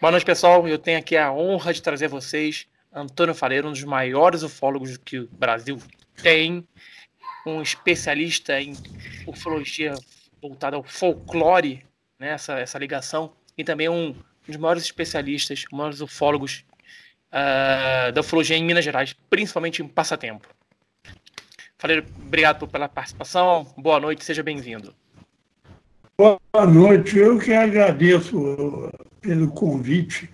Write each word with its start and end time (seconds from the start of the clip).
Boa 0.00 0.10
noite, 0.10 0.26
pessoal. 0.26 0.66
Eu 0.66 0.76
tenho 0.76 0.98
aqui 0.98 1.16
a 1.16 1.32
honra 1.32 1.72
de 1.72 1.80
trazer 1.80 2.06
a 2.06 2.08
vocês 2.08 2.66
Antônio 2.92 3.32
Faleiro, 3.32 3.68
um 3.68 3.70
dos 3.70 3.84
maiores 3.84 4.42
ufólogos 4.42 4.96
que 4.96 5.20
o 5.20 5.28
Brasil 5.28 5.78
tem, 6.20 6.66
um 7.46 7.62
especialista 7.62 8.60
em 8.60 8.72
ufologia 9.24 9.94
voltada 10.40 10.74
ao 10.74 10.82
folclore, 10.82 11.86
né, 12.18 12.30
essa, 12.30 12.58
essa 12.58 12.76
ligação, 12.80 13.32
e 13.56 13.62
também 13.62 13.88
um 13.88 14.12
dos 14.44 14.56
maiores 14.56 14.82
especialistas, 14.82 15.66
maiores 15.70 16.00
ufólogos 16.00 16.64
uh, 17.28 18.10
da 18.10 18.22
ufologia 18.22 18.56
em 18.56 18.64
Minas 18.64 18.84
Gerais, 18.84 19.14
principalmente 19.30 19.84
em 19.84 19.86
passatempo. 19.86 20.48
Faleiro, 21.78 22.04
obrigado 22.16 22.66
pela 22.66 22.88
participação, 22.88 23.72
boa 23.78 24.00
noite, 24.00 24.24
seja 24.24 24.42
bem-vindo. 24.42 24.92
Boa 26.22 26.66
noite, 26.72 27.18
eu 27.18 27.36
que 27.36 27.52
agradeço 27.52 28.92
pelo 29.20 29.50
convite. 29.50 30.30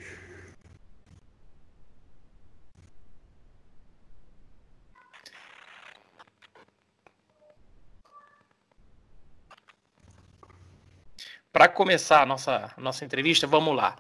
Para 11.51 11.69
começar 11.69 12.21
a 12.21 12.27
nossa, 12.27 12.71
nossa 12.77 13.07
entrevista, 13.07 13.47
vamos 13.47 13.75
lá. 13.75 13.97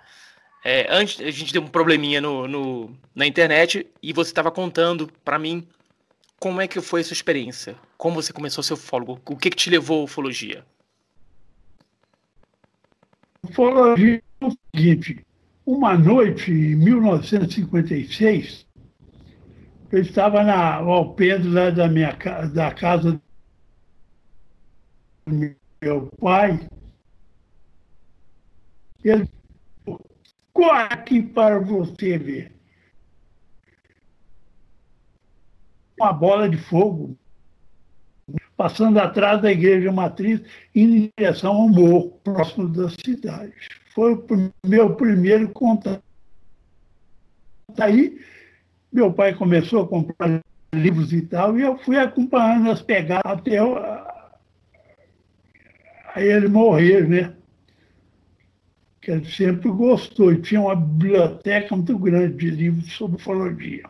É, 0.63 0.87
antes, 0.91 1.19
a 1.27 1.31
gente 1.31 1.55
deu 1.55 1.63
um 1.63 1.69
probleminha 1.69 2.21
no, 2.21 2.47
no 2.47 2.99
na 3.15 3.27
internet 3.27 3.87
e 4.03 4.13
você 4.13 4.31
estava 4.31 4.51
contando 4.51 5.11
para 5.25 5.39
mim 5.39 5.67
como 6.39 6.61
é 6.61 6.69
que 6.69 6.83
foi 6.83 7.01
a 7.01 7.05
sua 7.05 7.15
experiência, 7.15 7.77
como 7.97 8.17
você 8.17 8.31
começou 8.31 8.63
seu 8.63 8.77
ufólogo, 8.77 9.19
o 9.25 9.37
que, 9.39 9.49
que 9.49 9.57
te 9.57 9.71
levou 9.71 10.03
à 10.03 10.05
ufologia? 10.05 10.67
Ufologia 13.45 14.23
é 14.41 14.47
o 14.47 14.53
seguinte: 14.75 15.25
uma 15.65 15.97
noite, 15.97 16.51
em 16.51 16.75
1956, 16.77 18.67
eu 19.93 20.01
estava 20.01 20.43
na, 20.43 20.75
ao 20.75 21.15
da, 21.71 21.89
minha, 21.89 22.13
da 22.53 22.73
casa 22.75 23.21
do 25.27 25.57
meu 25.81 26.07
pai. 26.21 26.69
Ele 29.05 29.29
corre 30.53 30.83
aqui 30.91 31.23
para 31.23 31.61
você 31.61 32.19
ver. 32.19 32.53
Uma 36.01 36.13
bola 36.13 36.49
de 36.49 36.57
fogo 36.57 37.17
passando 38.59 38.99
atrás 38.99 39.41
da 39.41 39.53
igreja 39.53 39.93
matriz 39.93 40.43
em 40.75 41.13
direção 41.17 41.55
ao 41.55 41.69
morro, 41.69 42.11
próximo 42.25 42.69
da 42.69 42.91
cidade. 42.91 43.53
Foi 43.95 44.15
o 44.15 44.53
meu 44.67 44.97
primeiro 44.97 45.49
contato. 45.51 46.03
Daí, 47.77 48.21
meu 48.93 49.13
pai 49.13 49.33
começou 49.33 49.83
a 49.83 49.89
comprar 49.89 50.41
livros 50.75 51.13
e 51.13 51.23
tal, 51.23 51.57
e 51.57 51.63
eu 51.63 51.79
fui 51.79 51.97
acompanhando 51.97 52.73
as 52.73 52.83
pegadas 52.83 53.23
até 53.25 53.59
aí 56.15 56.27
ele 56.29 56.49
morrer, 56.49 57.09
né? 57.09 57.35
Que 59.01 59.13
ele 59.13 59.25
sempre 59.27 59.71
gostou 59.71 60.33
e 60.33 60.43
tinha 60.43 60.61
uma 60.61 60.75
biblioteca 60.75 61.77
muito 61.77 61.97
grande 61.97 62.35
de 62.35 62.51
livros 62.51 62.93
sobre 62.93 63.19
ufologia. 63.19 63.85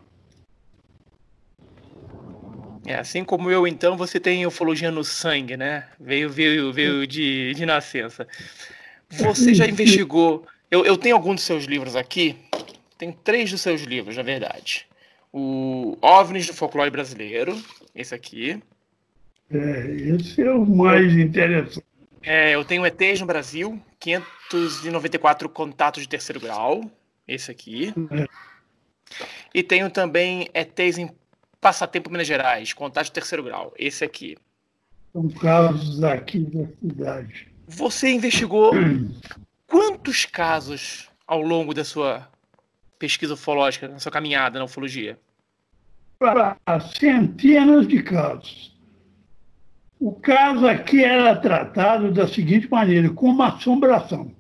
É, 2.89 2.95
assim 2.95 3.23
como 3.23 3.51
eu, 3.51 3.67
então, 3.67 3.99
você 3.99 4.19
tem 4.19 4.47
ufologia 4.47 4.91
no 4.91 5.05
sangue, 5.05 5.59
né? 5.59 5.87
Veio, 6.01 6.31
veio, 6.31 6.73
veio 6.73 7.07
de, 7.07 7.53
de 7.53 7.67
nascença. 7.67 8.27
Você 9.11 9.53
já 9.53 9.67
investigou? 9.69 10.47
Eu, 10.71 10.87
eu 10.87 10.97
tenho 10.97 11.15
alguns 11.15 11.35
dos 11.35 11.45
seus 11.45 11.65
livros 11.65 11.95
aqui. 11.95 12.37
Tem 12.97 13.13
três 13.13 13.51
dos 13.51 13.61
seus 13.61 13.83
livros, 13.83 14.17
na 14.17 14.23
verdade. 14.23 14.87
O 15.31 15.99
OVNIs 16.01 16.47
do 16.47 16.55
Folclore 16.55 16.91
Brasileiro, 16.91 17.63
esse 17.95 18.15
aqui. 18.15 18.59
É, 19.51 19.87
esse 19.91 20.41
é 20.41 20.51
o 20.51 20.65
mais 20.65 21.13
interessante. 21.13 21.85
É, 22.23 22.55
eu 22.55 22.65
tenho 22.65 22.87
ETs 22.87 23.21
no 23.21 23.27
Brasil, 23.27 23.79
594 24.01 25.47
contatos 25.51 26.03
de 26.03 26.09
terceiro 26.09 26.41
grau, 26.41 26.91
esse 27.27 27.51
aqui. 27.51 27.93
É. 28.11 28.27
E 29.55 29.63
tenho 29.63 29.91
também 29.91 30.49
ETs 30.55 30.97
em 30.97 31.11
Passatempo 31.61 32.11
Minas 32.11 32.27
Gerais, 32.27 32.73
contato 32.73 33.07
de 33.07 33.13
terceiro 33.13 33.43
grau. 33.43 33.73
Esse 33.77 34.05
aqui. 34.05 34.37
São 35.13 35.29
casos 35.29 36.03
aqui 36.05 36.41
da 36.41 36.67
cidade. 36.81 37.49
Você 37.67 38.11
investigou 38.11 38.73
quantos 39.67 40.25
casos 40.25 41.11
ao 41.27 41.43
longo 41.43 41.75
da 41.75 41.85
sua 41.85 42.29
pesquisa 42.99 43.35
ufológica, 43.35 43.89
na 43.89 43.99
sua 43.99 44.13
caminhada 44.13 44.59
na 44.59 44.65
ufologia? 44.65 45.19
Centenas 46.99 47.87
de 47.87 48.03
casos. 48.03 48.77
O 50.01 50.13
caso 50.13 50.67
aqui 50.67 51.05
era 51.05 51.35
tratado 51.37 52.13
da 52.13 52.29
seguinte 52.29 52.71
maneira, 52.71 53.11
como 53.11 53.43
assombração. 53.43 54.31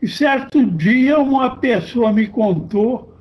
E 0.00 0.08
certo 0.08 0.64
dia 0.64 1.18
uma 1.18 1.56
pessoa 1.56 2.12
me 2.12 2.26
contou 2.26 3.11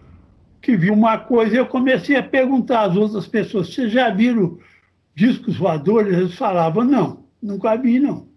que 0.61 0.77
viu 0.77 0.93
uma 0.93 1.17
coisa, 1.17 1.55
eu 1.55 1.65
comecei 1.65 2.15
a 2.15 2.23
perguntar 2.23 2.83
às 2.83 2.95
outras 2.95 3.27
pessoas: 3.27 3.73
vocês 3.73 3.91
já 3.91 4.09
viram 4.09 4.59
discos 5.15 5.57
voadores? 5.57 6.15
Eles 6.15 6.35
falavam: 6.35 6.83
não, 6.83 7.23
nunca 7.41 7.75
vi, 7.75 7.99
não. 7.99 8.27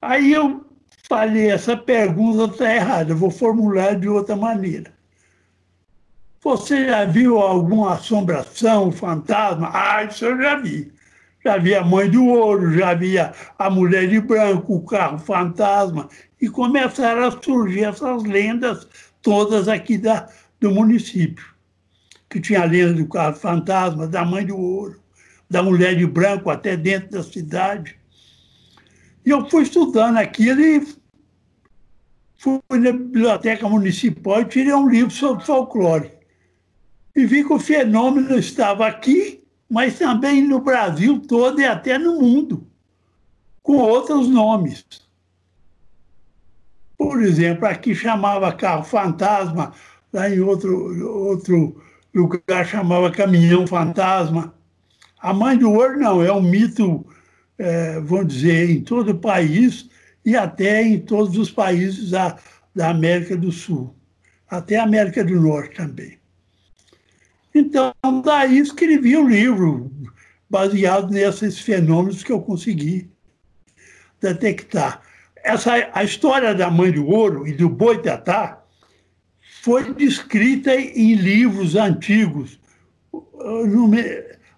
Aí 0.00 0.32
eu 0.32 0.64
falei: 1.08 1.50
essa 1.50 1.76
pergunta 1.76 2.52
está 2.52 2.74
errada, 2.74 3.14
vou 3.14 3.30
formular 3.30 3.98
de 3.98 4.08
outra 4.08 4.36
maneira. 4.36 4.92
Você 6.42 6.86
já 6.86 7.06
viu 7.06 7.38
alguma 7.38 7.94
assombração, 7.94 8.92
fantasma? 8.92 9.70
Ah, 9.72 10.04
isso 10.04 10.26
eu 10.26 10.36
já 10.36 10.56
vi. 10.56 10.92
Já 11.42 11.56
vi 11.56 11.74
a 11.74 11.82
mãe 11.82 12.10
do 12.10 12.26
ouro, 12.26 12.72
já 12.72 12.92
vi 12.92 13.18
a, 13.18 13.32
a 13.58 13.70
mulher 13.70 14.08
de 14.08 14.20
branco, 14.20 14.74
o 14.74 14.84
carro 14.84 15.18
fantasma. 15.18 16.08
E 16.38 16.48
começaram 16.48 17.24
a 17.24 17.30
surgir 17.30 17.84
essas 17.84 18.24
lendas 18.24 18.86
todas 19.22 19.68
aqui 19.68 19.96
da, 19.96 20.28
do 20.64 20.70
município, 20.70 21.44
que 22.30 22.40
tinha 22.40 22.62
a 22.62 22.64
lenda 22.64 22.94
do 22.94 23.06
carro 23.06 23.36
fantasma, 23.36 24.06
da 24.06 24.24
mãe 24.24 24.46
do 24.46 24.56
ouro, 24.56 24.98
da 25.48 25.62
mulher 25.62 25.94
de 25.94 26.06
branco 26.06 26.48
até 26.48 26.74
dentro 26.74 27.10
da 27.10 27.22
cidade. 27.22 27.98
E 29.26 29.30
eu 29.30 29.46
fui 29.50 29.64
estudando 29.64 30.16
aquilo 30.16 30.62
e 30.62 30.86
fui 32.38 32.60
na 32.70 32.92
biblioteca 32.92 33.68
municipal 33.68 34.40
e 34.40 34.46
tirei 34.46 34.72
um 34.72 34.88
livro 34.88 35.10
sobre 35.10 35.44
folclore. 35.44 36.12
E 37.14 37.26
vi 37.26 37.44
que 37.44 37.52
o 37.52 37.58
fenômeno 37.58 38.38
estava 38.38 38.86
aqui, 38.86 39.44
mas 39.68 39.98
também 39.98 40.42
no 40.48 40.60
Brasil 40.60 41.20
todo 41.20 41.60
e 41.60 41.66
até 41.66 41.98
no 41.98 42.22
mundo, 42.22 42.66
com 43.62 43.76
outros 43.76 44.28
nomes. 44.28 44.82
Por 46.96 47.22
exemplo, 47.22 47.66
aqui 47.66 47.94
chamava 47.94 48.50
carro 48.50 48.82
fantasma 48.82 49.74
lá 50.14 50.30
em 50.30 50.40
outro, 50.40 51.28
outro 51.28 51.82
lugar 52.14 52.66
chamava 52.66 53.10
Caminhão 53.10 53.66
Fantasma. 53.66 54.54
A 55.18 55.34
Mãe 55.34 55.58
do 55.58 55.72
Ouro 55.72 55.98
não, 55.98 56.22
é 56.22 56.32
um 56.32 56.40
mito, 56.40 57.04
é, 57.58 57.98
vamos 58.00 58.32
dizer, 58.32 58.70
em 58.70 58.80
todo 58.80 59.10
o 59.10 59.18
país 59.18 59.90
e 60.24 60.36
até 60.36 60.82
em 60.82 61.00
todos 61.00 61.36
os 61.36 61.50
países 61.50 62.10
da, 62.10 62.38
da 62.74 62.90
América 62.90 63.36
do 63.36 63.50
Sul, 63.50 63.94
até 64.48 64.76
a 64.76 64.84
América 64.84 65.24
do 65.24 65.38
Norte 65.40 65.76
também. 65.76 66.18
Então, 67.54 67.92
daí 68.24 68.58
escrevi 68.58 69.16
o 69.16 69.22
um 69.22 69.28
livro 69.28 69.90
baseado 70.48 71.10
nesses 71.10 71.58
fenômenos 71.58 72.22
que 72.22 72.32
eu 72.32 72.40
consegui 72.40 73.10
detectar. 74.20 75.02
Essa, 75.36 75.90
a 75.92 76.04
história 76.04 76.54
da 76.54 76.70
Mãe 76.70 76.90
do 76.90 77.06
Ouro 77.06 77.46
e 77.46 77.52
do 77.52 77.68
Boitatá 77.68 78.63
foi 79.64 79.94
descrita 79.94 80.74
em 80.74 81.14
livros 81.14 81.74
antigos. 81.74 82.60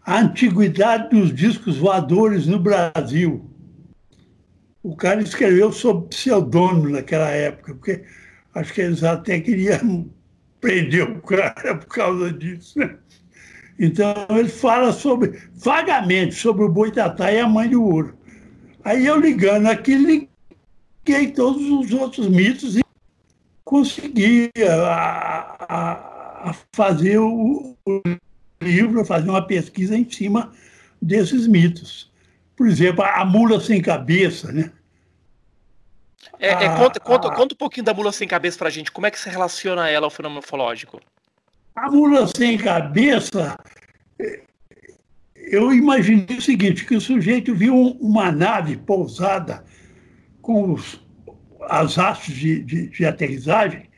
A 0.04 0.18
antiguidade 0.18 1.10
dos 1.10 1.32
discos 1.32 1.76
voadores 1.76 2.48
no 2.48 2.58
Brasil. 2.58 3.48
O 4.82 4.96
cara 4.96 5.22
escreveu 5.22 5.70
sob 5.70 6.08
pseudônimo 6.08 6.88
naquela 6.88 7.30
época, 7.30 7.72
porque 7.74 8.02
acho 8.52 8.74
que 8.74 8.80
eles 8.80 9.04
até 9.04 9.38
queriam 9.38 10.10
prender 10.60 11.08
o 11.08 11.22
cara 11.22 11.76
por 11.76 11.86
causa 11.86 12.32
disso. 12.32 12.76
Né? 12.76 12.96
Então 13.78 14.12
ele 14.30 14.48
fala 14.48 14.92
sobre, 14.92 15.40
vagamente, 15.54 16.34
sobre 16.34 16.64
o 16.64 16.68
Boitatá 16.68 17.30
e 17.30 17.38
a 17.38 17.48
Mãe 17.48 17.70
do 17.70 17.80
Ouro. 17.80 18.18
Aí 18.84 19.06
eu 19.06 19.20
ligando 19.20 19.66
aqui, 19.66 19.94
liguei 19.94 21.30
todos 21.30 21.62
os 21.62 21.92
outros 21.92 22.28
mitos 22.28 22.76
e 22.76 22.85
consegui 23.66 24.48
a, 24.64 25.56
a, 25.68 26.50
a 26.50 26.54
fazer 26.72 27.18
o, 27.18 27.76
o 27.84 28.02
livro, 28.62 29.04
fazer 29.04 29.28
uma 29.28 29.44
pesquisa 29.44 29.96
em 29.96 30.08
cima 30.08 30.52
desses 31.02 31.48
mitos. 31.48 32.10
Por 32.54 32.68
exemplo, 32.68 33.02
a 33.04 33.24
mula 33.24 33.60
sem 33.60 33.82
cabeça, 33.82 34.52
né? 34.52 34.72
É, 36.38 36.50
é, 36.50 36.76
conta, 36.76 37.00
conta, 37.00 37.30
conta 37.30 37.54
um 37.54 37.58
pouquinho 37.58 37.84
da 37.84 37.92
mula 37.92 38.12
sem 38.12 38.28
cabeça 38.28 38.56
pra 38.56 38.70
gente. 38.70 38.92
Como 38.92 39.06
é 39.06 39.10
que 39.10 39.18
se 39.18 39.28
relaciona 39.28 39.90
ela 39.90 40.06
ao 40.06 40.10
fenômeno 40.10 40.40
ufológico? 40.40 41.00
A 41.74 41.90
mula 41.90 42.28
sem 42.28 42.56
cabeça, 42.56 43.58
eu 45.34 45.74
imaginei 45.74 46.38
o 46.38 46.42
seguinte, 46.42 46.86
que 46.86 46.94
o 46.94 47.00
sujeito 47.00 47.52
viu 47.52 47.74
uma 48.00 48.30
nave 48.30 48.76
pousada 48.76 49.64
com 50.40 50.72
os, 50.72 51.00
as 51.68 51.98
hastes 51.98 52.34
de, 52.34 52.62
de, 52.62 52.88
de 52.88 53.04
aterrissagem, 53.04 53.88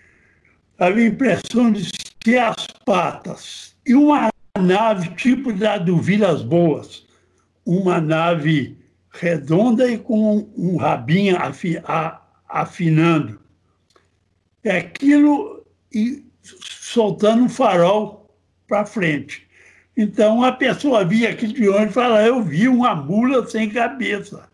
havia 0.79 1.05
a 1.05 1.09
impressão 1.09 1.71
de 1.71 1.89
ser 2.25 2.39
as 2.39 2.67
patas. 2.85 3.77
E 3.87 3.95
uma 3.95 4.29
nave 4.59 5.11
tipo 5.15 5.53
da 5.53 5.79
do 5.79 5.99
Vilas 5.99 6.43
Boas, 6.43 7.07
uma 7.65 8.01
nave 8.01 8.77
redonda 9.11 9.91
e 9.91 9.99
com 9.99 10.49
um 10.57 10.77
rabinho 10.77 11.37
afi, 11.37 11.81
a, 11.85 12.21
afinando. 12.49 13.41
É 14.65 14.79
aquilo 14.79 15.67
e 15.93 16.25
soltando 16.43 17.45
um 17.45 17.49
farol 17.49 18.35
para 18.67 18.85
frente. 18.85 19.47
Então 19.97 20.45
a 20.45 20.53
pessoa 20.53 21.05
via 21.05 21.31
aquilo 21.31 21.53
de 21.53 21.69
onde 21.69 21.91
e 21.91 21.93
fala, 21.93 22.25
eu 22.25 22.43
vi 22.43 22.69
uma 22.69 22.95
mula 22.95 23.47
sem 23.49 23.69
cabeça. 23.69 24.49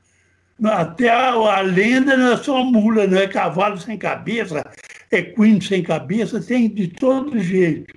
Até 0.62 1.08
a, 1.08 1.32
a, 1.32 1.60
lenda 1.60 2.16
não 2.16 2.32
é 2.32 2.36
só 2.36 2.62
mula, 2.64 3.06
não 3.06 3.18
é 3.18 3.26
cavalo 3.26 3.78
sem 3.78 3.98
cabeça, 3.98 4.64
equino 5.10 5.60
sem 5.60 5.82
cabeça, 5.82 6.40
tem 6.40 6.68
de 6.68 6.88
todo 6.88 7.38
jeito. 7.40 7.92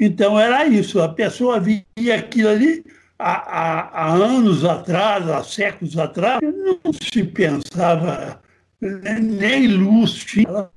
Então 0.00 0.38
era 0.38 0.66
isso, 0.66 1.00
a 1.00 1.08
pessoa 1.08 1.60
via 1.60 2.14
aquilo 2.14 2.48
ali 2.48 2.84
há, 3.18 3.32
há, 3.32 3.80
há 3.92 4.12
anos 4.14 4.64
atrás, 4.64 5.28
há 5.28 5.42
séculos 5.42 5.98
atrás, 5.98 6.40
não 6.42 6.92
se 6.92 7.24
pensava 7.24 8.40
nem 8.80 9.68
luz 9.68 10.14
tinha, 10.14 10.70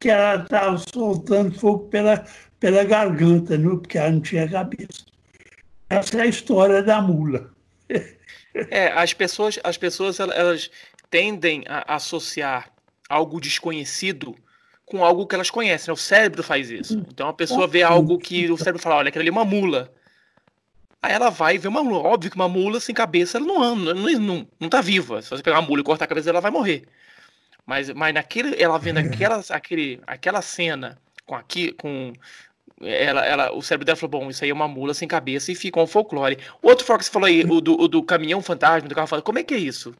que 0.00 0.10
ela 0.10 0.42
estava 0.42 0.76
soltando 0.78 1.58
fogo 1.58 1.88
pela, 1.88 2.24
pela 2.58 2.84
garganta, 2.84 3.56
não? 3.56 3.78
porque 3.78 3.98
ela 3.98 4.10
não 4.10 4.20
tinha 4.20 4.48
cabeça. 4.48 5.04
Essa 5.88 6.18
é 6.18 6.22
a 6.22 6.26
história 6.26 6.82
da 6.82 7.00
mula. 7.00 7.50
É, 8.70 8.88
as 8.88 9.12
pessoas, 9.12 9.58
as 9.62 9.76
pessoas 9.76 10.20
elas 10.20 10.70
tendem 11.10 11.64
a 11.66 11.94
associar 11.96 12.70
algo 13.08 13.40
desconhecido 13.40 14.34
com 14.84 15.04
algo 15.04 15.26
que 15.26 15.34
elas 15.34 15.50
conhecem. 15.50 15.88
Né? 15.88 15.92
O 15.92 15.96
cérebro 15.96 16.42
faz 16.42 16.70
isso. 16.70 17.04
Então 17.08 17.28
a 17.28 17.32
pessoa 17.32 17.66
vê 17.66 17.82
algo 17.82 18.18
que 18.18 18.50
o 18.50 18.56
cérebro 18.56 18.82
fala, 18.82 18.96
olha, 18.96 19.08
aquilo 19.08 19.22
ali 19.22 19.28
é 19.28 19.32
uma 19.32 19.44
mula. 19.44 19.92
Aí 21.00 21.12
ela 21.12 21.30
vai 21.30 21.58
ver 21.58 21.68
uma 21.68 21.84
mula. 21.84 21.98
Óbvio 21.98 22.30
que 22.30 22.36
uma 22.36 22.48
mula 22.48 22.80
sem 22.80 22.94
cabeça 22.94 23.38
ela 23.38 23.46
não 23.46 23.62
anda, 23.62 23.94
não, 23.94 24.10
não, 24.18 24.48
não 24.58 24.68
tá 24.68 24.80
viva. 24.80 25.22
Se 25.22 25.30
você 25.30 25.42
pegar 25.42 25.60
uma 25.60 25.68
mula 25.68 25.80
e 25.80 25.84
cortar 25.84 26.04
a 26.04 26.08
cabeça 26.08 26.30
ela 26.30 26.40
vai 26.40 26.50
morrer. 26.50 26.84
Mas, 27.64 27.90
mas 27.90 28.14
naquele, 28.14 28.60
ela 28.60 28.78
vendo 28.78 28.98
aquela, 28.98 29.42
aquele, 29.50 30.00
aquela 30.06 30.40
cena 30.40 30.98
com 31.26 31.34
aqui, 31.34 31.72
com 31.72 32.14
ela, 32.80 33.24
ela, 33.24 33.52
o 33.52 33.62
cérebro 33.62 33.84
dela 33.84 33.96
falou, 33.96 34.20
bom, 34.20 34.30
isso 34.30 34.44
aí 34.44 34.50
é 34.50 34.54
uma 34.54 34.68
mula 34.68 34.94
sem 34.94 35.08
cabeça 35.08 35.50
e 35.50 35.54
fica 35.54 35.80
um 35.80 35.86
folclore. 35.86 36.38
O 36.62 36.68
outro 36.68 36.84
foco 36.86 37.00
que 37.00 37.06
você 37.06 37.10
falou 37.10 37.26
aí, 37.26 37.44
o 37.44 37.60
do, 37.60 37.80
o 37.80 37.88
do 37.88 38.02
caminhão 38.02 38.40
fantasma, 38.40 38.88
do 38.88 38.94
carro 38.94 39.06
fantasma, 39.06 39.24
como 39.24 39.38
é 39.38 39.44
que 39.44 39.54
é 39.54 39.58
isso? 39.58 39.94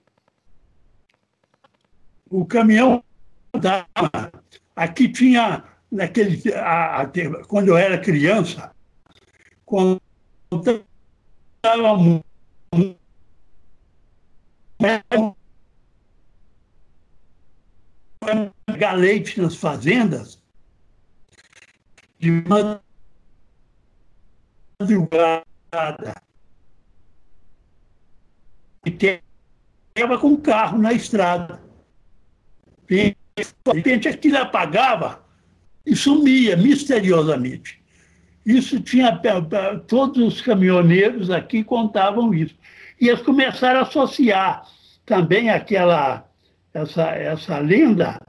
O 2.30 2.44
caminhão 2.44 3.02
fantasma, 3.52 4.32
aqui 4.76 5.08
tinha, 5.08 5.64
naquele, 5.90 6.40
a, 6.54 7.02
a, 7.02 7.06
quando 7.46 7.68
eu 7.68 7.76
era 7.76 7.98
criança, 7.98 8.70
quando 9.64 10.00
estava 10.50 11.96
muito 11.96 12.96
galete 18.78 19.40
nas 19.40 19.56
fazendas 19.56 20.37
de 22.18 22.30
madrugada 24.80 26.22
e 28.84 29.20
estava 29.94 30.18
com 30.18 30.36
carro 30.36 30.78
na 30.78 30.92
estrada. 30.92 31.60
De 32.88 33.14
repente 33.66 34.08
aquilo 34.08 34.38
apagava 34.38 35.24
e 35.84 35.94
sumia 35.94 36.56
misteriosamente. 36.56 37.82
Isso 38.44 38.80
tinha. 38.80 39.20
Todos 39.86 40.34
os 40.34 40.40
caminhoneiros 40.40 41.30
aqui 41.30 41.62
contavam 41.62 42.32
isso. 42.32 42.54
E 43.00 43.08
eles 43.08 43.22
começaram 43.22 43.80
a 43.80 43.82
associar 43.82 44.66
também 45.04 45.50
aquela 45.50 46.26
essa, 46.72 47.10
essa 47.10 47.58
lenda 47.58 48.20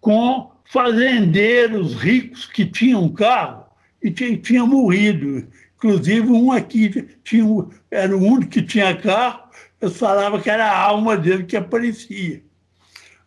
com 0.00 0.53
fazendeiros 0.64 1.94
ricos 1.94 2.46
que 2.46 2.66
tinham 2.66 3.08
carro 3.12 3.66
e 4.02 4.10
tinham 4.10 4.66
morrido. 4.66 5.46
Inclusive, 5.76 6.28
um 6.28 6.50
aqui 6.50 7.08
tinha, 7.22 7.66
era 7.90 8.16
o 8.16 8.22
único 8.22 8.50
que 8.50 8.62
tinha 8.62 8.96
carro, 8.96 9.44
eu 9.80 9.90
falava 9.90 10.40
que 10.40 10.48
era 10.48 10.66
a 10.66 10.78
alma 10.78 11.16
dele 11.16 11.44
que 11.44 11.56
aparecia. 11.56 12.42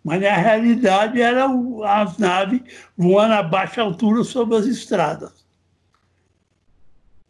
Mas, 0.03 0.22
na 0.22 0.36
realidade, 0.36 1.22
eram 1.22 1.84
as 1.84 2.17
naves 2.17 2.62
voando 2.98 3.34
a 3.34 3.44
baixa 3.44 3.82
altura 3.82 4.24
sobre 4.24 4.56
as 4.56 4.65
estradas. 4.65 5.46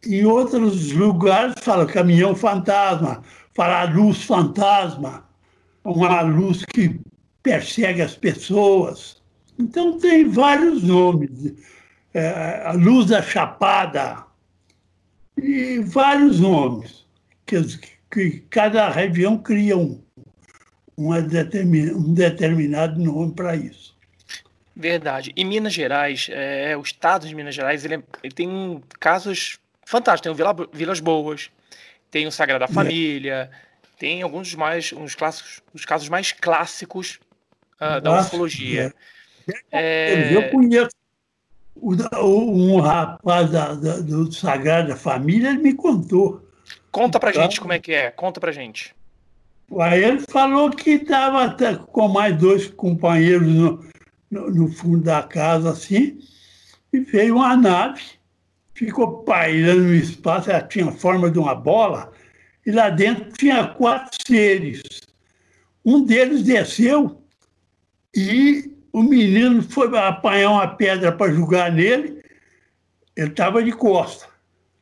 Em 0.06 0.24
outros 0.24 0.92
lugares, 0.92 1.56
fala 1.60 1.84
caminhão 1.84 2.34
fantasma, 2.34 3.22
fala 3.52 3.84
luz 3.92 4.22
fantasma, 4.22 5.24
uma 5.84 6.20
luz 6.20 6.64
que 6.64 7.00
persegue 7.42 8.00
as 8.00 8.14
pessoas. 8.14 9.17
Então, 9.58 9.98
tem 9.98 10.28
vários 10.28 10.82
nomes. 10.82 11.54
É, 12.14 12.62
a 12.64 12.72
luz 12.72 13.06
da 13.06 13.20
Chapada, 13.20 14.24
e 15.36 15.78
vários 15.80 16.40
nomes, 16.40 17.06
que, 17.46 17.60
que 18.10 18.30
cada 18.50 18.88
região 18.88 19.38
cria 19.38 19.76
um, 19.76 20.02
uma 20.96 21.20
determin, 21.22 21.90
um 21.92 22.12
determinado 22.12 23.00
nome 23.00 23.32
para 23.34 23.54
isso. 23.54 23.96
Verdade. 24.74 25.32
Em 25.36 25.44
Minas 25.44 25.72
Gerais, 25.72 26.28
é, 26.30 26.76
o 26.76 26.80
estado 26.80 27.26
de 27.26 27.34
Minas 27.34 27.54
Gerais, 27.54 27.84
ele, 27.84 27.96
é, 27.96 28.02
ele 28.22 28.34
tem 28.34 28.82
casos 28.98 29.58
fantásticos. 29.84 30.22
Tem 30.22 30.32
o 30.32 30.34
Vila, 30.34 30.68
Vilas 30.72 31.00
Boas, 31.00 31.50
tem 32.10 32.26
o 32.26 32.32
Sagrada 32.32 32.64
é. 32.64 32.68
Família, 32.68 33.50
tem 33.98 34.22
alguns 34.22 34.48
dos 34.48 34.54
mais, 34.54 34.92
uns 34.92 35.14
clássicos, 35.14 35.60
os 35.74 35.84
casos 35.84 36.08
mais 36.08 36.32
clássicos 36.32 37.18
uh, 37.80 38.00
da 38.00 38.20
ufologia. 38.20 38.86
É. 38.86 39.17
Eu 39.72 40.50
conheço 40.50 40.90
um 41.80 42.80
rapaz 42.80 43.50
da, 43.50 43.74
da, 43.74 44.00
do 44.00 44.32
Sagrada 44.32 44.96
Família, 44.96 45.50
ele 45.50 45.58
me 45.58 45.74
contou. 45.74 46.46
Conta 46.90 47.20
pra 47.20 47.32
gente 47.32 47.60
como 47.60 47.72
é 47.72 47.78
que 47.78 47.92
é, 47.92 48.10
conta 48.10 48.40
pra 48.40 48.52
gente. 48.52 48.94
Aí 49.80 50.02
ele 50.02 50.20
falou 50.20 50.70
que 50.70 50.92
estava 50.92 51.54
com 51.92 52.08
mais 52.08 52.36
dois 52.36 52.66
companheiros 52.68 53.46
no, 53.46 53.84
no, 54.30 54.50
no, 54.50 54.72
fundo 54.72 55.02
da 55.02 55.22
casa, 55.22 55.70
assim, 55.70 56.18
e 56.92 57.00
veio 57.00 57.36
uma 57.36 57.54
nave, 57.54 58.02
ficou 58.74 59.22
pairando 59.24 59.82
no 59.82 59.94
espaço, 59.94 60.50
ela 60.50 60.62
tinha 60.62 60.88
a 60.88 60.92
forma 60.92 61.30
de 61.30 61.38
uma 61.38 61.54
bola, 61.54 62.10
e 62.64 62.70
lá 62.70 62.88
dentro 62.88 63.30
tinha 63.32 63.66
quatro 63.66 64.18
seres. 64.26 64.82
Um 65.84 66.04
deles 66.04 66.42
desceu 66.42 67.22
e 68.14 68.77
o 68.98 69.02
menino 69.04 69.62
foi 69.62 69.96
apanhar 69.96 70.50
uma 70.50 70.66
pedra 70.66 71.12
para 71.12 71.32
jogar 71.32 71.70
nele, 71.70 72.20
ele 73.14 73.30
estava 73.30 73.62
de 73.62 73.70
costa. 73.70 74.26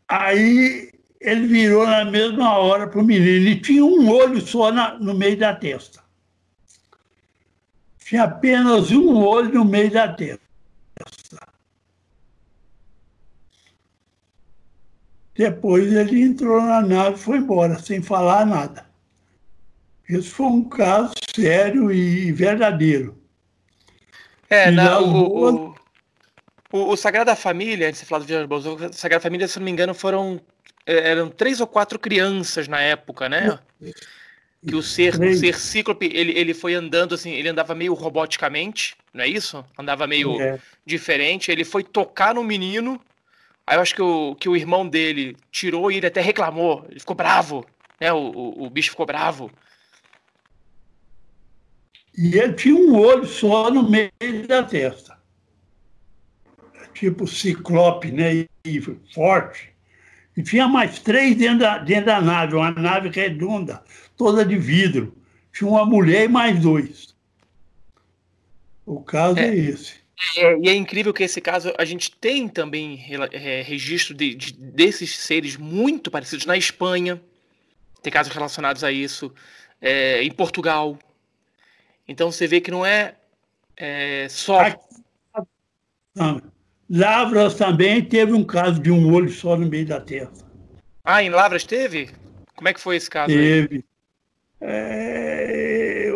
Aí 0.09 0.91
ele 1.21 1.47
virou 1.47 1.87
na 1.87 2.03
mesma 2.07 2.57
hora 2.57 2.87
para 2.87 2.99
o 2.99 3.05
menino 3.05 3.47
e 3.47 3.61
tinha 3.61 3.85
um 3.85 4.09
olho 4.09 4.41
só 4.41 4.73
na, 4.73 4.99
no 4.99 5.13
meio 5.13 5.37
da 5.39 5.55
testa. 5.55 6.03
Tinha 7.99 8.25
apenas 8.25 8.91
um 8.91 9.17
olho 9.17 9.53
no 9.53 9.65
meio 9.67 9.91
da 9.91 10.09
testa. 10.09 10.41
Depois 15.35 15.93
ele 15.93 16.23
entrou 16.23 16.63
na 16.63 16.81
nave 16.81 17.17
e 17.17 17.23
foi 17.23 17.37
embora, 17.37 17.79
sem 17.79 18.01
falar 18.01 18.47
nada. 18.47 18.87
Esse 20.09 20.31
foi 20.31 20.47
um 20.47 20.65
caso 20.65 21.13
sério 21.35 21.93
e 21.93 22.33
verdadeiro. 22.33 23.26
É, 24.49 24.71
na, 24.71 25.01
o, 25.01 25.75
o, 26.73 26.93
o, 26.93 26.97
Sagrada 26.97 27.35
Família, 27.35 27.89
antes 27.89 28.01
de 28.01 28.07
falar 28.07 28.21
do 28.21 28.27
Vilas 28.27 28.47
Boas, 28.47 28.67
o 28.67 28.93
Sagrada 28.93 29.23
Família, 29.23 29.49
se 29.49 29.59
não 29.59 29.65
me 29.65 29.71
engano, 29.71 29.95
foram 29.95 30.41
é, 30.87 31.11
eram 31.11 31.29
três 31.29 31.61
ou 31.61 31.67
quatro 31.67 31.99
crianças 31.99 32.69
na 32.69 32.81
época, 32.81 33.29
né? 33.29 33.59
Que 34.67 34.75
o 34.75 34.83
ser, 34.83 35.21
o 35.21 35.37
ser 35.37 35.59
cíclope, 35.59 36.11
ele, 36.13 36.33
ele 36.39 36.55
foi 36.55 36.75
andando 36.75 37.15
assim, 37.15 37.33
ele 37.33 37.49
andava 37.49 37.75
meio 37.75 37.93
roboticamente, 37.93 38.97
não 39.13 39.25
é 39.25 39.29
isso? 39.29 39.65
Andava 39.77 40.07
meio 40.07 40.41
é. 40.41 40.59
diferente. 40.85 41.51
Ele 41.51 41.65
foi 41.65 41.83
tocar 41.83 42.35
no 42.35 42.43
menino, 42.43 43.01
aí 43.67 43.77
eu 43.77 43.81
acho 43.81 43.95
que 43.95 44.03
o, 44.03 44.35
que 44.37 44.49
o 44.49 44.57
irmão 44.57 44.89
dele 44.89 45.37
tirou 45.51 45.91
e 45.91 45.97
ele 45.97 46.07
até 46.07 46.21
reclamou, 46.21 46.85
ele 46.89 47.01
ficou 47.01 47.17
bravo, 47.17 47.67
né? 48.01 48.13
O, 48.13 48.17
o, 48.17 48.67
o 48.67 48.71
bicho 48.71 48.91
ficou 48.91 49.07
bravo. 49.07 49.51
E 52.17 52.37
ele 52.37 52.55
tinha 52.55 52.75
um 52.75 52.97
olho 52.97 53.27
só 53.27 53.71
no 53.71 53.89
meio 53.89 54.11
da 54.49 54.63
testa. 54.63 55.19
Tipo 56.95 57.27
ciclope, 57.27 58.11
né? 58.11 58.47
E 58.65 58.81
forte. 59.13 59.71
E 60.37 60.43
tinha 60.43 60.67
mais 60.67 60.99
três 60.99 61.37
dentro 61.37 61.61
da, 61.61 61.79
dentro 61.79 62.07
da 62.07 62.21
nave, 62.21 62.55
uma 62.55 62.71
nave 62.71 63.09
redonda, 63.09 63.83
toda 64.17 64.45
de 64.45 64.57
vidro. 64.57 65.17
Tinha 65.53 65.69
uma 65.69 65.85
mulher 65.85 66.25
e 66.25 66.29
mais 66.29 66.59
dois. 66.61 67.15
O 68.85 69.01
caso 69.01 69.39
é, 69.39 69.49
é 69.49 69.55
esse. 69.55 69.95
É, 70.37 70.59
e 70.59 70.69
é 70.69 70.75
incrível 70.75 71.13
que 71.13 71.23
esse 71.23 71.41
caso 71.41 71.73
a 71.77 71.85
gente 71.85 72.11
tem 72.11 72.49
também 72.49 73.05
é, 73.33 73.63
registro 73.63 74.15
de, 74.15 74.35
de, 74.35 74.53
desses 74.53 75.17
seres 75.17 75.57
muito 75.57 76.11
parecidos 76.11 76.47
na 76.47 76.57
Espanha. 76.57 77.21
Tem 78.03 78.13
casos 78.13 78.33
relacionados 78.33 78.85
a 78.85 78.93
isso. 78.93 79.33
É, 79.81 80.23
em 80.23 80.31
Portugal. 80.31 80.99
Então 82.09 82.31
você 82.31 82.47
vê 82.47 82.61
que 82.61 82.71
não 82.71 82.85
é, 82.85 83.15
é 83.77 84.29
só. 84.29 84.61
Lavras 86.89 87.55
também 87.55 88.03
teve 88.03 88.33
um 88.33 88.45
caso 88.45 88.81
de 88.81 88.91
um 88.91 89.13
olho 89.13 89.29
só 89.29 89.57
no 89.57 89.67
meio 89.67 89.87
da 89.87 90.01
testa. 90.01 90.45
Ah, 91.05 91.23
em 91.23 91.31
Lavras 91.31 91.65
teve? 91.65 92.11
Como 92.55 92.69
é 92.69 92.73
que 92.73 92.81
foi 92.81 92.97
esse 92.97 93.11
caso? 93.11 93.33
Teve. 93.33 93.85
É, 94.61 96.11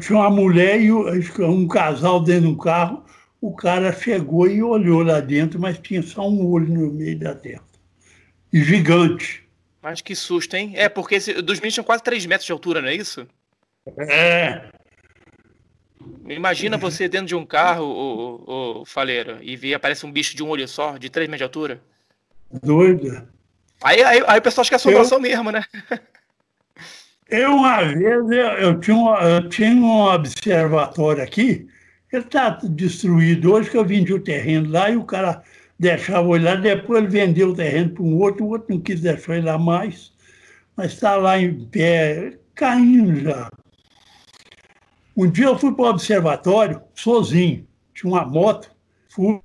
tinha 0.00 0.18
uma 0.18 0.30
mulher 0.30 0.80
e 0.80 0.92
um 0.92 1.68
casal 1.68 2.20
dentro 2.22 2.50
do 2.50 2.56
carro. 2.56 3.04
O 3.40 3.54
cara 3.54 3.92
chegou 3.92 4.48
e 4.48 4.62
olhou 4.62 5.02
lá 5.02 5.20
dentro, 5.20 5.60
mas 5.60 5.78
tinha 5.78 6.02
só 6.02 6.28
um 6.28 6.46
olho 6.46 6.68
no 6.68 6.92
meio 6.92 7.18
da 7.18 7.34
testa. 7.34 7.66
E 8.52 8.62
gigante. 8.62 9.42
Mas 9.82 10.00
que 10.00 10.14
susto, 10.14 10.54
hein? 10.54 10.72
É, 10.76 10.88
porque 10.88 11.16
esse, 11.16 11.34
dos 11.34 11.58
meninos 11.58 11.74
tinham 11.74 11.84
quase 11.84 12.04
3 12.04 12.24
metros 12.26 12.46
de 12.46 12.52
altura, 12.52 12.80
não 12.80 12.88
é 12.88 12.94
isso? 12.94 13.26
É. 13.98 14.70
Imagina 16.28 16.76
você 16.76 17.08
dentro 17.08 17.26
de 17.26 17.34
um 17.34 17.44
carro, 17.44 17.84
o, 17.84 18.80
o, 18.80 18.84
faleiro, 18.84 19.38
e 19.42 19.56
vê, 19.56 19.74
aparece 19.74 20.06
um 20.06 20.12
bicho 20.12 20.36
de 20.36 20.42
um 20.42 20.48
olho 20.48 20.66
só, 20.68 20.96
de 20.96 21.10
3 21.10 21.28
metros 21.28 21.38
de 21.38 21.44
altura. 21.44 21.80
Doida. 22.62 23.28
Aí, 23.82 24.02
aí, 24.02 24.22
aí 24.26 24.38
o 24.38 24.42
pessoal 24.42 24.62
acha 24.62 24.70
que 24.70 24.74
é 24.74 24.76
assombração 24.76 25.18
eu, 25.18 25.22
mesmo, 25.22 25.50
né? 25.50 25.64
eu, 27.28 27.56
uma 27.56 27.82
vez, 27.82 28.30
eu, 28.30 28.30
eu, 28.30 28.80
tinha 28.80 28.96
um, 28.96 29.16
eu 29.16 29.48
tinha 29.48 29.70
um 29.70 30.02
observatório 30.02 31.22
aqui, 31.22 31.66
ele 32.12 32.24
está 32.24 32.50
destruído. 32.62 33.52
Hoje 33.52 33.70
que 33.70 33.76
eu 33.76 33.84
vendi 33.84 34.12
o 34.12 34.22
terreno 34.22 34.70
lá 34.70 34.90
e 34.90 34.96
o 34.96 35.04
cara 35.04 35.42
deixava 35.78 36.28
olhar, 36.28 36.60
depois 36.60 37.02
ele 37.02 37.10
vendeu 37.10 37.48
o 37.48 37.56
terreno 37.56 37.90
para 37.90 38.02
um 38.04 38.16
outro, 38.18 38.44
o 38.44 38.50
outro 38.50 38.72
não 38.72 38.80
quis 38.80 39.00
deixar 39.00 39.36
ele 39.36 39.46
lá 39.46 39.58
mais, 39.58 40.12
mas 40.76 40.92
está 40.92 41.16
lá 41.16 41.38
em 41.38 41.64
pé, 41.64 42.38
caindo 42.54 43.20
já. 43.20 43.50
Um 45.16 45.30
dia 45.30 45.46
eu 45.46 45.58
fui 45.58 45.74
para 45.74 45.84
o 45.84 45.88
observatório 45.90 46.80
sozinho, 46.94 47.66
tinha 47.94 48.10
uma 48.10 48.24
moto, 48.24 48.70
fui, 49.10 49.40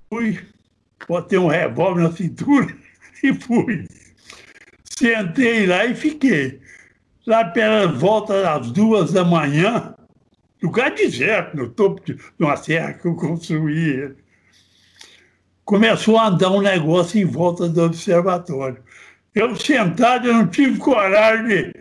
botei 1.08 1.38
um 1.38 1.48
revólver 1.48 2.04
na 2.04 2.12
cintura 2.12 2.74
e 3.22 3.34
fui. 3.34 3.86
Sentei 4.86 5.66
lá 5.66 5.86
e 5.86 5.94
fiquei. 5.94 6.62
Lá 7.26 7.44
pela 7.44 7.88
volta 7.88 8.42
das 8.42 8.72
duas 8.72 9.12
da 9.12 9.26
manhã, 9.26 9.94
lugar 10.64 10.92
deserto, 10.92 11.58
no 11.58 11.70
topo 11.70 12.02
de 12.06 12.18
uma 12.40 12.56
serra 12.56 12.94
que 12.94 13.06
eu 13.06 13.16
construí. 13.16 14.16
Começou 15.66 16.18
a 16.18 16.28
andar 16.28 16.50
um 16.50 16.62
negócio 16.62 17.20
em 17.20 17.26
volta 17.26 17.68
do 17.68 17.84
observatório. 17.84 18.82
Eu 19.36 19.54
sentado, 19.58 20.28
eu 20.28 20.34
não 20.34 20.48
tive 20.48 20.80
coragem 20.80 21.46
de 21.46 21.74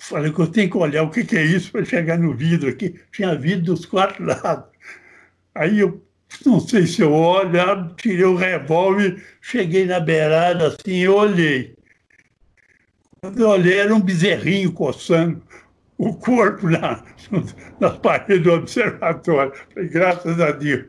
Falei 0.00 0.32
que 0.32 0.40
eu 0.40 0.46
tenho 0.46 0.70
que 0.70 0.78
olhar 0.78 1.02
o 1.02 1.10
que, 1.10 1.22
que 1.22 1.36
é 1.36 1.44
isso 1.44 1.70
para 1.70 1.84
chegar 1.84 2.18
no 2.18 2.34
vidro 2.34 2.70
aqui. 2.70 2.98
Tinha 3.12 3.36
vidro 3.36 3.66
dos 3.66 3.84
quatro 3.84 4.24
lados. 4.24 4.64
Aí 5.54 5.80
eu 5.80 6.02
não 6.44 6.58
sei 6.58 6.86
se 6.86 7.02
eu 7.02 7.12
olho, 7.12 7.94
tirei 7.96 8.24
o 8.24 8.34
revólver, 8.34 9.22
cheguei 9.42 9.84
na 9.84 10.00
beirada 10.00 10.68
assim 10.68 11.00
e 11.00 11.08
olhei. 11.08 11.74
Quando 13.20 13.40
eu 13.40 13.48
olhei, 13.50 13.78
era 13.78 13.94
um 13.94 14.00
bezerrinho 14.00 14.72
coçando 14.72 15.42
o 15.98 16.14
corpo 16.14 16.70
na, 16.70 17.04
nas 17.78 17.98
paredes 17.98 18.42
do 18.42 18.52
observatório. 18.54 19.52
Falei, 19.74 19.88
graças 19.90 20.40
a 20.40 20.50
Deus. 20.52 20.86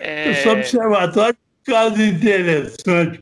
É... 0.00 0.30
Esse 0.32 0.48
observatório 0.48 1.36
é 1.38 1.70
um 1.70 1.72
caso 1.72 2.02
interessante. 2.02 3.20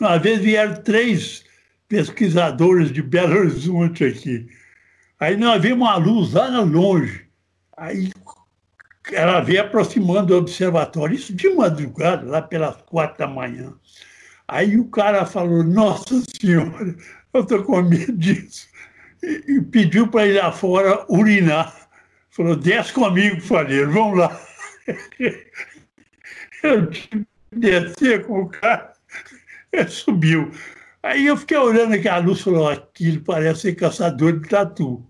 Uma 0.00 0.18
vez 0.18 0.40
vieram 0.40 0.82
três 0.82 1.44
pesquisadores 1.88 2.92
de 2.92 3.02
Belo 3.02 3.38
Horizonte 3.38 4.04
aqui. 4.04 4.48
Aí 5.18 5.36
nós 5.36 5.60
vimos 5.60 5.88
uma 5.88 5.96
luz 5.96 6.32
lá 6.32 6.60
longe. 6.60 7.26
Aí 7.76 8.10
ela 9.12 9.40
veio 9.40 9.62
aproximando 9.62 10.26
do 10.26 10.36
observatório, 10.36 11.14
isso 11.14 11.32
de 11.32 11.48
madrugada, 11.48 12.26
lá 12.26 12.42
pelas 12.42 12.76
quatro 12.82 13.18
da 13.18 13.26
manhã. 13.26 13.72
Aí 14.46 14.78
o 14.78 14.88
cara 14.88 15.26
falou, 15.26 15.62
nossa 15.64 16.22
senhora, 16.40 16.94
eu 17.32 17.40
estou 17.40 17.62
com 17.62 17.82
medo 17.82 18.12
disso. 18.12 18.68
E, 19.22 19.56
e 19.56 19.62
pediu 19.62 20.08
para 20.08 20.26
ir 20.26 20.34
lá 20.34 20.52
fora 20.52 21.04
urinar. 21.08 21.88
Falou, 22.30 22.54
desce 22.54 22.92
comigo, 22.92 23.40
falei, 23.40 23.84
vamos 23.84 24.18
lá. 24.18 24.40
Eu 26.60 26.90
descer 27.52 28.26
com 28.26 28.42
o 28.42 28.48
cara, 28.48 28.92
ele 29.72 29.88
subiu. 29.88 30.50
Aí 31.02 31.26
eu 31.26 31.36
fiquei 31.36 31.56
olhando 31.56 31.94
aquela 31.94 32.18
luz 32.18 32.40
e 32.40 32.44
falei, 32.44 32.72
aquilo 32.72 33.20
parece 33.22 33.60
ser 33.62 33.74
caçador 33.74 34.40
de 34.40 34.48
tatu. 34.48 35.04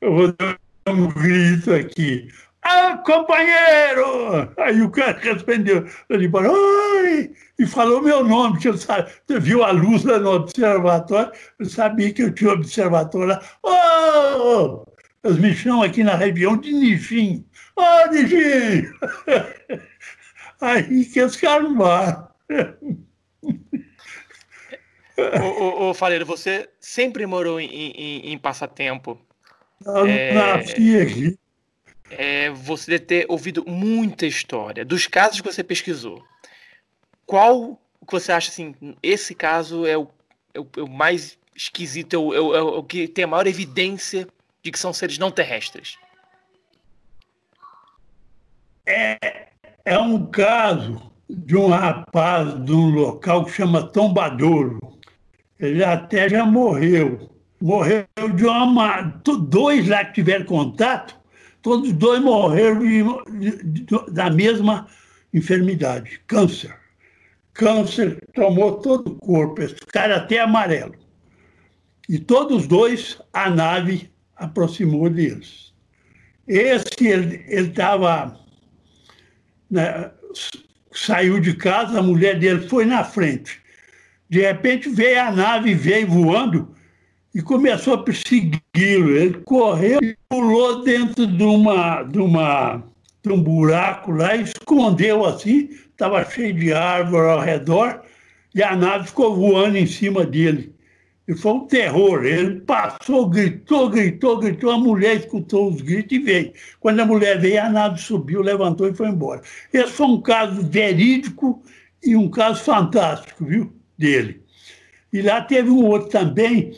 Eu 0.00 0.14
vou 0.14 0.32
dar 0.32 0.58
um 0.88 1.08
grito 1.08 1.72
aqui. 1.72 2.28
Ah, 2.62 2.98
companheiro! 3.04 4.52
Aí 4.58 4.82
o 4.82 4.90
cara 4.90 5.16
respondeu, 5.18 5.86
ele 6.10 6.28
falou, 6.28 6.52
oi! 6.52 7.32
E 7.58 7.66
falou 7.66 8.02
meu 8.02 8.24
nome, 8.24 8.58
que 8.58 8.68
eu 8.68 8.76
sabe, 8.76 9.08
viu 9.40 9.62
a 9.62 9.70
luz 9.70 10.02
lá 10.02 10.18
no 10.18 10.32
observatório, 10.32 11.30
eu 11.60 11.66
sabia 11.66 12.12
que 12.12 12.22
eu 12.22 12.34
tinha 12.34 12.50
observatório 12.52 13.28
lá. 13.28 13.42
Oh! 13.62 14.84
Eles 15.22 15.38
me 15.38 15.54
chamam 15.54 15.82
aqui 15.82 16.02
na 16.02 16.16
região 16.16 16.56
de 16.56 16.72
Nifim. 16.72 17.46
Ô, 17.76 17.82
oh, 17.82 18.10
Nifim! 18.10 18.88
Aí 20.60 21.04
que 21.04 21.38
caras 21.38 21.72
vão. 21.76 22.28
ô, 25.42 25.64
ô, 25.64 25.90
ô, 25.90 25.94
Faleiro, 25.94 26.26
você 26.26 26.68
sempre 26.80 27.26
morou 27.26 27.60
em, 27.60 27.68
em, 27.68 28.32
em 28.32 28.38
passatempo. 28.38 29.18
Eu 29.84 30.06
é, 30.06 30.32
nasci 30.32 30.98
aqui. 30.98 31.38
É, 32.10 32.50
você 32.50 32.92
deve 32.92 33.04
ter 33.04 33.26
ouvido 33.28 33.64
muita 33.66 34.26
história 34.26 34.84
dos 34.84 35.06
casos 35.06 35.40
que 35.40 35.52
você 35.52 35.64
pesquisou. 35.64 36.22
Qual 37.24 37.80
que 38.06 38.12
você 38.12 38.30
acha 38.30 38.50
assim? 38.50 38.74
Esse 39.02 39.34
caso 39.34 39.84
é 39.86 39.96
o, 39.96 40.08
é 40.54 40.60
o, 40.60 40.68
é 40.76 40.82
o 40.82 40.88
mais 40.88 41.36
esquisito, 41.54 42.14
é 42.14 42.18
o, 42.18 42.54
é, 42.54 42.58
é 42.58 42.62
o 42.62 42.82
que 42.82 43.08
tem 43.08 43.24
a 43.24 43.28
maior 43.28 43.46
evidência 43.46 44.28
de 44.62 44.70
que 44.70 44.78
são 44.78 44.92
seres 44.92 45.18
não 45.18 45.30
terrestres? 45.30 45.96
É, 48.84 49.48
é 49.84 49.98
um 49.98 50.26
caso 50.26 51.10
de 51.28 51.56
um 51.56 51.68
rapaz 51.68 52.64
de 52.64 52.72
um 52.72 52.90
local 52.90 53.44
que 53.44 53.50
chama 53.50 53.82
Tombadouro. 53.82 54.95
Ele 55.58 55.82
até 55.82 56.28
já 56.28 56.44
morreu. 56.44 57.30
Morreu 57.60 58.06
de 58.34 58.44
uma. 58.44 59.02
Dois 59.48 59.88
lá 59.88 60.04
que 60.04 60.14
tiveram 60.14 60.44
contato, 60.44 61.16
todos 61.62 61.92
dois 61.92 62.20
morreram 62.20 62.80
de, 62.80 63.02
de, 63.38 63.82
de, 63.82 64.12
da 64.12 64.30
mesma 64.30 64.86
enfermidade, 65.32 66.20
câncer. 66.26 66.76
Câncer 67.54 68.22
tomou 68.34 68.72
todo 68.80 69.12
o 69.12 69.16
corpo, 69.16 69.62
esse 69.62 69.76
cara 69.76 70.16
até 70.16 70.40
amarelo. 70.40 70.94
E 72.08 72.18
todos 72.18 72.66
dois, 72.66 73.20
a 73.32 73.48
nave 73.48 74.10
aproximou 74.36 75.08
deles. 75.08 75.72
Esse, 76.46 77.06
ele 77.06 77.42
estava. 77.48 78.38
Né, 79.70 80.10
saiu 80.92 81.40
de 81.40 81.54
casa, 81.54 81.98
a 81.98 82.02
mulher 82.02 82.38
dele 82.38 82.68
foi 82.68 82.84
na 82.84 83.02
frente. 83.02 83.60
De 84.28 84.40
repente 84.40 84.88
veio 84.88 85.20
a 85.20 85.30
nave, 85.30 85.74
veio 85.74 86.08
voando 86.08 86.74
e 87.34 87.42
começou 87.42 87.94
a 87.94 88.02
persegui-lo. 88.02 89.10
Ele 89.10 89.40
correu 89.44 89.98
e 90.02 90.16
pulou 90.28 90.82
dentro 90.82 91.26
de, 91.26 91.44
uma, 91.44 92.02
de, 92.02 92.18
uma, 92.18 92.82
de 93.22 93.30
um 93.30 93.42
buraco 93.42 94.10
lá, 94.10 94.34
escondeu 94.36 95.24
assim, 95.24 95.68
estava 95.90 96.24
cheio 96.24 96.54
de 96.54 96.72
árvore 96.72 97.28
ao 97.28 97.40
redor, 97.40 98.02
e 98.54 98.62
a 98.62 98.74
nave 98.74 99.08
ficou 99.08 99.36
voando 99.36 99.76
em 99.76 99.86
cima 99.86 100.24
dele. 100.24 100.74
E 101.28 101.34
foi 101.34 101.52
um 101.52 101.66
terror. 101.66 102.24
Ele 102.24 102.60
passou, 102.60 103.28
gritou, 103.28 103.90
gritou, 103.90 104.38
gritou. 104.38 104.70
A 104.70 104.78
mulher 104.78 105.16
escutou 105.16 105.68
os 105.68 105.80
gritos 105.80 106.16
e 106.16 106.20
veio. 106.20 106.52
Quando 106.78 107.00
a 107.00 107.04
mulher 107.04 107.40
veio, 107.40 107.60
a 107.62 107.68
nave 107.68 108.00
subiu, 108.00 108.40
levantou 108.40 108.88
e 108.88 108.94
foi 108.94 109.08
embora. 109.08 109.42
Esse 109.72 109.92
foi 109.92 110.06
um 110.06 110.20
caso 110.20 110.62
verídico 110.62 111.62
e 112.02 112.14
um 112.16 112.30
caso 112.30 112.62
fantástico, 112.62 113.44
viu? 113.44 113.75
Dele. 113.96 114.42
E 115.12 115.22
lá 115.22 115.40
teve 115.40 115.70
um 115.70 115.84
outro 115.84 116.08
também 116.08 116.76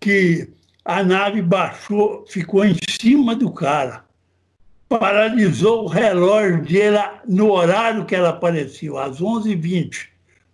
que 0.00 0.48
a 0.84 1.02
nave 1.02 1.42
baixou, 1.42 2.24
ficou 2.26 2.64
em 2.64 2.76
cima 2.88 3.34
do 3.34 3.52
cara. 3.52 4.04
Paralisou 4.88 5.84
o 5.84 5.88
relógio 5.88 6.62
dele 6.62 6.98
no 7.26 7.50
horário 7.50 8.04
que 8.04 8.14
ela 8.14 8.28
apareceu, 8.28 8.96
às 8.96 9.20
11h20 9.20 10.06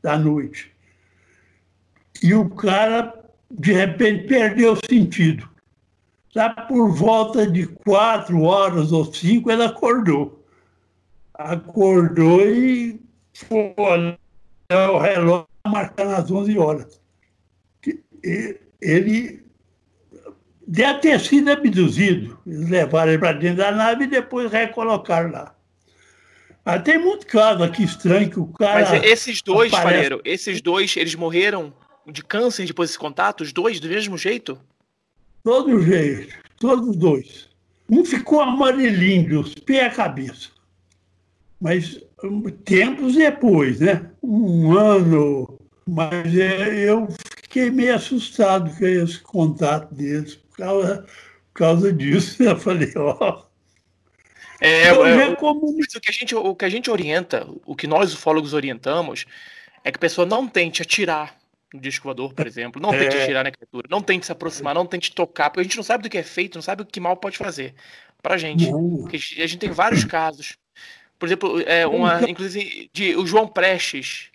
da 0.03 0.19
noite. 0.19 0.73
E 2.23 2.33
o 2.35 2.49
cara, 2.49 3.13
de 3.51 3.73
repente, 3.73 4.27
perdeu 4.27 4.73
o 4.73 4.79
sentido. 4.89 5.49
Lá 6.35 6.49
por 6.49 6.91
volta 6.95 7.47
de 7.47 7.67
quatro 7.67 8.41
horas 8.43 8.91
ou 8.91 9.05
cinco, 9.13 9.51
ele 9.51 9.65
acordou. 9.65 10.43
Acordou 11.35 12.41
e 12.41 12.99
foi 13.35 13.75
olhar 13.77 14.91
o 14.91 14.99
relógio 14.99 15.52
marcando 15.67 16.15
as 16.15 16.31
11 16.31 16.59
horas. 16.59 17.01
Ele 18.81 19.45
deve 20.67 20.99
ter 21.01 21.21
sido 21.21 21.51
abduzido. 21.51 22.39
Eles 22.47 22.69
levaram 22.69 23.13
ele 23.13 23.19
para 23.19 23.33
dentro 23.33 23.59
da 23.59 23.73
nave 23.73 24.05
e 24.05 24.09
depois 24.09 24.51
recolocaram 24.51 25.31
lá. 25.31 25.55
Mas 26.65 26.83
tem 26.83 26.99
muito 26.99 27.27
caso 27.27 27.63
aqui 27.63 27.83
estranho 27.83 28.31
que 28.31 28.39
o 28.39 28.47
cara. 28.47 28.89
Mas 28.89 29.05
esses 29.05 29.43
dois, 29.43 29.73
aparece... 29.73 29.95
Faleiro, 29.95 30.21
esses 30.25 30.61
dois, 30.61 30.97
eles 30.97 31.15
morreram 31.15 31.75
de 32.07 32.23
câncer 32.23 32.67
depois 32.67 32.91
desse 32.91 32.99
contato? 32.99 33.41
Os 33.43 33.53
dois 33.53 33.81
do 33.81 33.89
mesmo 33.89 34.17
jeito? 34.17 34.59
Todo 35.43 35.83
jeito, 35.83 36.35
todos 36.59 36.91
os 36.91 36.97
dois. 36.97 37.49
Um 37.91 38.05
ficou 38.05 38.41
amarelinho 38.41 39.29
dos 39.29 39.55
pés 39.55 39.87
à 39.87 39.91
cabeça. 39.91 40.51
Mas 41.61 42.01
tempos 42.65 43.15
depois, 43.15 43.81
né? 43.81 44.11
Um 44.23 44.77
ano. 44.77 45.59
Mas 45.87 46.37
é, 46.37 46.89
eu 46.89 47.09
fiquei 47.43 47.71
meio 47.71 47.95
assustado 47.95 48.75
com 48.77 48.87
esse 48.87 49.19
contato 49.21 49.95
deles 49.95 50.37
por 50.37 50.57
causa, 50.57 51.07
por 51.53 51.59
causa 51.59 51.93
disso. 51.93 52.43
Eu 52.43 52.59
falei, 52.59 52.93
ó. 52.97 53.43
É, 54.61 54.85
é, 54.85 54.93
o, 54.93 55.03
que 56.01 56.09
a 56.09 56.13
gente, 56.13 56.35
o 56.37 56.55
que 56.55 56.65
a 56.65 56.69
gente 56.69 56.89
orienta, 56.89 57.49
o 57.67 57.75
que 57.75 57.89
nós 57.89 58.15
ufólogos 58.15 58.55
orientamos, 58.55 59.27
é 59.83 59.91
que 59.91 59.97
a 59.97 60.01
pessoa 60.01 60.25
não 60.25 60.47
tente 60.47 60.81
atirar 60.81 61.37
no 61.75 61.81
disco 61.81 62.05
voador, 62.05 62.33
por 62.33 62.47
exemplo, 62.47 62.81
não 62.81 62.91
tente 62.91 63.17
é. 63.17 63.23
atirar 63.25 63.43
na 63.43 63.51
criatura, 63.51 63.89
não 63.91 64.01
tente 64.01 64.27
se 64.27 64.31
aproximar, 64.31 64.75
não 64.75 64.87
tente 64.87 65.13
tocar, 65.13 65.51
porque 65.51 65.61
a 65.61 65.63
gente 65.65 65.77
não 65.77 65.83
sabe 65.83 66.05
do 66.05 66.11
que 66.11 66.19
é 66.19 66.23
feito, 66.23 66.55
não 66.55 66.63
sabe 66.63 66.83
o 66.83 66.87
que 66.87 67.01
mal 67.01 67.17
pode 67.17 67.39
fazer 67.39 67.75
pra 68.23 68.37
gente. 68.37 68.71
a 68.71 69.47
gente 69.47 69.59
tem 69.59 69.71
vários 69.71 70.05
casos. 70.05 70.57
Por 71.23 71.27
exemplo, 71.27 71.61
é 71.61 71.87
uma, 71.87 72.29
inclusive, 72.29 72.91
de, 72.93 73.15
o 73.15 73.25
João 73.25 73.47
Prestes, 73.47 74.33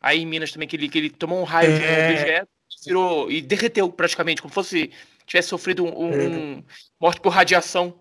aí 0.00 0.20
em 0.20 0.26
Minas 0.26 0.52
também, 0.52 0.68
que 0.68 0.76
ele, 0.76 0.88
que 0.88 0.96
ele 0.96 1.10
tomou 1.10 1.40
um 1.40 1.42
raio 1.42 1.76
de 1.76 1.84
é. 1.84 2.08
objeto 2.08 2.48
virou, 2.86 3.28
e 3.28 3.42
derreteu 3.42 3.90
praticamente, 3.90 4.40
como 4.40 4.62
se 4.62 4.92
tivesse 5.26 5.48
sofrido 5.48 5.84
um, 5.84 6.04
um, 6.04 6.58
é. 6.58 6.62
morte 7.00 7.20
por 7.20 7.30
radiação. 7.30 7.92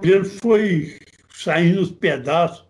Ele 0.00 0.22
foi 0.22 0.96
saindo 1.28 1.80
os 1.80 1.90
pedaços. 1.90 2.64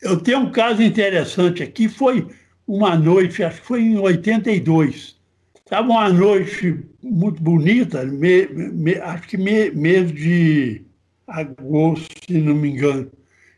Eu 0.00 0.20
tenho 0.20 0.38
um 0.38 0.52
caso 0.52 0.80
interessante 0.80 1.64
aqui, 1.64 1.88
foi 1.88 2.28
uma 2.64 2.94
noite, 2.94 3.42
acho 3.42 3.60
que 3.60 3.66
foi 3.66 3.80
em 3.80 3.98
82. 3.98 5.16
Estava 5.56 5.88
uma 5.88 6.08
noite 6.10 6.80
muito 7.02 7.42
bonita, 7.42 8.04
me, 8.04 8.46
me, 8.46 8.94
acho 8.98 9.26
que 9.26 9.36
me, 9.36 9.72
mês 9.72 10.12
de 10.12 10.85
agosto, 11.26 12.14
se 12.26 12.38
não 12.38 12.54
me 12.54 12.70
engano. 12.70 13.10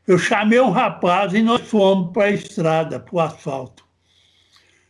Eu 0.07 0.18
chamei 0.18 0.59
um 0.61 0.70
rapaz 0.70 1.35
e 1.35 1.42
nós 1.42 1.61
fomos 1.62 2.12
para 2.12 2.24
a 2.24 2.31
estrada, 2.31 2.98
para 2.98 3.14
o 3.14 3.20
asfalto. 3.20 3.85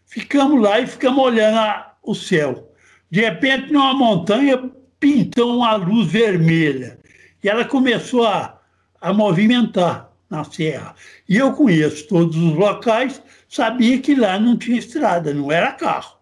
Ficamos 0.07 0.62
lá 0.62 0.81
e 0.81 0.87
ficamos 0.87 1.23
olhando 1.23 1.59
a, 1.59 1.95
o 2.03 2.14
céu. 2.14 2.73
De 3.11 3.21
repente, 3.21 3.73
numa 3.73 3.95
montanha, 3.95 4.71
pintou 5.01 5.57
uma 5.57 5.75
luz 5.75 6.09
vermelha. 6.09 6.99
E 7.43 7.49
ela 7.49 7.64
começou 7.64 8.27
a, 8.27 8.61
a 9.01 9.12
movimentar 9.12 10.11
na 10.31 10.45
serra. 10.45 10.95
E 11.29 11.37
eu 11.37 11.53
conheço 11.53 12.07
todos 12.09 12.37
os 12.37 12.55
locais, 12.55 13.23
sabia 13.49 13.99
que 14.01 14.14
lá 14.14 14.38
não 14.38 14.57
tinha 14.57 14.79
estrada, 14.79 15.33
não 15.33 15.51
era 15.51 15.73
carro. 15.73 16.19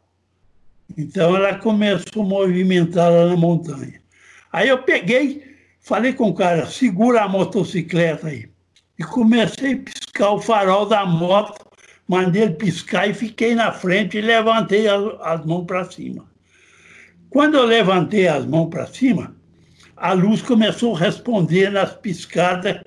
Então 0.96 1.34
ela 1.36 1.54
começou 1.58 2.22
a 2.22 2.26
movimentar 2.26 3.10
lá 3.10 3.26
na 3.26 3.36
montanha. 3.36 4.00
Aí 4.52 4.68
eu 4.68 4.78
peguei, 4.78 5.55
falei 5.86 6.12
com 6.12 6.30
o 6.30 6.34
cara, 6.34 6.66
segura 6.66 7.22
a 7.22 7.28
motocicleta 7.28 8.26
aí 8.26 8.50
e 8.98 9.04
comecei 9.04 9.74
a 9.74 9.78
piscar 9.78 10.32
o 10.32 10.40
farol 10.40 10.84
da 10.84 11.06
moto, 11.06 11.64
mandei 12.08 12.42
ele 12.42 12.54
piscar 12.54 13.08
e 13.08 13.14
fiquei 13.14 13.54
na 13.54 13.70
frente 13.70 14.18
e 14.18 14.20
levantei 14.20 14.88
as, 14.88 15.00
as 15.20 15.46
mãos 15.46 15.64
para 15.64 15.84
cima. 15.84 16.28
Quando 17.30 17.56
eu 17.56 17.64
levantei 17.64 18.26
as 18.26 18.44
mãos 18.44 18.68
para 18.68 18.88
cima, 18.88 19.36
a 19.96 20.12
luz 20.12 20.42
começou 20.42 20.96
a 20.96 20.98
responder 20.98 21.70
nas 21.70 21.94
piscadas. 21.94 22.80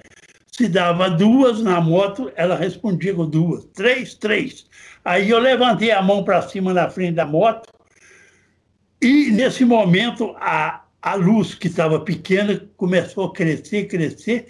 Se 0.52 0.68
dava 0.68 1.10
duas 1.10 1.62
na 1.62 1.80
moto, 1.80 2.30
ela 2.36 2.58
respondia 2.58 3.16
com 3.16 3.30
duas. 3.30 3.64
Três, 3.74 4.14
três. 4.14 4.66
Aí 5.06 5.30
eu 5.30 5.40
levantei 5.40 5.92
a 5.92 6.02
mão 6.02 6.22
para 6.22 6.42
cima 6.42 6.74
na 6.74 6.90
frente 6.90 7.16
da 7.16 7.26
moto 7.26 7.72
e, 9.02 9.32
nesse 9.32 9.64
momento, 9.64 10.36
a, 10.38 10.84
a 11.02 11.16
luz 11.16 11.56
que 11.56 11.68
estava 11.68 12.00
pequena 12.00 12.62
começou 12.76 13.26
a 13.26 13.34
crescer, 13.34 13.88
crescer 13.88 14.48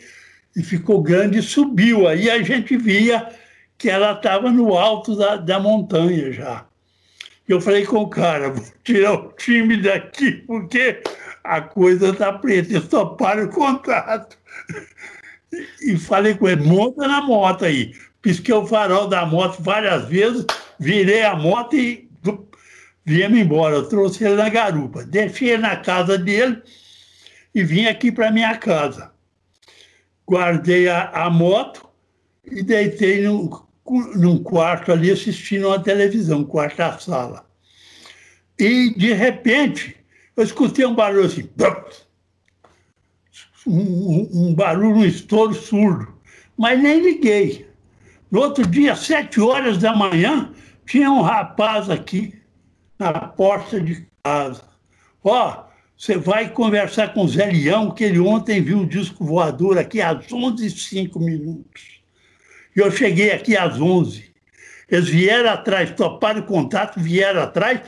e 0.55 0.63
ficou 0.63 1.01
grande 1.01 1.39
e 1.39 1.43
subiu. 1.43 2.07
Aí 2.07 2.29
a 2.29 2.41
gente 2.41 2.75
via 2.75 3.29
que 3.77 3.89
ela 3.89 4.13
estava 4.13 4.51
no 4.51 4.77
alto 4.77 5.15
da, 5.15 5.37
da 5.37 5.59
montanha 5.59 6.31
já. 6.31 6.65
Eu 7.47 7.59
falei 7.59 7.85
com 7.85 7.97
o 7.97 8.09
cara, 8.09 8.51
vou 8.51 8.63
tirar 8.83 9.13
o 9.13 9.31
time 9.33 9.77
daqui, 9.77 10.33
porque 10.45 11.01
a 11.43 11.61
coisa 11.61 12.09
está 12.09 12.31
preta, 12.33 12.73
eu 12.73 12.81
só 12.81 13.05
para 13.05 13.45
o 13.45 13.49
contato. 13.49 14.37
E 15.81 15.97
falei 15.97 16.35
com 16.35 16.47
ele, 16.47 16.61
monta 16.61 17.07
na 17.07 17.21
moto 17.21 17.65
aí. 17.65 17.93
Pisquei 18.21 18.53
o 18.53 18.67
farol 18.67 19.07
da 19.07 19.25
moto 19.25 19.63
várias 19.63 20.07
vezes, 20.07 20.45
virei 20.77 21.23
a 21.23 21.35
moto 21.35 21.75
e 21.75 22.08
viemos 23.05 23.39
embora. 23.39 23.75
Eu 23.75 23.89
trouxe 23.89 24.23
ele 24.23 24.35
na 24.35 24.49
garupa. 24.49 25.03
Deixei 25.03 25.51
ele 25.51 25.61
na 25.63 25.75
casa 25.77 26.17
dele 26.17 26.61
e 27.53 27.63
vim 27.63 27.85
aqui 27.85 28.11
para 28.11 28.31
minha 28.31 28.57
casa 28.57 29.11
guardei 30.29 30.87
a, 30.87 31.09
a 31.09 31.29
moto 31.29 31.89
e 32.45 32.61
deitei 32.61 33.23
num, 33.23 33.49
num 34.15 34.43
quarto 34.43 34.91
ali 34.91 35.09
assistindo 35.09 35.67
uma 35.67 35.79
televisão, 35.79 36.43
quarto 36.43 36.77
da 36.77 36.99
sala. 36.99 37.49
E, 38.59 38.93
de 38.95 39.11
repente, 39.13 39.95
eu 40.37 40.43
escutei 40.43 40.85
um 40.85 40.93
barulho 40.93 41.25
assim, 41.25 41.49
um, 43.65 44.29
um 44.31 44.53
barulho, 44.53 44.97
um 44.97 45.05
estouro 45.05 45.55
surdo, 45.55 46.13
mas 46.55 46.79
nem 46.79 47.01
liguei. 47.01 47.67
No 48.29 48.41
outro 48.41 48.67
dia, 48.67 48.95
sete 48.95 49.41
horas 49.41 49.79
da 49.79 49.95
manhã, 49.95 50.53
tinha 50.85 51.09
um 51.09 51.21
rapaz 51.21 51.89
aqui 51.89 52.38
na 52.99 53.13
porta 53.13 53.79
de 53.79 54.05
casa. 54.21 54.63
Ó, 55.23 55.63
você 55.97 56.17
vai 56.17 56.49
conversar 56.49 57.13
com 57.13 57.23
o 57.23 57.27
Zé 57.27 57.45
Leão, 57.45 57.91
que 57.91 58.03
ele 58.03 58.19
ontem 58.19 58.61
viu 58.61 58.79
o 58.79 58.85
disco 58.85 59.23
voador 59.23 59.77
aqui 59.77 60.01
às 60.01 60.27
11h05 60.27 61.17
minutos. 61.19 62.01
E 62.75 62.79
eu 62.79 62.91
cheguei 62.91 63.31
aqui 63.31 63.57
às 63.57 63.81
11 63.81 64.31
Eles 64.89 65.09
vieram 65.09 65.49
atrás, 65.49 65.91
toparam 65.91 66.41
o 66.41 66.45
contato, 66.45 66.99
vieram 66.99 67.41
atrás 67.41 67.81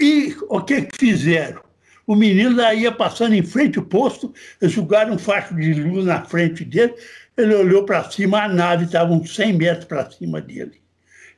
e 0.00 0.34
o 0.48 0.60
que, 0.60 0.82
que 0.82 0.96
fizeram? 0.96 1.62
O 2.06 2.14
menino 2.14 2.60
ia 2.72 2.92
passando 2.92 3.34
em 3.34 3.42
frente 3.42 3.78
ao 3.78 3.84
posto, 3.84 4.32
eles 4.60 4.74
jogaram 4.74 5.14
um 5.14 5.18
facho 5.18 5.54
de 5.54 5.72
luz 5.74 6.04
na 6.04 6.22
frente 6.22 6.64
dele, 6.64 6.94
ele 7.36 7.54
olhou 7.54 7.84
para 7.84 8.10
cima, 8.10 8.42
a 8.42 8.48
nave 8.48 8.84
estava 8.84 9.12
uns 9.12 9.34
100 9.34 9.52
metros 9.54 9.84
para 9.86 10.10
cima 10.10 10.40
dele. 10.40 10.80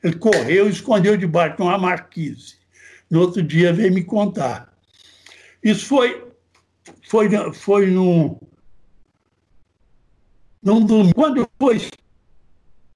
Ele 0.03 0.17
correu 0.17 0.67
e 0.67 0.71
escondeu 0.71 1.17
debaixo 1.17 1.57
de 1.57 1.63
uma 1.63 1.79
marquise. 1.79 2.57
No 3.11 3.21
outro 3.21 3.43
dia 3.43 3.73
veio 3.73 3.93
me 3.93 4.03
contar. 4.03 4.73
Isso 5.63 5.87
foi, 5.87 6.25
foi, 7.09 7.29
foi 7.53 7.87
num. 7.87 8.39
Quando 11.15 11.49
foi 11.59 11.89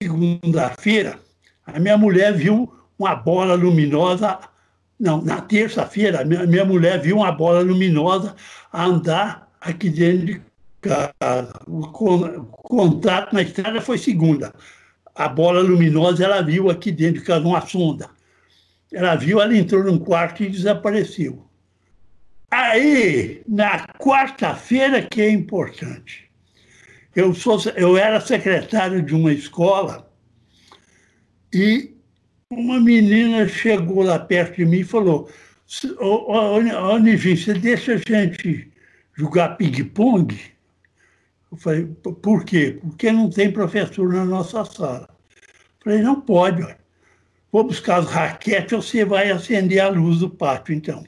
segunda-feira, 0.02 1.20
a 1.64 1.78
minha 1.78 1.96
mulher 1.96 2.32
viu 2.34 2.72
uma 2.98 3.14
bola 3.14 3.54
luminosa. 3.54 4.38
Não, 4.98 5.22
na 5.22 5.40
terça-feira, 5.40 6.24
minha, 6.24 6.46
minha 6.46 6.64
mulher 6.64 7.00
viu 7.00 7.16
uma 7.16 7.32
bola 7.32 7.60
luminosa 7.60 8.34
andar 8.72 9.48
aqui 9.60 9.88
dentro 9.88 10.26
de 10.26 10.42
casa. 10.80 11.60
O 11.66 11.86
contato 11.88 13.32
na 13.32 13.42
estrada 13.42 13.80
foi 13.80 13.98
segunda. 13.98 14.52
A 15.14 15.28
bola 15.28 15.60
luminosa 15.60 16.24
ela 16.24 16.42
viu 16.42 16.70
aqui 16.70 16.90
dentro 16.90 17.20
de 17.20 17.26
casa 17.26 17.46
uma 17.46 17.60
sonda. 17.66 18.10
Ela 18.92 19.14
viu, 19.14 19.40
ela 19.40 19.56
entrou 19.56 19.84
num 19.84 19.98
quarto 19.98 20.42
e 20.42 20.50
desapareceu. 20.50 21.46
Aí, 22.50 23.42
na 23.46 23.86
quarta-feira, 23.86 25.02
que 25.02 25.20
é 25.20 25.30
importante, 25.30 26.28
eu, 27.14 27.32
sou, 27.32 27.60
eu 27.76 27.96
era 27.96 28.20
secretário 28.20 29.02
de 29.02 29.14
uma 29.14 29.32
escola 29.32 30.10
e 31.52 31.94
uma 32.50 32.80
menina 32.80 33.46
chegou 33.46 34.02
lá 34.02 34.18
perto 34.18 34.56
de 34.56 34.64
mim 34.64 34.80
e 34.80 34.84
falou: 34.84 35.30
Ô, 35.98 36.60
você 37.16 37.54
deixa 37.54 37.94
a 37.94 37.96
gente 37.96 38.72
jogar 39.14 39.56
ping-pong? 39.56 40.36
Eu 41.50 41.56
falei, 41.56 41.84
por 42.22 42.44
quê? 42.44 42.78
Porque 42.80 43.10
não 43.10 43.28
tem 43.28 43.52
professor 43.52 44.12
na 44.12 44.24
nossa 44.24 44.64
sala. 44.64 45.08
Eu 45.10 45.84
falei, 45.84 46.02
não 46.02 46.20
pode. 46.20 46.62
Ó. 46.62 46.79
Vou 47.52 47.64
buscar 47.64 47.98
as 47.98 48.06
raquetes, 48.06 48.72
você 48.72 49.04
vai 49.04 49.30
acender 49.30 49.80
a 49.80 49.88
luz 49.88 50.20
do 50.20 50.30
pátio, 50.30 50.74
então. 50.74 51.04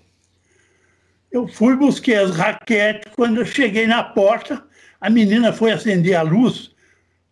Eu 1.31 1.47
fui, 1.47 1.77
busquei 1.77 2.17
as 2.17 2.35
raquetes. 2.37 3.13
Quando 3.15 3.39
eu 3.39 3.47
cheguei 3.47 3.87
na 3.87 4.03
porta, 4.03 4.63
a 5.01 5.09
menina 5.09 5.53
foi 5.53 5.73
acender 5.73 6.15
a 6.15 6.23
luz, 6.23 6.73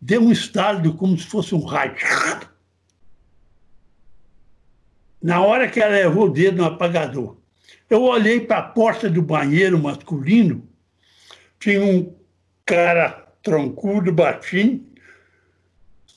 deu 0.01 0.23
um 0.23 0.33
estalo 0.33 0.95
como 0.95 1.19
se 1.19 1.27
fosse 1.27 1.55
um 1.55 1.65
raio. 1.65 1.95
Na 5.23 5.43
hora 5.43 5.69
que 5.69 5.81
ela 5.81 5.93
levou 5.93 6.27
o 6.27 6.31
dedo 6.31 6.59
no 6.59 6.65
apagador, 6.65 7.37
eu 7.91 8.03
olhei 8.03 8.41
para 8.41 8.59
a 8.59 8.63
porta 8.63 9.11
do 9.11 9.21
banheiro 9.21 9.79
masculino, 9.79 10.67
tinha 11.59 11.85
um 11.85 12.15
cara 12.65 13.29
troncudo, 13.43 14.13
baixinho, 14.13 14.87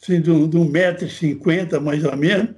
assim, 0.02 0.22
de 0.22 0.32
um, 0.32 0.70
metro 0.70 1.06
e 1.06 1.10
cinquenta, 1.10 1.80
mais 1.80 2.06
ou 2.06 2.16
menos, 2.16 2.56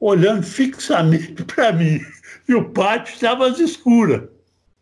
olhando 0.00 0.42
fixamente 0.42 1.42
para 1.44 1.72
mim. 1.72 2.00
E 2.48 2.54
o 2.54 2.70
pátio 2.70 3.14
estava 3.14 3.46
às 3.46 3.58
escuras. 3.58 4.22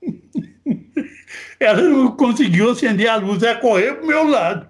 Ela 1.58 1.82
não 1.82 2.12
conseguiu 2.16 2.70
acender 2.70 3.08
a 3.08 3.16
luz, 3.16 3.42
ela 3.42 3.58
correu 3.58 3.96
para 3.96 4.04
o 4.04 4.06
meu 4.06 4.28
lado. 4.28 4.68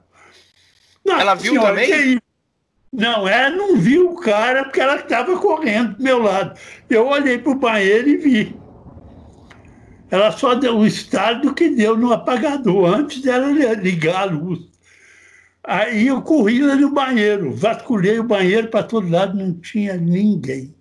Não, 1.04 1.20
ela 1.20 1.34
viu 1.34 1.52
senhora, 1.52 1.80
também? 1.80 2.20
Não, 2.92 3.28
ela 3.28 3.50
não 3.50 3.76
viu 3.76 4.12
o 4.12 4.16
cara 4.16 4.64
porque 4.64 4.80
ela 4.80 4.96
estava 4.96 5.36
correndo 5.38 5.96
do 5.96 6.02
meu 6.02 6.22
lado. 6.22 6.58
Eu 6.88 7.06
olhei 7.08 7.38
para 7.38 7.52
o 7.52 7.56
banheiro 7.56 8.08
e 8.08 8.16
vi. 8.16 8.56
Ela 10.10 10.30
só 10.30 10.54
deu 10.54 10.78
o 10.78 10.86
estado 10.86 11.52
que 11.54 11.68
deu 11.68 11.96
no 11.96 12.12
apagador, 12.12 12.86
antes 12.86 13.20
dela 13.20 13.48
ligar 13.74 14.22
a 14.22 14.24
luz. 14.24 14.60
Aí 15.66 16.06
eu 16.06 16.22
corri 16.22 16.60
no 16.60 16.90
banheiro, 16.90 17.52
vasculhei 17.52 18.20
o 18.20 18.24
banheiro 18.24 18.68
para 18.68 18.84
todo 18.84 19.10
lado, 19.10 19.36
não 19.36 19.52
tinha 19.52 19.96
ninguém. 19.96 20.72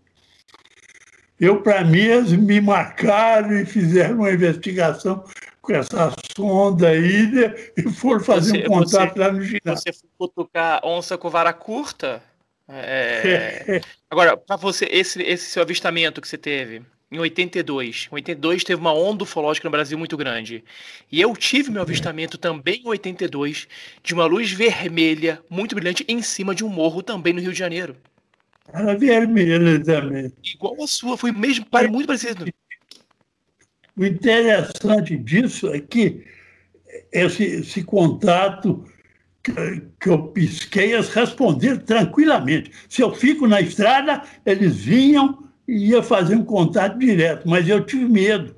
Eu, 1.40 1.62
para 1.62 1.84
mim, 1.84 2.00
eles 2.00 2.32
me 2.32 2.62
marcaram 2.62 3.60
e 3.60 3.66
fizeram 3.66 4.18
uma 4.18 4.32
investigação 4.32 5.26
com 5.60 5.74
essa 5.74 6.14
sonda 6.36 6.90
aí 6.90 7.28
né, 7.28 7.56
e 7.76 7.84
foram 7.92 8.20
fazer 8.20 8.52
você, 8.52 8.60
um 8.60 8.68
contato 8.68 9.14
você, 9.14 9.20
lá 9.20 9.32
no 9.32 9.42
ginásio. 9.42 9.84
Você 9.84 9.94
foi 9.94 10.10
cutucar 10.18 10.80
onça 10.84 11.18
com 11.18 11.30
vara 11.30 11.52
curta? 11.52 12.22
É... 12.70 13.82
Agora, 14.10 14.38
para 14.38 14.56
você, 14.56 14.86
esse, 14.86 15.22
esse 15.24 15.50
seu 15.50 15.64
avistamento 15.64 16.22
que 16.22 16.28
você 16.28 16.38
teve, 16.38 16.84
em 17.16 17.20
82. 17.20 18.08
Em 18.12 18.16
82 18.16 18.64
teve 18.64 18.80
uma 18.80 18.94
onda 18.94 19.24
ufológica 19.24 19.68
no 19.68 19.72
Brasil 19.72 19.98
muito 19.98 20.18
grande. 20.18 20.64
E 21.12 21.22
eu 21.22 21.36
tive 21.36 21.72
meu 21.72 21.82
avistamento 21.82 22.38
também 22.38 22.82
em 22.84 22.88
82 22.88 23.68
de 24.04 24.14
uma 24.14 24.26
luz 24.26 24.52
vermelha 24.52 25.42
muito 25.50 25.76
brilhante 25.76 26.06
em 26.08 26.22
cima 26.22 26.54
de 26.54 26.64
um 26.64 26.70
morro 26.70 27.02
também 27.02 27.34
no 27.34 27.42
Rio 27.42 27.54
de 27.54 27.60
Janeiro. 27.60 27.96
Era 28.74 28.98
vermelha 28.98 29.84
também. 29.84 30.32
Igual 30.44 30.84
a 30.84 30.88
sua, 30.88 31.18
foi 31.18 31.32
mesmo, 31.32 31.66
muito 31.90 32.08
parecido. 32.08 32.46
O 33.98 34.06
interessante 34.06 35.16
disso 35.18 35.74
é 35.74 35.80
que 35.80 36.26
esse, 37.12 37.44
esse 37.44 37.84
contato 37.84 38.84
que, 39.42 39.54
que 40.00 40.10
eu 40.10 40.28
pisquei, 40.30 40.94
eles 40.94 41.10
responderam 41.10 41.78
tranquilamente. 41.78 42.72
Se 42.90 43.02
eu 43.02 43.14
fico 43.14 43.48
na 43.48 43.62
estrada, 43.62 44.24
eles 44.46 44.76
vinham 44.78 45.45
e 45.68 45.90
ia 45.90 46.04
fazer 46.04 46.36
um 46.36 46.44
contato 46.44 46.98
direto, 46.98 47.48
mas 47.48 47.68
eu 47.68 47.84
tive 47.84 48.06
medo. 48.06 48.56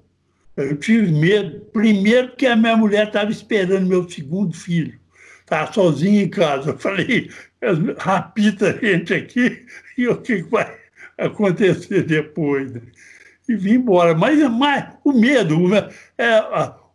Eu 0.55 0.75
tive 0.75 1.11
medo, 1.11 1.59
primeiro 1.71 2.29
porque 2.29 2.47
a 2.47 2.55
minha 2.55 2.75
mulher 2.75 3.07
estava 3.07 3.29
esperando 3.29 3.85
meu 3.85 4.09
segundo 4.09 4.55
filho, 4.55 4.99
estava 5.39 5.71
sozinha 5.71 6.23
em 6.23 6.29
casa. 6.29 6.71
Eu 6.71 6.79
falei, 6.79 7.29
rapita 7.99 8.71
a 8.71 8.85
gente 8.85 9.13
aqui 9.13 9.65
e 9.97 10.07
o 10.07 10.17
que 10.17 10.41
vai 10.43 10.75
acontecer 11.17 12.03
depois. 12.03 12.71
Né? 12.71 12.81
E 13.47 13.55
vim 13.55 13.73
embora. 13.73 14.15
Mas, 14.15 14.39
mas 14.51 14.89
o 15.03 15.13
medo, 15.13 15.55
é, 16.17 16.43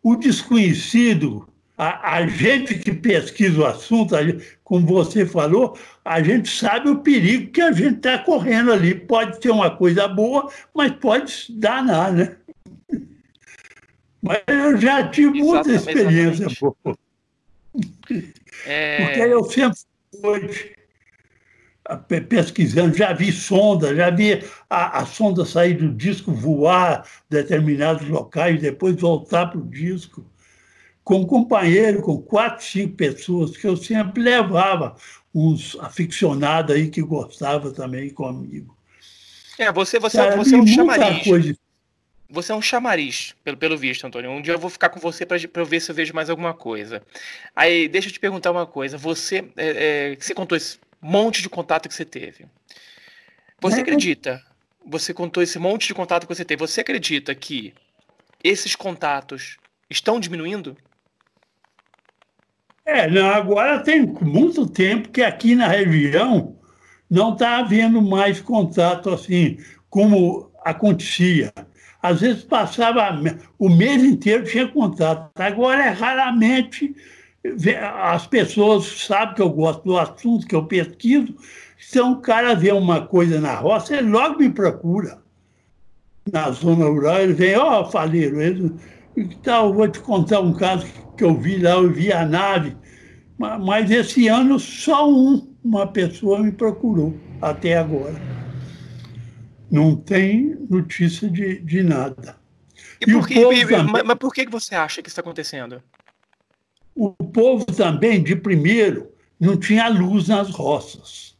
o 0.03 0.17
desconhecido, 0.17 1.49
a, 1.83 2.19
a, 2.19 2.27
gente 2.29 2.79
que 2.79 2.93
pesquisa 2.93 3.61
o 3.61 3.67
assunto, 3.67 4.17
gente, 4.17 4.57
como 4.63 4.87
você 4.87 5.27
falou, 5.27 5.77
a 6.05 6.23
gente 6.23 6.49
sabe 6.49 6.89
o 6.89 7.01
perigo 7.01 7.51
que 7.51 7.61
a 7.61 7.73
gente 7.73 7.97
está 7.97 8.19
correndo 8.19 8.73
ali. 8.73 8.95
Pode 8.95 9.43
ser 9.43 9.51
uma 9.51 9.69
coisa 9.69 10.07
boa, 10.07 10.49
mas 10.73 10.93
pode 10.93 11.47
danar, 11.51 12.13
né? 12.13 12.37
Mas 14.23 14.43
eu 14.47 14.81
já 14.81 15.09
tive 15.09 15.41
exatamente, 15.41 15.45
muita 15.45 15.73
experiência 15.73 16.47
exatamente. 16.47 16.77
boa. 16.85 16.99
É... 18.65 19.05
Porque 19.05 19.21
eu 19.21 19.45
sempre 19.45 19.79
fui 20.21 20.51
pesquisando, 22.21 22.97
já 22.97 23.13
vi 23.13 23.33
sonda, 23.33 23.93
já 23.93 24.09
vi 24.09 24.41
a, 24.71 25.01
a 25.01 25.07
sonda 25.07 25.45
sair 25.45 25.75
do 25.75 25.93
disco, 25.93 26.33
voar 26.33 27.05
determinados 27.29 28.09
locais, 28.09 28.61
depois 28.61 28.95
voltar 28.95 29.47
para 29.47 29.59
o 29.59 29.69
disco 29.69 30.25
com 31.05 31.21
um 31.21 31.27
companheiro, 31.27 32.03
com 32.03 32.21
quatro, 32.21 32.65
cinco 32.65 32.97
pessoas, 32.97 33.57
que 33.57 33.67
eu 33.67 33.77
sempre 33.77 34.23
levava 34.23 34.97
uns 35.35 35.77
aficionados 35.81 36.75
aí 36.75 36.89
que 36.89 37.03
gostavam 37.03 37.73
também 37.73 38.11
comigo. 38.11 38.77
É, 39.59 39.71
você, 39.73 39.99
você, 39.99 40.19
Cara, 40.19 40.37
você 40.37 40.55
é 40.55 40.59
um 40.59 40.67
chamariz. 40.67 41.25
Coisa... 41.25 41.57
Você 42.29 42.51
é 42.51 42.55
um 42.55 42.63
chamariz, 42.63 43.35
pelo, 43.45 43.57
pelo 43.57 43.77
visto, 43.77 44.07
Antônio. 44.07 44.31
Um 44.31 44.41
dia 44.41 44.55
eu 44.55 44.59
vou 44.59 44.71
ficar 44.71 44.89
com 44.89 44.99
você 44.99 45.27
para 45.27 45.39
eu 45.55 45.67
ver 45.67 45.81
se 45.81 45.91
eu 45.91 45.95
vejo 45.95 46.15
mais 46.15 46.31
alguma 46.31 46.55
coisa. 46.55 47.03
Aí, 47.55 47.89
deixa 47.89 48.09
eu 48.09 48.13
te 48.13 48.19
perguntar 48.19 48.51
uma 48.51 48.67
coisa. 48.67 48.97
Você, 48.97 49.51
é, 49.57 50.13
é, 50.13 50.17
você 50.17 50.33
contou 50.33 50.57
esse 50.57 50.79
monte 51.01 51.43
de 51.43 51.49
contato 51.51 51.89
que 51.89 51.95
você 51.95 52.07
teve. 52.07 52.47
Você 53.61 53.79
é. 53.79 53.83
acredita? 53.83 54.43
Você 54.87 55.13
contou 55.13 55.43
esse 55.43 55.59
monte 55.59 55.89
de 55.89 55.95
contato 55.95 56.27
que 56.27 56.35
você 56.35 56.45
teve. 56.45 56.61
Você 56.61 56.81
acredita 56.81 57.35
que 57.35 57.75
esses 58.43 58.75
contatos 58.75 59.59
estão 59.91 60.19
diminuindo? 60.19 60.77
É, 62.85 63.09
não, 63.09 63.29
agora 63.29 63.81
tem 63.81 64.07
muito 64.21 64.67
tempo 64.67 65.09
que 65.11 65.23
aqui 65.23 65.55
na 65.55 65.69
região 65.69 66.57
não 67.09 67.33
está 67.33 67.59
havendo 67.59 68.03
mais 68.03 68.41
contato 68.41 69.11
assim 69.11 69.59
como 69.89 70.51
acontecia. 70.65 71.53
Às 72.03 72.21
vezes 72.21 72.43
passava 72.43 73.17
o 73.59 73.69
mês 73.69 74.03
inteiro 74.03 74.45
tinha 74.45 74.67
contato. 74.67 75.31
Agora 75.37 75.87
é 75.87 75.91
raramente 75.91 76.95
as 78.03 78.27
pessoas 78.27 78.87
sabem 79.07 79.35
que 79.35 79.43
eu 79.43 79.51
gosto 79.51 79.85
do 79.85 79.99
assunto 79.99 80.47
que 80.47 80.55
eu 80.55 80.65
pesquiso. 80.65 81.35
Se 81.79 82.01
um 82.01 82.21
cara 82.21 82.55
vê 82.55 82.73
uma 82.73 83.07
coisa 83.07 83.41
na 83.41 83.55
roça, 83.57 83.97
ele 83.97 84.09
logo 84.09 84.39
me 84.39 84.51
procura. 84.51 85.21
Na 86.33 86.51
zona 86.53 86.87
rural, 86.87 87.21
ele 87.21 87.33
vem, 87.33 87.57
ó, 87.57 87.81
oh, 87.81 87.91
Faleiro, 87.91 88.41
ele, 88.41 88.73
então, 89.17 89.73
vou 89.73 89.89
te 89.89 90.01
contar 90.01 90.41
um 90.41 90.55
caso 90.55 90.87
que 90.87 91.02
eu 91.21 91.35
vi 91.35 91.59
lá, 91.59 91.73
eu 91.73 91.93
vi 91.93 92.13
a 92.13 92.25
nave, 92.25 92.77
mas 93.39 93.91
esse 93.91 94.29
ano 94.29 94.59
só 94.59 95.09
um, 95.09 95.55
uma 95.63 95.87
pessoa 95.87 96.43
me 96.43 96.53
procurou 96.53 97.15
até 97.41 97.77
agora. 97.77 98.21
Não 99.71 99.97
tem 99.97 100.57
notícia 100.69 101.29
de, 101.29 101.59
de 101.61 101.83
nada. 101.83 102.37
E, 103.01 103.11
e 103.11 103.13
por 103.13 103.27
que, 103.27 103.35
também, 103.35 103.93
mas, 103.93 104.03
mas, 104.05 104.19
por 104.19 104.33
que 104.33 104.47
você 104.47 104.75
acha 104.75 105.03
que 105.03 105.09
isso 105.09 105.15
está 105.15 105.23
acontecendo? 105.23 105.83
O 106.95 107.11
povo 107.11 107.65
também, 107.65 108.23
de 108.23 108.37
primeiro, 108.37 109.11
não 109.41 109.57
tinha 109.57 109.89
luz 109.89 110.29
nas 110.29 110.51
roças. 110.51 111.37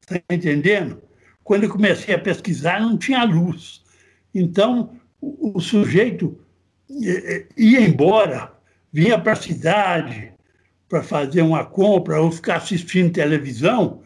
Está 0.00 0.20
entendendo? 0.30 1.02
Quando 1.42 1.64
eu 1.64 1.70
comecei 1.70 2.14
a 2.14 2.18
pesquisar, 2.18 2.80
não 2.80 2.98
tinha 2.98 3.22
luz. 3.24 3.82
Então, 4.34 4.98
o, 5.20 5.56
o 5.56 5.60
sujeito 5.60 6.38
ia 7.56 7.80
embora, 7.80 8.52
vinha 8.96 9.18
para 9.18 9.34
a 9.34 9.36
cidade 9.36 10.32
para 10.88 11.02
fazer 11.02 11.42
uma 11.42 11.66
compra 11.66 12.18
ou 12.18 12.32
ficar 12.32 12.56
assistindo 12.56 13.12
televisão, 13.12 14.00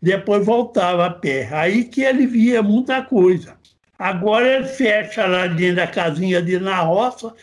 depois 0.00 0.46
voltava 0.46 1.06
a 1.06 1.10
pé. 1.10 1.48
Aí 1.50 1.82
que 1.82 2.02
ele 2.02 2.28
via 2.28 2.62
muita 2.62 3.02
coisa. 3.02 3.56
Agora 3.98 4.46
ele 4.46 4.68
fecha 4.68 5.26
lá 5.26 5.48
dentro 5.48 5.76
da 5.76 5.88
casinha 5.88 6.40
dele 6.40 6.62
na 6.62 6.78
roça, 6.78 7.34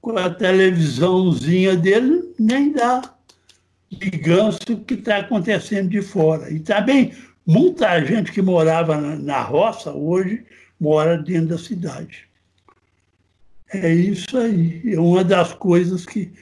com 0.00 0.16
a 0.16 0.30
televisãozinha 0.30 1.74
dele, 1.74 2.32
nem 2.38 2.70
dá 2.70 3.02
ligança 3.90 4.60
o 4.70 4.84
que 4.84 4.94
está 4.94 5.16
acontecendo 5.16 5.88
de 5.88 6.00
fora. 6.00 6.48
E 6.48 6.60
também, 6.60 7.12
muita 7.44 8.00
gente 8.04 8.30
que 8.30 8.40
morava 8.40 8.96
na 8.96 9.42
roça 9.42 9.90
hoje 9.90 10.44
mora 10.78 11.18
dentro 11.18 11.48
da 11.48 11.58
cidade. 11.58 12.28
É 13.82 13.92
isso 13.92 14.36
aí. 14.38 14.82
É 14.86 14.98
uma 14.98 15.24
das 15.24 15.52
coisas 15.54 16.06
que, 16.06 16.32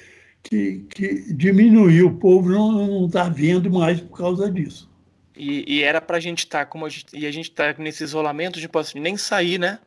que, 0.43 0.85
que 0.91 1.33
diminuiu. 1.33 2.09
O 2.09 2.17
povo 2.17 2.49
não 2.49 3.07
está 3.07 3.29
vendo 3.29 3.71
mais 3.71 4.01
por 4.01 4.17
causa 4.17 4.51
disso. 4.51 4.91
E, 5.37 5.65
e 5.67 5.83
era 5.83 6.01
para 6.01 6.19
a 6.19 6.21
gente 6.21 6.41
estar, 6.41 6.61
tá, 6.61 6.67
como 6.67 6.85
a 6.85 6.89
gente, 6.89 7.07
e 7.15 7.27
a 7.27 7.31
gente 7.31 7.51
está 7.51 7.75
nesse 7.79 8.05
isolamento, 8.05 8.61
de 8.61 8.69
posso 8.69 8.99
nem 8.99 9.17
sair, 9.17 9.59
né? 9.59 9.79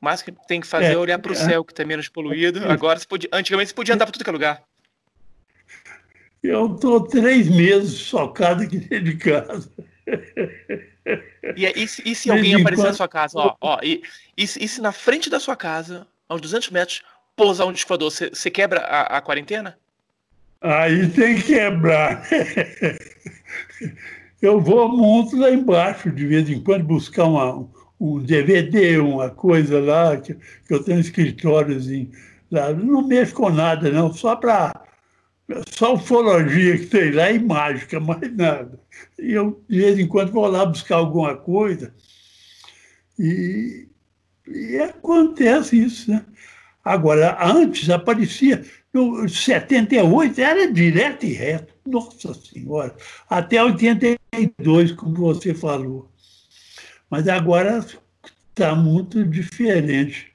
O 0.00 0.04
máximo 0.04 0.34
que 0.34 0.46
tem 0.46 0.60
que 0.60 0.66
fazer 0.66 0.86
é, 0.86 0.92
é 0.92 0.98
olhar 0.98 1.18
para 1.18 1.32
o 1.32 1.34
é. 1.34 1.38
céu, 1.38 1.64
que 1.64 1.72
está 1.72 1.84
menos 1.84 2.08
poluído. 2.08 2.64
Agora, 2.68 2.98
você 2.98 3.06
podia, 3.06 3.28
antigamente, 3.32 3.68
você 3.68 3.74
podia 3.74 3.94
andar 3.94 4.06
para 4.06 4.12
tudo 4.12 4.24
que 4.24 4.30
é 4.30 4.32
lugar. 4.32 4.62
Eu 6.42 6.74
estou 6.74 7.00
três 7.00 7.48
meses 7.48 7.92
socado 7.92 8.62
aqui 8.62 8.78
dentro 8.78 9.04
de 9.04 9.16
casa. 9.16 9.70
E, 11.56 11.66
e, 11.66 11.88
se, 11.88 12.02
e 12.04 12.14
se 12.14 12.30
alguém 12.30 12.54
aparecer 12.54 12.84
na 12.84 12.92
sua 12.92 13.08
casa, 13.08 13.38
ó, 13.38 13.56
ó, 13.60 13.78
e, 13.82 14.02
e, 14.36 14.42
e, 14.44 14.46
se 14.46 14.80
na 14.80 14.92
frente 14.92 15.28
da 15.28 15.38
sua 15.38 15.56
casa, 15.56 16.06
aos 16.28 16.40
200 16.40 16.70
metros, 16.70 17.02
pousar 17.36 17.66
um 17.66 17.72
disco 17.72 17.96
você 17.98 18.50
quebra 18.50 18.80
a, 18.80 19.18
a 19.18 19.20
quarentena? 19.20 19.78
Aí 20.60 21.08
tem 21.10 21.36
que 21.36 21.42
quebrar. 21.42 22.26
Eu 24.40 24.60
vou 24.60 24.88
monto 24.88 25.36
lá 25.36 25.50
embaixo, 25.50 26.10
de 26.10 26.26
vez 26.26 26.48
em 26.50 26.60
quando, 26.60 26.84
buscar 26.84 27.24
uma, 27.24 27.68
um 28.00 28.18
DVD, 28.18 28.98
uma 28.98 29.30
coisa 29.30 29.80
lá, 29.80 30.16
que, 30.18 30.34
que 30.34 30.74
eu 30.74 30.82
tenho 30.82 30.98
um 30.98 31.00
escritóriozinho 31.00 32.10
lá. 32.50 32.72
Não 32.72 33.06
mexo 33.06 33.34
com 33.34 33.50
nada, 33.50 33.90
não, 33.90 34.12
só 34.12 34.36
para. 34.36 34.84
Só 35.68 35.94
ufologia 35.94 36.78
que 36.78 36.86
tem 36.86 37.10
lá 37.10 37.30
e 37.30 37.38
mágica, 37.38 38.00
mais 38.00 38.34
nada. 38.34 38.80
E 39.18 39.32
eu, 39.32 39.62
de 39.68 39.78
vez 39.78 39.98
em 39.98 40.06
quando, 40.06 40.32
vou 40.32 40.46
lá 40.46 40.64
buscar 40.64 40.96
alguma 40.96 41.36
coisa. 41.36 41.94
E, 43.18 43.88
e 44.46 44.76
acontece 44.78 45.82
isso, 45.82 46.10
né? 46.10 46.24
Agora, 46.84 47.38
antes 47.42 47.88
aparecia, 47.88 48.64
no 48.92 49.26
78 49.28 50.40
era 50.40 50.70
direto 50.70 51.24
e 51.24 51.32
reto, 51.32 51.74
nossa 51.86 52.34
Senhora, 52.34 52.94
até 53.28 53.62
82, 53.62 54.92
como 54.92 55.14
você 55.14 55.54
falou. 55.54 56.10
Mas 57.08 57.26
agora 57.26 57.84
está 58.50 58.74
muito 58.74 59.24
diferente. 59.24 60.32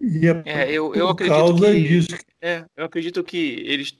E 0.00 0.26
é, 0.26 0.42
é 0.44 0.70
eu, 0.70 0.94
eu 0.94 1.08
acredito 1.08 1.54
que, 1.56 1.88
disso. 1.88 2.16
É, 2.40 2.64
eu 2.76 2.84
acredito 2.84 3.24
que 3.24 3.62
eles. 3.66 3.96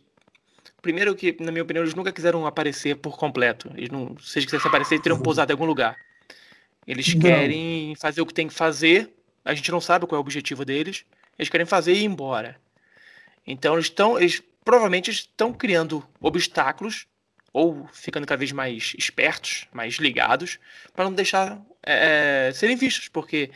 Primeiro 0.83 1.15
que, 1.15 1.37
na 1.41 1.51
minha 1.51 1.63
opinião, 1.63 1.83
eles 1.83 1.95
nunca 1.95 2.13
quiseram 2.13 2.47
aparecer 2.47 2.97
por 2.97 3.17
completo. 3.17 3.71
Eles 3.75 3.89
não, 3.89 4.17
se 4.19 4.39
eles 4.39 4.45
quisessem 4.45 4.69
aparecer, 4.69 4.95
eles 4.95 5.03
teriam 5.03 5.21
pousado 5.21 5.51
em 5.51 5.55
algum 5.55 5.65
lugar. 5.65 5.97
Eles 6.87 7.15
não. 7.15 7.23
querem 7.23 7.95
fazer 7.97 8.21
o 8.21 8.27
que 8.27 8.35
tem 8.35 8.49
que 8.49 8.55
fazer 8.55 9.15
a 9.45 9.55
gente 9.55 9.71
não 9.71 9.81
sabe 9.81 10.07
qual 10.07 10.17
é 10.17 10.19
o 10.19 10.23
objetivo 10.23 10.65
deles. 10.65 11.05
Eles 11.39 11.51
querem 11.51 11.67
fazer 11.67 11.93
e 11.93 12.01
ir 12.01 12.05
embora. 12.05 12.57
Então 13.47 13.75
eles 13.75 13.87
estão, 13.87 14.19
eles 14.19 14.43
provavelmente 14.65 15.11
estão 15.11 15.53
criando 15.53 16.03
obstáculos 16.21 17.07
ou 17.53 17.87
ficando 17.93 18.27
cada 18.27 18.39
vez 18.39 18.51
mais 18.51 18.95
espertos, 18.99 19.67
mais 19.73 19.97
ligados, 19.97 20.59
para 20.93 21.05
não 21.05 21.13
deixar 21.13 21.61
é, 21.87 22.49
é, 22.49 22.53
serem 22.53 22.75
vistos, 22.75 23.09
porque 23.09 23.51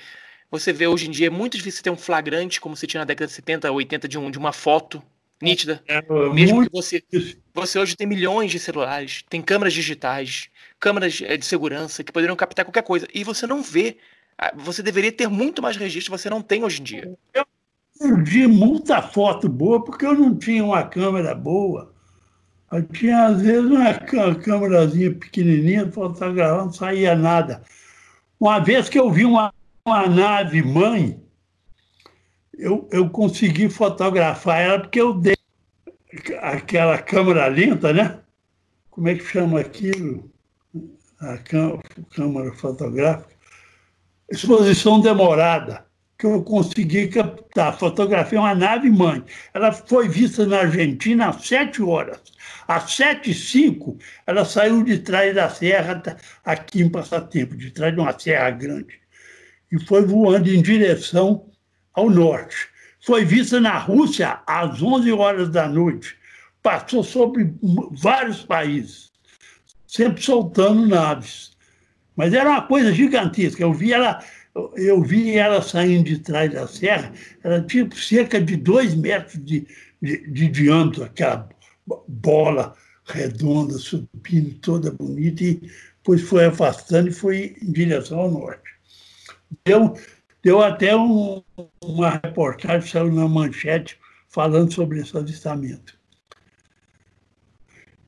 você 0.51 0.73
vê 0.73 0.87
hoje 0.87 1.09
em 1.09 1.11
dia 1.11 1.27
é 1.27 1.31
muito 1.31 1.57
difícil 1.57 1.83
ter 1.83 1.91
um 1.91 1.97
flagrante 1.97 2.61
como 2.61 2.77
se 2.77 2.87
tinha 2.87 3.01
na 3.01 3.05
década 3.05 3.27
de 3.27 3.33
70, 3.33 3.73
80 3.73 4.07
de, 4.07 4.19
um, 4.19 4.31
de 4.31 4.39
uma 4.39 4.53
foto 4.53 5.03
nítida. 5.43 5.83
É, 5.89 5.97
é 5.99 6.33
Mesmo 6.33 6.63
que 6.63 6.71
você, 6.71 7.03
você 7.59 7.79
hoje 7.79 7.97
tem 7.97 8.07
milhões 8.07 8.51
de 8.51 8.59
celulares, 8.59 9.25
tem 9.29 9.43
câmeras 9.43 9.75
digitais, 9.75 10.49
câmeras 10.79 11.21
é, 11.23 11.37
de 11.37 11.45
segurança 11.45 12.05
que 12.05 12.13
poderiam 12.13 12.37
captar 12.37 12.65
qualquer 12.65 12.83
coisa, 12.83 13.07
e 13.13 13.25
você 13.25 13.47
não 13.47 13.63
vê 13.63 13.97
você 14.57 14.83
deveria 14.83 15.11
ter 15.11 15.29
muito 15.29 15.61
mais 15.61 15.77
registro, 15.77 16.17
você 16.17 16.31
não 16.31 16.41
tem 16.41 16.65
hoje 16.65 16.81
em 16.81 16.85
dia. 16.85 17.19
Eu 17.35 17.45
perdi 17.99 18.47
muita 18.47 19.03
foto 19.03 19.49
boa 19.49 19.85
porque 19.85 20.07
eu 20.07 20.15
não 20.15 20.37
tinha 20.37 20.65
uma 20.65 20.85
câmera 20.85 21.35
boa. 21.35 21.93
Eu 22.71 22.83
tinha, 22.85 23.27
às 23.27 23.41
vezes, 23.41 23.65
uma 23.65 24.35
câmerazinha 24.35 25.13
pequenininha, 25.15 25.91
fotografando, 25.91 26.67
não 26.67 26.73
saía 26.73 27.17
nada. 27.17 27.63
Uma 28.39 28.61
vez 28.61 28.89
que 28.89 28.99
eu 28.99 29.11
vi 29.11 29.25
uma, 29.25 29.53
uma 29.85 30.07
nave 30.07 30.63
mãe, 30.63 31.21
eu, 32.57 32.87
eu 32.93 33.09
consegui 33.09 33.69
fotografar 33.69 34.61
ela 34.61 34.81
porque 34.81 35.01
eu 35.01 35.15
dei 35.15 35.38
aquela 36.41 36.99
câmera 36.99 37.47
lenta, 37.47 37.93
né? 37.93 38.21
Como 38.91 39.09
é 39.09 39.15
que 39.15 39.25
chama 39.25 39.61
aquilo? 39.61 40.31
A 41.21 41.39
câmera 41.39 42.53
fotográfica 42.55 43.39
exposição 44.31 45.01
demorada, 45.01 45.87
que 46.19 46.27
eu 46.27 46.43
consegui 46.43 47.09
captar. 47.09 47.79
Fotografia 47.79 48.41
uma 48.41 48.55
nave 48.55 48.91
mãe. 48.91 49.25
Ela 49.55 49.73
foi 49.73 50.09
vista 50.09 50.47
na 50.47 50.61
Argentina 50.61 51.29
às 51.29 51.47
sete 51.47 51.83
horas. 51.83 52.21
Às 52.67 52.93
sete 52.93 53.31
e 53.31 53.35
cinco, 53.35 53.97
ela 54.27 54.45
saiu 54.45 54.83
de 54.83 54.99
trás 54.99 55.35
da 55.35 55.49
serra, 55.49 56.03
aqui 56.45 56.83
em 56.83 56.91
Passatempo, 56.91 57.57
de 57.57 57.71
trás 57.71 57.95
de 57.95 58.01
uma 58.01 58.19
serra 58.19 58.51
grande, 58.51 59.01
e 59.73 59.79
foi 59.87 60.05
voando 60.05 60.49
em 60.51 60.61
direção 60.61 61.47
ao 61.95 62.11
norte. 62.11 62.69
Foi 63.09 63.25
vista 63.25 63.59
na 63.59 63.79
Rússia 63.79 64.39
às 64.47 64.83
11 64.83 65.11
horas 65.13 65.49
da 65.49 65.67
noite. 65.67 66.15
Passou 66.63 67.03
sobre 67.03 67.55
vários 67.93 68.43
países, 68.43 69.11
sempre 69.87 70.23
soltando 70.23 70.87
naves. 70.87 71.57
Mas 72.15 72.35
era 72.35 72.51
uma 72.51 72.61
coisa 72.61 72.93
gigantesca. 72.93 73.63
Eu 73.63 73.73
vi 73.73 73.95
ela, 73.95 74.23
eu 74.77 75.01
vi 75.01 75.39
ela 75.39 75.63
saindo 75.63 76.05
de 76.05 76.19
trás 76.19 76.53
da 76.53 76.67
serra, 76.69 77.11
ela 77.43 77.63
tinha 77.63 77.89
cerca 77.97 78.39
de 78.39 78.57
dois 78.57 78.95
metros 78.95 79.43
de, 79.43 79.67
de, 80.03 80.31
de 80.31 80.49
diâmetro, 80.49 81.05
aquela 81.05 81.49
bola 82.07 82.75
redonda, 83.07 83.79
subindo, 83.79 84.53
toda 84.61 84.91
bonita, 84.91 85.45
e 85.45 85.63
depois 85.97 86.21
foi 86.21 86.45
afastando 86.45 87.09
e 87.09 87.13
foi 87.13 87.57
em 87.63 87.73
direção 87.73 88.19
ao 88.19 88.31
norte. 88.31 88.71
Deu, 89.65 89.95
deu 90.49 90.63
até 90.63 90.97
um, 90.97 91.43
uma 91.83 92.09
reportagem, 92.09 92.89
saiu 92.89 93.13
na 93.13 93.29
manchete, 93.29 93.99
falando 94.31 94.73
sobre 94.73 95.01
esse 95.01 95.15
avistamento. 95.15 95.99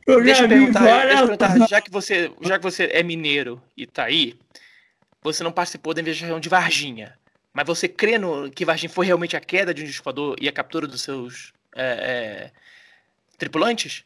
Eu 0.07 0.25
deixa, 0.25 0.45
eu 0.45 0.49
perguntar, 0.49 0.81
várias... 0.81 1.19
deixa 1.19 1.33
eu 1.33 1.39
perguntar, 1.39 1.69
já 1.69 1.81
que, 1.83 1.91
você, 1.91 2.33
já 2.41 2.59
que 2.59 2.65
você 2.65 2.85
é 2.93 3.03
mineiro 3.03 3.63
e 3.77 3.87
tá 3.87 4.05
aí, 4.05 4.39
você 5.23 5.45
não 5.45 5.53
participou 5.53 5.93
da 5.93 6.01
investigação 6.01 6.41
de 6.41 6.49
Varginha, 6.49 7.15
mas 7.53 7.67
você 7.67 7.87
crê 7.87 8.17
no, 8.17 8.51
que 8.51 8.65
Varginha 8.65 8.89
foi 8.89 9.05
realmente 9.05 9.37
a 9.37 9.41
queda 9.41 9.75
de 9.75 9.83
um 9.83 9.87
discador 9.87 10.35
e 10.41 10.49
a 10.49 10.53
captura 10.53 10.87
dos 10.87 11.03
seus 11.03 11.53
é, 11.77 11.85
é, 11.85 12.51
tripulantes? 13.37 14.03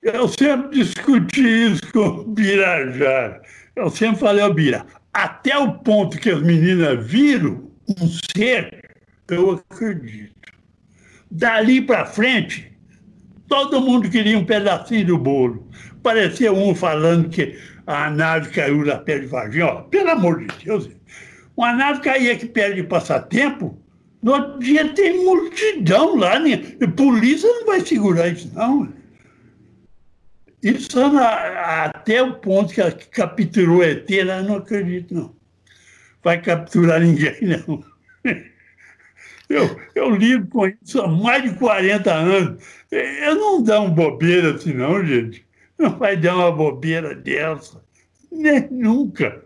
Eu 0.00 0.28
sempre 0.28 0.78
discuti 0.78 1.42
isso 1.42 1.92
com 1.92 2.06
o 2.06 2.24
Birajara. 2.24 3.42
Eu 3.74 3.90
sempre 3.90 4.20
falei 4.20 4.42
ao 4.42 4.54
Bira, 4.54 4.86
até 5.12 5.56
o 5.56 5.74
ponto 5.78 6.18
que 6.18 6.30
as 6.30 6.42
meninas 6.42 7.04
viram 7.06 7.70
um 7.88 8.08
ser, 8.08 8.84
eu 9.28 9.62
acredito. 9.70 10.32
Dali 11.30 11.80
para 11.80 12.04
frente, 12.06 12.72
Todo 13.52 13.82
mundo 13.82 14.08
queria 14.08 14.38
um 14.38 14.46
pedacinho 14.46 15.04
do 15.08 15.18
bolo. 15.18 15.68
Parecia 16.02 16.50
um 16.50 16.74
falando 16.74 17.28
que 17.28 17.54
a 17.86 18.08
nave 18.08 18.48
caiu 18.48 18.82
na 18.82 18.96
pé 18.96 19.18
de 19.18 19.26
Varginha. 19.26 19.66
Ó, 19.66 19.82
pelo 19.82 20.08
amor 20.08 20.38
de 20.38 20.64
Deus, 20.64 20.88
uma 21.54 21.74
nave 21.74 22.00
cair 22.00 22.30
aqui 22.30 22.46
perto 22.46 22.76
de 22.76 22.82
passatempo, 22.84 23.78
no 24.22 24.32
outro 24.32 24.58
dia 24.58 24.88
tem 24.94 25.22
multidão 25.22 26.16
lá, 26.16 26.38
né? 26.38 26.56
polícia 26.96 27.46
não 27.46 27.66
vai 27.66 27.80
segurar 27.80 28.28
isso, 28.28 28.50
não. 28.54 28.88
Isso 30.62 31.12
na, 31.12 31.86
até 31.86 32.22
o 32.22 32.34
ponto 32.34 32.72
que, 32.72 32.82
capturou 33.08 33.82
ET, 33.82 34.08
eu 34.08 34.42
não 34.44 34.56
acredito, 34.56 35.12
não. 35.12 35.34
Vai 36.22 36.40
capturar 36.40 37.00
ninguém, 37.00 37.36
não. 37.66 37.84
Eu, 39.48 39.76
eu 39.94 40.10
lido 40.14 40.46
com 40.46 40.66
isso 40.66 41.02
há 41.02 41.08
mais 41.08 41.42
de 41.42 41.58
40 41.58 42.12
anos. 42.12 42.64
Eu 42.90 43.34
não 43.34 43.62
dou 43.62 43.84
uma 43.84 43.90
bobeira 43.90 44.54
assim, 44.54 44.72
não, 44.72 45.04
gente. 45.04 45.44
Não 45.78 45.98
vai 45.98 46.16
dar 46.16 46.36
uma 46.36 46.52
bobeira 46.52 47.14
dessa. 47.14 47.82
Nem 48.30 48.68
nunca. 48.70 49.44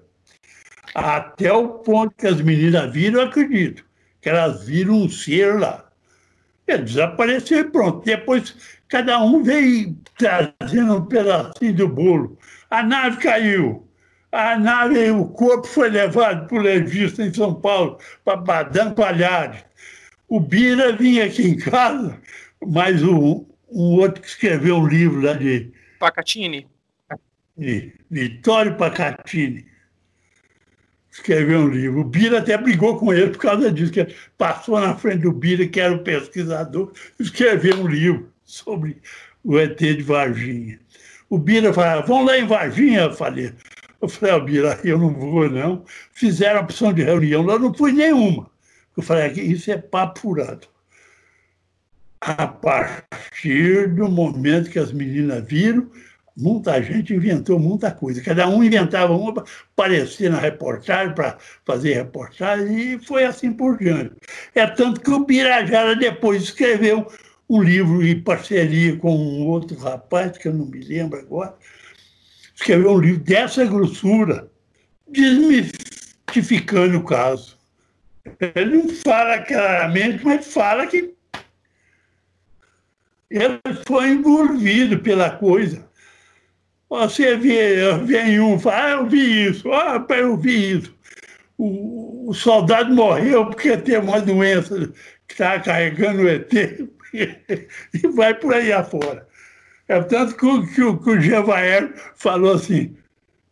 Até 0.94 1.52
o 1.52 1.68
ponto 1.80 2.14
que 2.14 2.26
as 2.26 2.40
meninas 2.40 2.92
viram, 2.92 3.20
eu 3.20 3.26
acredito. 3.26 3.84
Que 4.20 4.28
elas 4.28 4.64
viram 4.64 4.94
um 4.94 5.08
ser 5.08 5.58
lá. 5.58 5.85
Ele 6.66 6.82
desapareceu 6.82 7.60
e 7.60 7.64
pronto. 7.64 8.04
Depois, 8.04 8.54
cada 8.88 9.22
um 9.22 9.42
veio 9.42 9.96
trazendo 10.18 10.96
um 10.96 11.06
pedacinho 11.06 11.74
do 11.74 11.88
bolo. 11.88 12.38
A 12.70 12.82
nave 12.82 13.18
caiu. 13.18 13.86
A 14.32 14.58
nave, 14.58 15.10
o 15.10 15.24
corpo 15.26 15.66
foi 15.66 15.88
levado 15.88 16.46
para 16.48 16.58
o 16.58 16.60
legista 16.60 17.22
em 17.22 17.32
São 17.32 17.54
Paulo, 17.54 17.98
para 18.24 18.36
Badam 18.36 18.92
Palhares. 18.92 19.64
O 20.28 20.40
Bira 20.40 20.92
vinha 20.92 21.24
aqui 21.24 21.42
em 21.42 21.56
casa, 21.56 22.20
mas 22.66 23.02
o, 23.02 23.46
um 23.70 24.00
outro 24.00 24.20
que 24.20 24.28
escreveu 24.28 24.76
um 24.76 24.86
livro 24.86 25.20
lá 25.20 25.34
de. 25.34 25.72
Pacatini. 25.98 26.66
Vitório 28.10 28.76
Pacatini. 28.76 29.66
Escreveu 31.16 31.60
um 31.60 31.68
livro. 31.68 32.00
O 32.00 32.04
Bira 32.04 32.38
até 32.38 32.58
brigou 32.58 32.98
com 32.98 33.10
ele 33.10 33.30
por 33.30 33.38
causa 33.38 33.72
disso, 33.72 33.90
que 33.90 34.06
passou 34.36 34.78
na 34.78 34.94
frente 34.94 35.22
do 35.22 35.32
Bira, 35.32 35.66
que 35.66 35.80
era 35.80 35.94
o 35.94 36.04
pesquisador, 36.04 36.92
escreveu 37.18 37.76
um 37.76 37.88
livro 37.88 38.30
sobre 38.44 39.00
o 39.42 39.58
ET 39.58 39.78
de 39.78 40.02
Varginha. 40.02 40.78
O 41.30 41.38
Bira 41.38 41.72
falava, 41.72 42.06
vamos 42.06 42.26
lá 42.26 42.38
em 42.38 42.46
Varginha, 42.46 43.00
eu 43.00 43.14
falei. 43.14 43.50
Eu 44.00 44.10
falei, 44.10 44.34
Albira, 44.34 44.78
eu 44.84 44.98
não 44.98 45.10
vou, 45.10 45.48
não. 45.48 45.84
Fizeram 46.12 46.60
a 46.60 46.62
opção 46.62 46.92
de 46.92 47.02
reunião, 47.02 47.42
lá 47.42 47.58
não 47.58 47.72
fui 47.72 47.92
nenhuma. 47.92 48.50
Eu 48.94 49.02
falei, 49.02 49.32
isso 49.32 49.70
é 49.70 49.78
papo 49.78 50.20
furado. 50.20 50.68
A 52.20 52.46
partir 52.46 53.88
do 53.94 54.10
momento 54.10 54.70
que 54.70 54.78
as 54.78 54.92
meninas 54.92 55.46
viram, 55.46 55.90
muita 56.36 56.82
gente 56.82 57.14
inventou 57.14 57.58
muita 57.58 57.90
coisa. 57.90 58.20
Cada 58.20 58.46
um 58.48 58.62
inventava 58.62 59.12
uma 59.14 59.32
para 59.32 59.44
aparecer 59.72 60.30
na 60.30 60.38
reportagem, 60.38 61.14
para 61.14 61.38
fazer 61.64 61.94
reportagem, 61.94 62.94
e 62.94 62.98
foi 62.98 63.24
assim 63.24 63.52
por 63.52 63.78
diante. 63.78 64.14
É 64.54 64.66
tanto 64.66 65.00
que 65.00 65.10
o 65.10 65.24
Birajara 65.24 65.96
depois 65.96 66.42
escreveu 66.42 67.06
um 67.48 67.62
livro 67.62 68.04
em 68.04 68.20
parceria 68.20 68.96
com 68.96 69.16
um 69.16 69.46
outro 69.46 69.78
rapaz, 69.78 70.36
que 70.36 70.48
eu 70.48 70.54
não 70.54 70.66
me 70.66 70.80
lembro 70.80 71.18
agora, 71.18 71.54
escreveu 72.54 72.92
um 72.92 72.98
livro 72.98 73.22
dessa 73.22 73.64
grossura, 73.64 74.50
desmistificando 75.08 76.98
o 76.98 77.04
caso. 77.04 77.56
Ele 78.54 78.76
não 78.76 78.88
fala 78.88 79.38
claramente, 79.38 80.24
mas 80.24 80.52
fala 80.52 80.86
que 80.86 81.14
ele 83.30 83.60
foi 83.86 84.10
envolvido 84.10 84.98
pela 84.98 85.30
coisa. 85.30 85.86
Você 86.88 87.36
vê, 87.36 87.92
vem 88.04 88.38
um, 88.40 88.58
fala, 88.58 88.84
ah, 88.84 88.90
eu 88.90 89.06
vi 89.06 89.46
isso, 89.48 89.72
ah, 89.72 90.06
eu 90.10 90.36
vi 90.36 90.78
isso. 90.78 90.94
O, 91.58 92.30
o 92.30 92.34
soldado 92.34 92.94
morreu 92.94 93.46
porque 93.46 93.76
tem 93.76 93.98
uma 93.98 94.20
doença 94.20 94.92
que 95.26 95.34
estava 95.34 95.60
carregando 95.60 96.22
o 96.22 96.28
ET 96.28 96.52
e 97.12 98.08
vai 98.14 98.34
por 98.34 98.54
aí 98.54 98.72
afora. 98.72 99.26
É 99.88 100.00
tanto 100.02 100.36
que, 100.36 100.46
o, 100.46 100.66
que, 100.66 100.82
o, 100.82 100.98
que 100.98 101.10
o 101.10 101.20
Gevaer 101.20 101.92
falou 102.14 102.54
assim, 102.54 102.96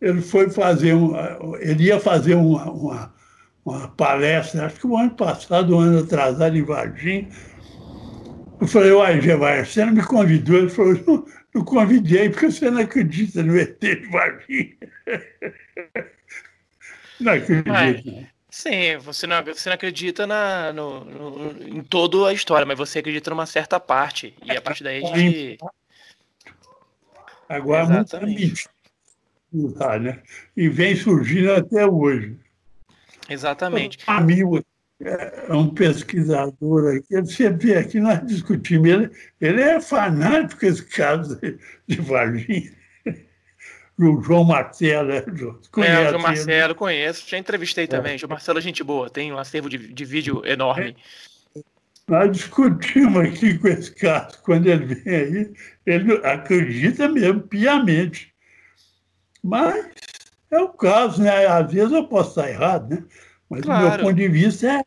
ele 0.00 0.20
foi 0.20 0.50
fazer 0.50 0.94
um, 0.94 1.14
ele 1.56 1.84
ia 1.84 1.98
fazer 1.98 2.34
uma, 2.34 2.70
uma, 2.70 3.14
uma 3.64 3.88
palestra, 3.88 4.66
acho 4.66 4.80
que 4.80 4.86
o 4.86 4.96
ano 4.96 5.12
passado, 5.12 5.76
um 5.76 5.80
ano 5.80 6.00
atrasado, 6.00 6.56
em 6.56 6.62
Varginha. 6.62 7.28
Eu 8.60 8.66
falei, 8.66 8.92
uai, 8.92 9.20
Gevaer, 9.20 9.66
você 9.66 9.84
não 9.84 9.92
me 9.92 10.02
convidou? 10.02 10.56
Ele 10.56 10.68
falou, 10.68 11.26
não 11.54 11.64
convidei 11.64 12.28
porque 12.28 12.50
você 12.50 12.70
não 12.70 12.82
acredita 12.82 13.42
no 13.42 13.56
ET 13.56 13.78
de 13.80 14.06
Varginha. 14.10 14.76
Não 17.20 17.32
acredito. 17.32 18.26
Sim, 18.50 18.96
você 18.98 19.26
não, 19.26 19.42
você 19.42 19.68
não 19.68 19.74
acredita 19.74 20.26
na, 20.26 20.72
no, 20.72 21.04
no, 21.04 21.68
em 21.68 21.82
toda 21.82 22.28
a 22.28 22.32
história, 22.32 22.66
mas 22.66 22.76
você 22.76 22.98
acredita 22.98 23.30
numa 23.30 23.46
certa 23.46 23.80
parte. 23.80 24.34
E 24.44 24.56
a 24.56 24.60
partir 24.60 24.84
daí 24.84 25.04
a 25.04 25.16
gente. 25.16 25.58
Agora 27.48 27.82
Exatamente. 27.82 28.68
muita 29.52 29.98
né? 29.98 30.22
E 30.56 30.68
vem 30.68 30.96
surgindo 30.96 31.52
até 31.52 31.86
hoje. 31.86 32.36
Exatamente. 33.28 33.98
Amigo 34.06 34.60
é 35.04 35.52
um 35.52 35.68
pesquisador 35.68 36.96
aqui, 36.96 37.14
ele 37.14 37.26
sempre 37.26 37.66
vem 37.66 37.76
aqui, 37.76 38.00
nós 38.00 38.26
discutimos. 38.26 38.88
Ele, 38.88 39.10
ele 39.40 39.60
é 39.60 39.80
fanático 39.80 40.64
esse 40.64 40.84
caso 40.84 41.38
de 41.86 42.00
Varginha. 42.00 42.72
O 43.96 44.20
João 44.20 44.42
Marcelo, 44.42 45.12
é, 45.12 45.22
Conhece, 45.70 46.02
é, 46.02 46.06
o 46.06 46.10
João 46.10 46.22
Marcelo, 46.22 46.74
conheço. 46.74 47.30
Já 47.30 47.38
entrevistei 47.38 47.84
é. 47.84 47.86
também. 47.86 48.18
João 48.18 48.30
Marcelo 48.30 48.58
é 48.58 48.60
gente 48.60 48.82
boa, 48.82 49.08
tem 49.08 49.32
um 49.32 49.38
acervo 49.38 49.68
de, 49.70 49.78
de 49.78 50.04
vídeo 50.04 50.44
enorme. 50.44 50.96
É. 51.56 51.60
Nós 52.08 52.32
discutimos 52.32 53.24
aqui 53.24 53.56
com 53.56 53.68
esse 53.68 53.94
caso, 53.94 54.42
quando 54.42 54.66
ele 54.66 54.96
vem 54.96 55.14
aí, 55.14 55.52
ele 55.86 56.12
acredita 56.26 57.08
mesmo, 57.08 57.42
piamente. 57.42 58.34
Mas 59.40 59.86
é 60.50 60.58
o 60.58 60.70
caso, 60.70 61.22
né? 61.22 61.46
Às 61.46 61.72
vezes 61.72 61.92
eu 61.92 62.08
posso 62.08 62.30
estar 62.30 62.50
errado, 62.50 62.90
né? 62.90 63.04
Mas 63.48 63.62
claro. 63.62 63.84
do 63.84 63.88
meu 63.90 63.98
ponto 64.00 64.16
de 64.16 64.28
vista 64.28 64.72
é 64.72 64.84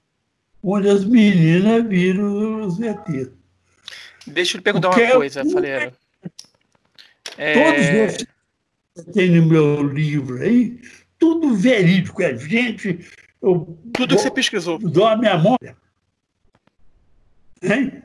onde 0.70 0.90
as 0.90 1.06
meninas 1.06 1.88
viram 1.88 2.68
os 2.68 2.78
ETs. 2.80 3.32
Deixa 4.28 4.56
eu 4.56 4.58
lhe 4.58 4.64
perguntar 4.64 4.90
uma 4.90 5.12
coisa, 5.12 5.42
é, 5.42 5.50
Faleiro. 5.50 5.94
É... 7.38 7.54
Todos 7.54 7.86
esses 7.86 8.28
que 8.96 9.12
tem 9.14 9.32
no 9.32 9.46
meu 9.46 9.84
livro 9.84 10.42
aí, 10.42 10.82
tudo 11.18 11.56
verídico, 11.56 12.22
é 12.22 12.36
gente. 12.36 13.00
Eu, 13.42 13.80
tudo 13.94 14.16
que 14.16 14.22
você 14.22 14.32
pesquisou. 14.32 14.78
Dou 14.78 15.06
a 15.06 15.16
minha 15.16 15.38
mão. 15.38 15.56
Hein? 17.62 18.04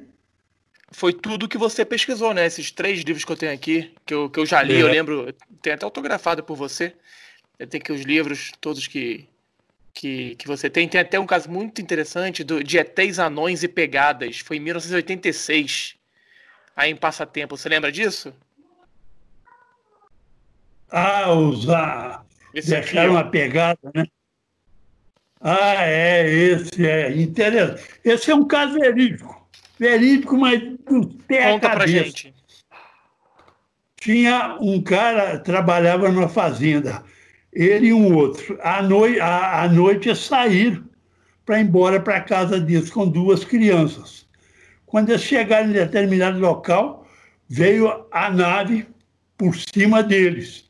Foi 0.92 1.12
tudo 1.12 1.48
que 1.48 1.58
você 1.58 1.84
pesquisou, 1.84 2.32
né? 2.32 2.46
Esses 2.46 2.70
três 2.70 3.00
livros 3.00 3.24
que 3.24 3.32
eu 3.32 3.36
tenho 3.36 3.52
aqui, 3.52 3.92
que 4.06 4.14
eu, 4.14 4.30
que 4.30 4.38
eu 4.38 4.46
já 4.46 4.62
li, 4.62 4.74
é. 4.74 4.82
eu 4.82 4.86
lembro, 4.86 5.34
tem 5.60 5.72
até 5.72 5.84
autografado 5.84 6.44
por 6.44 6.56
você. 6.56 6.94
Eu 7.58 7.66
tenho 7.66 7.82
aqui 7.82 7.92
os 7.92 8.02
livros, 8.02 8.52
todos 8.60 8.86
que, 8.86 9.26
que, 9.94 10.34
que 10.36 10.46
você 10.46 10.70
tem. 10.70 10.88
Tem 10.88 11.00
até 11.00 11.18
um 11.18 11.26
caso 11.26 11.50
muito 11.50 11.80
interessante 11.80 12.42
do, 12.42 12.62
de 12.62 12.78
ETs, 12.78 13.18
Anões 13.18 13.62
e 13.62 13.68
Pegadas. 13.68 14.40
Foi 14.40 14.56
em 14.56 14.60
1986, 14.60 15.96
aí 16.76 16.90
em 16.90 16.96
Passatempo. 16.96 17.56
Você 17.56 17.68
lembra 17.68 17.92
disso? 17.92 18.32
Ah, 20.90 21.32
usar. 21.32 22.24
Deixaram 22.52 23.12
uma 23.12 23.24
pegada, 23.24 23.78
né? 23.94 24.04
Ah, 25.40 25.84
é, 25.84 26.28
esse 26.28 26.86
é 26.86 27.10
interessante. 27.16 27.82
Esse 28.04 28.30
é 28.30 28.34
um 28.34 28.46
caso 28.46 28.78
verídico. 28.78 29.48
Verídico, 29.78 30.36
mas 30.36 30.60
do 30.60 31.08
pé 31.26 31.52
Conta 31.52 31.70
pra 31.70 31.86
gente. 31.86 32.32
Tinha 33.96 34.56
um 34.60 34.82
cara, 34.82 35.38
trabalhava 35.38 36.10
numa 36.10 36.28
fazenda 36.28 37.02
ele 37.52 37.88
e 37.88 37.92
um 37.92 38.14
outro, 38.16 38.58
à 38.62 38.82
noite, 38.82 39.20
à, 39.20 39.62
à 39.62 39.68
noite 39.68 40.14
saíram 40.16 40.82
para 41.44 41.58
ir 41.58 41.64
embora 41.64 42.00
para 42.00 42.16
a 42.16 42.20
casa 42.20 42.58
deles 42.58 42.90
com 42.90 43.06
duas 43.06 43.44
crianças. 43.44 44.26
Quando 44.86 45.10
eles 45.10 45.22
chegaram 45.22 45.68
em 45.68 45.72
determinado 45.72 46.38
local, 46.38 47.06
veio 47.48 48.06
a 48.10 48.30
nave 48.30 48.86
por 49.36 49.54
cima 49.56 50.02
deles. 50.02 50.64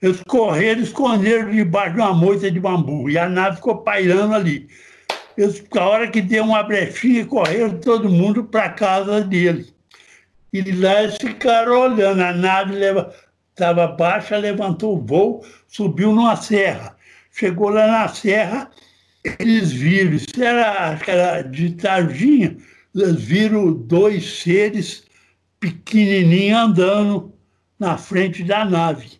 Eles 0.00 0.22
correram, 0.26 0.82
esconderam 0.82 1.50
debaixo 1.50 1.94
de 1.94 2.00
uma 2.00 2.14
moita 2.14 2.50
de 2.50 2.60
bambu 2.60 3.10
e 3.10 3.18
a 3.18 3.28
nave 3.28 3.56
ficou 3.56 3.78
pairando 3.78 4.34
ali. 4.34 4.68
Eles, 5.36 5.64
a 5.76 5.84
hora 5.84 6.08
que 6.08 6.20
deu 6.20 6.44
uma 6.44 6.62
brechinha, 6.62 7.24
correram 7.26 7.78
todo 7.78 8.08
mundo 8.08 8.44
para 8.44 8.64
a 8.64 8.70
casa 8.70 9.20
dele. 9.22 9.72
E 10.52 10.62
lá 10.72 11.02
eles 11.02 11.16
ficaram 11.20 11.80
olhando, 11.80 12.22
a 12.22 12.32
nave 12.32 12.74
leva, 12.74 13.14
estava 13.58 13.88
baixa, 13.88 14.36
levantou 14.36 14.96
o 14.96 15.04
voo, 15.04 15.44
subiu 15.66 16.14
numa 16.14 16.36
serra. 16.36 16.96
Chegou 17.32 17.68
lá 17.68 17.86
na 17.86 18.08
serra, 18.08 18.70
eles 19.38 19.72
viram, 19.72 20.14
isso 20.14 20.42
era, 20.42 20.98
era 21.06 21.42
de 21.42 21.70
tardinha, 21.72 22.56
eles 22.94 23.20
viram 23.20 23.72
dois 23.72 24.40
seres 24.40 25.04
pequenininhos 25.58 26.58
andando 26.58 27.34
na 27.78 27.98
frente 27.98 28.44
da 28.44 28.64
nave. 28.64 29.18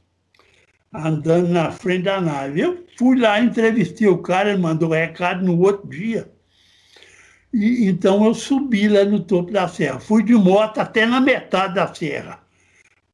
Andando 0.94 1.48
na 1.48 1.70
frente 1.70 2.04
da 2.04 2.20
nave. 2.20 2.60
Eu 2.60 2.84
fui 2.96 3.18
lá, 3.18 3.40
entrevistei 3.40 4.08
o 4.08 4.18
cara, 4.18 4.50
ele 4.50 4.62
mandou 4.62 4.90
recado 4.90 5.44
no 5.44 5.60
outro 5.60 5.88
dia. 5.88 6.30
E, 7.52 7.88
então 7.88 8.24
eu 8.24 8.34
subi 8.34 8.88
lá 8.88 9.04
no 9.04 9.20
topo 9.20 9.52
da 9.52 9.68
serra. 9.68 10.00
Fui 10.00 10.22
de 10.22 10.34
moto 10.34 10.78
até 10.78 11.04
na 11.06 11.20
metade 11.20 11.74
da 11.74 11.92
serra 11.92 12.47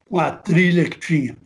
com 0.09 0.19
a 0.19 0.31
trilha 0.31 0.89
que 0.89 0.99
tinha. 0.99 1.37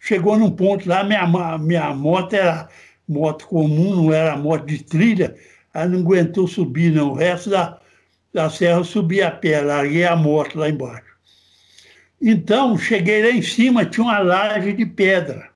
Chegou 0.00 0.38
num 0.38 0.50
ponto 0.50 0.88
lá, 0.88 1.04
minha, 1.04 1.58
minha 1.58 1.94
moto 1.94 2.34
era 2.34 2.68
moto 3.08 3.46
comum, 3.46 3.94
não 3.96 4.12
era 4.12 4.36
moto 4.36 4.66
de 4.66 4.82
trilha, 4.82 5.34
aí 5.72 5.88
não 5.88 6.00
aguentou 6.00 6.46
subir, 6.46 6.92
não. 6.92 7.10
O 7.10 7.14
resto 7.14 7.50
da, 7.50 7.80
da 8.32 8.50
serra 8.50 8.78
eu 8.78 8.84
subi 8.84 9.22
a 9.22 9.30
pé, 9.30 9.60
larguei 9.60 10.04
a 10.04 10.16
moto 10.16 10.58
lá 10.58 10.68
embaixo. 10.68 11.08
Então, 12.20 12.76
cheguei 12.76 13.22
lá 13.22 13.30
em 13.30 13.42
cima, 13.42 13.84
tinha 13.84 14.04
uma 14.04 14.18
laje 14.18 14.72
de 14.72 14.84
pedra. 14.84 15.50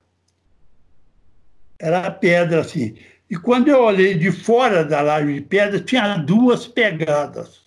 Era 1.77 2.09
pedra 2.09 2.61
assim. 2.61 2.95
E 3.29 3.35
quando 3.35 3.67
eu 3.67 3.81
olhei 3.81 4.13
de 4.13 4.31
fora 4.31 4.85
da 4.85 5.01
laje 5.01 5.33
de 5.33 5.41
pedra, 5.41 5.79
tinha 5.79 6.17
duas 6.17 6.67
pegadas 6.67 7.61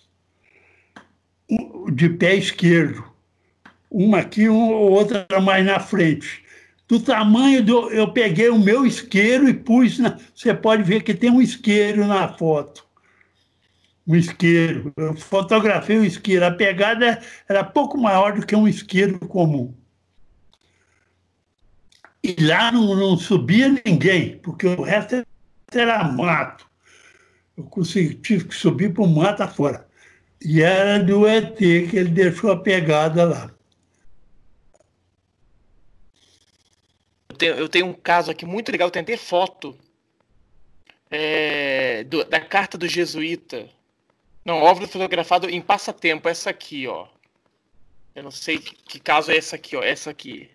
de 1.93 2.09
pé 2.09 2.35
esquerdo 2.35 3.16
uma 3.89 4.19
aqui, 4.19 4.47
uma, 4.47 4.75
outra 4.75 5.25
mais 5.41 5.65
na 5.65 5.79
frente. 5.79 6.43
Do 6.87 6.99
tamanho 6.99 7.63
do. 7.63 7.89
Eu 7.89 8.11
peguei 8.11 8.49
o 8.49 8.59
meu 8.59 8.85
isqueiro 8.85 9.47
e 9.49 9.53
pus. 9.53 9.99
Na, 9.99 10.17
você 10.33 10.53
pode 10.53 10.83
ver 10.83 11.03
que 11.03 11.13
tem 11.13 11.29
um 11.29 11.41
isqueiro 11.41 12.05
na 12.05 12.27
foto. 12.29 12.85
Um 14.07 14.15
isqueiro. 14.15 14.93
Eu 14.95 15.13
fotografei 15.15 15.97
o 15.97 16.05
isqueiro. 16.05 16.45
A 16.45 16.51
pegada 16.51 17.21
era 17.47 17.63
pouco 17.63 17.97
maior 17.97 18.33
do 18.33 18.45
que 18.45 18.55
um 18.55 18.67
isqueiro 18.67 19.19
comum. 19.19 19.73
E 22.23 22.35
lá 22.41 22.71
não, 22.71 22.95
não 22.95 23.17
subia 23.17 23.81
ninguém, 23.85 24.37
porque 24.39 24.67
o 24.67 24.81
resto 24.81 25.25
era 25.71 26.03
mato. 26.05 26.67
Eu 27.57 27.63
consegui, 27.65 28.15
tive 28.15 28.45
que 28.45 28.55
subir 28.55 28.93
para 28.93 29.03
o 29.03 29.07
mato 29.07 29.43
afora. 29.43 29.87
E 30.43 30.61
era 30.61 30.99
do 31.03 31.27
ET 31.27 31.57
que 31.57 31.97
ele 31.97 32.09
deixou 32.09 32.51
a 32.51 32.57
pegada 32.57 33.25
lá. 33.25 33.56
Tenho, 37.37 37.55
eu 37.55 37.69
tenho 37.69 37.85
um 37.85 37.93
caso 37.93 38.31
aqui 38.31 38.45
muito 38.45 38.71
legal, 38.71 38.87
eu 38.87 38.91
tenho 38.91 39.03
até 39.03 39.15
foto 39.15 39.77
é, 41.09 42.03
do, 42.03 42.23
da 42.25 42.39
carta 42.39 42.77
do 42.77 42.87
jesuíta. 42.87 43.69
Não, 44.43 44.61
óbvio 44.61 44.87
fotografado 44.87 45.49
em 45.49 45.61
passatempo, 45.61 46.27
essa 46.27 46.49
aqui, 46.49 46.87
ó. 46.87 47.07
Eu 48.15 48.23
não 48.23 48.31
sei 48.31 48.57
que, 48.57 48.75
que 48.75 48.99
caso 48.99 49.31
é 49.31 49.37
essa 49.37 49.55
aqui, 49.55 49.75
ó. 49.75 49.83
Essa 49.83 50.09
aqui. 50.09 50.49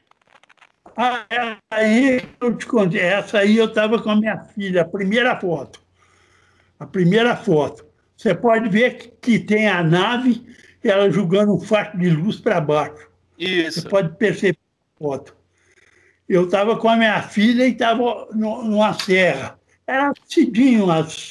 Ah, 0.97 1.25
aí 1.71 2.21
eu 2.41 2.57
te 2.57 2.67
contei. 2.67 3.01
Essa 3.01 3.39
aí 3.39 3.57
eu 3.57 3.67
estava 3.67 4.03
com 4.03 4.11
a 4.11 4.17
minha 4.17 4.39
filha, 4.45 4.83
a 4.83 4.85
primeira 4.85 5.39
foto. 5.39 5.81
A 6.79 6.87
primeira 6.87 7.37
foto. 7.37 7.87
Você 8.17 8.35
pode 8.35 8.69
ver 8.69 9.17
que 9.21 9.39
tem 9.39 9.69
a 9.69 9.83
nave, 9.83 10.45
ela 10.83 11.11
jogando 11.11 11.55
um 11.55 11.61
facho 11.61 11.97
de 11.97 12.11
luz 12.11 12.41
para 12.41 12.61
baixo. 12.61 13.09
Isso. 13.39 13.83
Você 13.83 13.89
pode 13.89 14.17
perceber 14.17 14.59
a 14.97 14.99
foto. 14.99 15.37
Eu 16.33 16.47
estava 16.47 16.79
com 16.79 16.89
a 16.89 16.97
minha 16.97 17.21
filha 17.21 17.67
e 17.67 17.73
estava 17.73 18.27
numa 18.33 18.95
serra. 18.95 19.59
Era 19.87 20.15
cedinho, 20.25 20.85
umas 20.85 21.31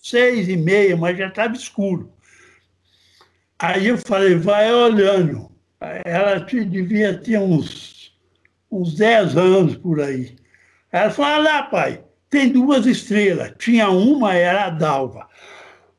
seis 0.00 0.48
e 0.48 0.56
meia, 0.56 0.96
mas 0.96 1.18
já 1.18 1.26
estava 1.26 1.52
escuro. 1.52 2.12
Aí 3.58 3.88
eu 3.88 3.98
falei, 3.98 4.36
vai 4.36 4.72
olhando. 4.72 5.50
Ela 6.04 6.38
devia 6.38 7.18
ter 7.18 7.40
uns, 7.40 8.16
uns 8.70 8.94
dez 8.94 9.36
anos 9.36 9.76
por 9.78 10.00
aí. 10.00 10.36
Ela 10.92 11.10
falou, 11.10 11.32
olha 11.32 11.42
lá, 11.42 11.62
pai, 11.64 12.04
tem 12.30 12.48
duas 12.48 12.86
estrelas. 12.86 13.52
Tinha 13.58 13.90
uma, 13.90 14.32
era 14.32 14.66
a 14.66 14.70
Dalva. 14.70 15.26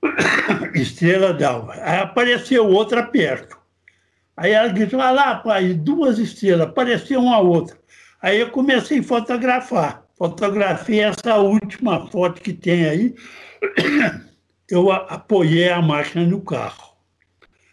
Estrela 0.73 1.33
d'alva. 1.33 1.73
Aí 1.73 1.99
apareceu 1.99 2.65
outra 2.65 3.03
perto. 3.03 3.57
Aí 4.37 4.51
ela 4.51 4.69
disse, 4.69 4.95
olha 4.95 5.11
lá, 5.11 5.35
pai, 5.35 5.73
duas 5.73 6.17
estrelas, 6.17 6.69
apareceu 6.69 7.19
uma 7.19 7.39
outra. 7.39 7.77
Aí 8.21 8.39
eu 8.39 8.49
comecei 8.49 8.99
a 8.99 9.03
fotografar. 9.03 10.03
Fotografei 10.17 11.01
essa 11.01 11.35
última 11.37 12.07
foto 12.07 12.41
que 12.41 12.53
tem 12.53 12.85
aí. 12.85 13.15
Eu 14.69 14.91
apoiei 14.91 15.69
a 15.69 15.81
máquina 15.81 16.25
no 16.25 16.41
carro. 16.41 16.97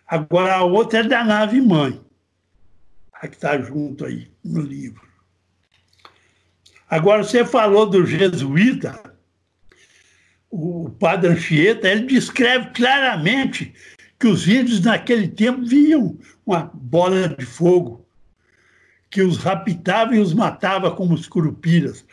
Agora 0.06 0.54
a 0.54 0.62
outra 0.62 1.00
é 1.00 1.02
da 1.02 1.24
nave 1.24 1.60
mãe. 1.60 2.00
A 3.12 3.26
que 3.26 3.34
está 3.34 3.60
junto 3.60 4.04
aí 4.04 4.30
no 4.44 4.60
livro. 4.60 5.02
Agora 6.88 7.24
você 7.24 7.44
falou 7.44 7.86
do 7.86 8.06
jesuíta. 8.06 8.96
O 10.48 10.88
padre 10.90 11.30
Anchieta, 11.30 11.88
ele 11.88 12.06
descreve 12.06 12.70
claramente 12.70 13.74
que 14.20 14.28
os 14.28 14.46
índios 14.46 14.80
naquele 14.82 15.26
tempo 15.26 15.66
viam 15.66 16.16
uma 16.46 16.70
bola 16.72 17.28
de 17.30 17.44
fogo 17.44 18.03
que 19.14 19.22
os 19.22 19.36
raptava 19.36 20.16
e 20.16 20.18
os 20.18 20.34
matava 20.34 20.90
como 20.90 21.14
os 21.14 21.28
curupiras. 21.28 22.04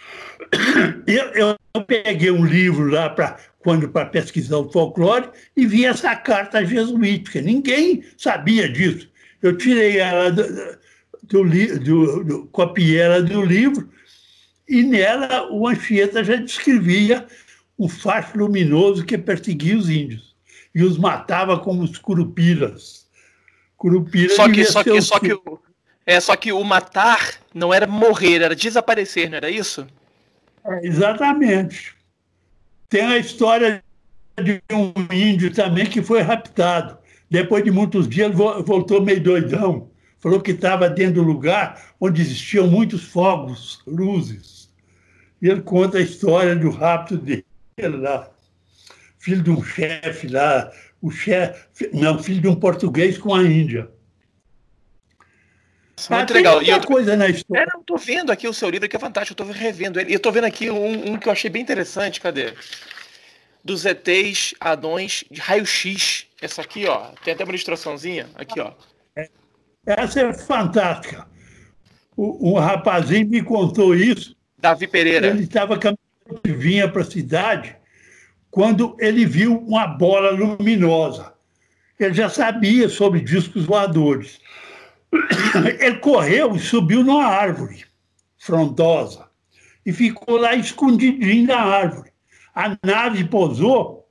Eu, 1.08 1.58
eu, 1.74 1.84
peguei 1.84 2.30
um 2.30 2.45
livro 2.45 2.91
lá 2.91 3.10
para 3.10 3.39
quando 3.60 3.89
para 3.89 4.06
pesquisar 4.06 4.58
o 4.58 4.72
folclore 4.72 5.30
e 5.58 5.66
vi 5.66 5.86
essa 5.86 6.16
carta 6.16 6.64
jesuítica. 6.64 7.41
Ninguém 7.41 8.04
sabia 8.18 8.70
disso. 8.70 9.10
Eu 9.41 9.58
tirei 9.58 9.97
ela 9.97 10.30
do, 10.30 10.43
do, 11.24 11.80
do, 11.80 12.24
do 12.24 12.45
copiei 12.47 12.99
ela 12.99 13.22
do 13.22 13.43
livro 13.43 13.89
e 14.70 14.84
nela 14.84 15.49
o 15.52 15.68
Anchieta 15.68 16.24
já 16.24 16.36
descrevia 16.36 17.26
um 17.80 17.89
facho 17.89 18.38
luminoso 18.38 19.06
que 19.06 19.18
perseguia 19.18 19.78
os 19.78 19.89
índios 19.89 20.36
e 20.76 20.84
os 20.84 20.97
matava 20.97 21.58
como 21.58 21.82
os 21.82 21.97
curupiras. 21.97 23.08
Curupiras 23.76 24.36
só 24.36 24.47
que, 24.52 24.66
só 24.66 24.84
que, 24.84 25.02
só 25.02 25.20
que 25.20 25.34
o, 25.34 25.60
é, 26.06 26.20
só 26.20 26.36
que 26.36 26.52
o 26.52 26.64
matar 26.64 27.36
não 27.54 27.74
era 27.74 27.86
morrer, 27.86 28.41
era 28.41 28.56
desaparecer, 28.56 29.30
não 29.30 29.38
era 29.38 29.49
isso? 29.49 29.88
É, 30.66 30.86
exatamente. 30.86 31.95
Tem 32.89 33.06
a 33.06 33.18
história 33.18 33.84
de 34.43 34.62
um 34.72 34.93
índio 35.14 35.54
também 35.54 35.86
que 35.86 36.02
foi 36.02 36.22
raptado. 36.22 36.97
Depois 37.30 37.64
de 37.64 37.72
muitos 37.72 38.08
dias, 38.10 38.34
voltou 38.36 39.02
meio 39.02 39.22
doidão. 39.22 39.89
Falou 40.20 40.41
que 40.41 40.52
estava 40.52 40.89
dentro 40.89 41.16
do 41.16 41.24
lugar 41.24 41.82
onde 41.99 42.22
existiam 42.22 42.68
muitos 42.68 43.04
fogos, 43.06 43.82
luzes. 43.88 44.70
E 45.41 45.49
ele 45.49 45.62
conta 45.62 45.97
a 45.97 46.02
história 46.02 46.56
do 46.56 46.70
rapto 46.70 47.18
dele 47.18 47.45
lá. 47.78 48.30
Filho 49.18 49.41
de 49.41 49.49
um 49.49 49.64
chefe 49.64 50.28
lá, 50.28 50.72
o 51.02 51.10
chefe, 51.10 51.89
não, 51.93 52.22
filho 52.22 52.41
de 52.41 52.47
um 52.47 52.56
português 52.56 53.18
com 53.18 53.34
a 53.34 53.43
Índia. 53.43 53.89
Muito 56.10 56.34
ah, 56.34 56.36
legal. 56.36 56.64
E 56.64 56.72
outra 56.72 56.88
coisa 56.88 57.16
na 57.16 57.28
história. 57.28 57.64
É, 57.64 57.78
eu 57.78 57.84
tô 57.84 57.97
vendo 57.97 58.32
aqui 58.32 58.47
o 58.47 58.54
seu 58.54 58.70
livro 58.70 58.88
que 58.88 58.95
é 58.95 58.99
fantástico, 58.99 59.41
eu 59.41 59.45
tô 59.45 59.52
revendo 59.52 59.99
ele. 59.99 60.12
E 60.12 60.14
eu 60.14 60.20
tô 60.20 60.32
vendo 60.32 60.45
aqui 60.45 60.70
um, 60.70 61.14
um, 61.14 61.18
que 61.18 61.28
eu 61.28 61.32
achei 61.32 61.49
bem 61.49 61.62
interessante, 61.62 62.20
cadê? 62.20 62.54
Dos 63.64 63.86
ETs 63.86 64.56
Adões 64.60 65.24
de 65.30 65.39
raio-x. 65.39 66.28
Essa 66.41 66.62
aqui, 66.62 66.88
ó. 66.88 67.12
Tem 67.24 67.34
até 67.34 67.43
uma 67.43 67.52
ilustraçãozinha. 67.52 68.28
Aqui, 68.36 68.60
ó. 68.60 68.72
Essa 69.86 70.22
é 70.22 70.34
fantástica. 70.34 71.28
Um 72.18 72.54
rapazinho 72.54 73.28
me 73.28 73.41
contou 73.41 73.95
isso. 73.95 74.36
Davi 74.58 74.88
Pereira. 74.88 75.28
Ele 75.28 75.43
estava 75.43 75.78
caminhando 75.78 76.41
e 76.45 76.52
vinha 76.52 76.88
para 76.88 77.02
a 77.02 77.06
cidade 77.06 77.76
quando 78.49 78.95
ele 78.99 79.26
viu 79.26 79.58
uma 79.58 79.88
bola 79.88 80.30
luminosa. 80.32 81.34
Ele 81.99 82.14
já 82.14 82.30
sabia 82.30 82.89
sobre 82.89 83.22
discos 83.22 83.66
voadores. 83.66 84.39
Ele 85.80 85.97
correu 85.97 86.55
e 86.55 86.59
subiu 86.59 87.03
numa 87.03 87.26
árvore 87.26 87.86
frondosa 88.38 89.30
e 89.86 89.91
ficou 89.91 90.38
lá 90.38 90.55
escondidinho 90.55 91.47
na 91.47 91.59
árvore. 91.59 92.12
A 92.53 92.78
nave 92.84 93.24
pousou, 93.26 94.09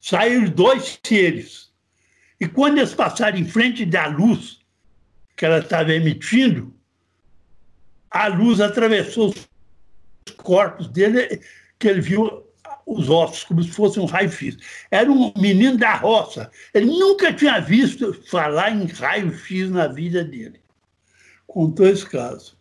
saíram 0.00 0.48
dois 0.50 0.98
seres. 1.04 1.72
E 2.40 2.46
quando 2.46 2.78
eles 2.78 2.94
passaram 2.94 3.38
em 3.38 3.44
frente 3.44 3.84
da 3.84 4.06
luz 4.06 4.60
que 5.36 5.44
ela 5.44 5.58
estava 5.58 5.92
emitindo, 5.92 6.74
a 8.10 8.28
luz 8.28 8.60
atravessou 8.60 9.28
os 9.30 10.34
corpos 10.36 10.88
dele, 10.88 11.40
que 11.78 11.88
ele 11.88 12.00
viu 12.00 12.47
os 12.88 13.10
ossos, 13.10 13.44
como 13.44 13.62
se 13.62 13.70
fosse 13.70 14.00
um 14.00 14.06
raio-x. 14.06 14.56
Era 14.90 15.12
um 15.12 15.30
menino 15.36 15.76
da 15.76 15.94
roça. 15.94 16.50
Ele 16.72 16.86
nunca 16.86 17.32
tinha 17.32 17.60
visto 17.60 18.14
falar 18.28 18.70
em 18.70 18.86
raio-x 18.86 19.70
na 19.70 19.86
vida 19.86 20.24
dele. 20.24 20.60
Contou 21.46 21.86
esse 21.86 22.06
caso. 22.06 22.56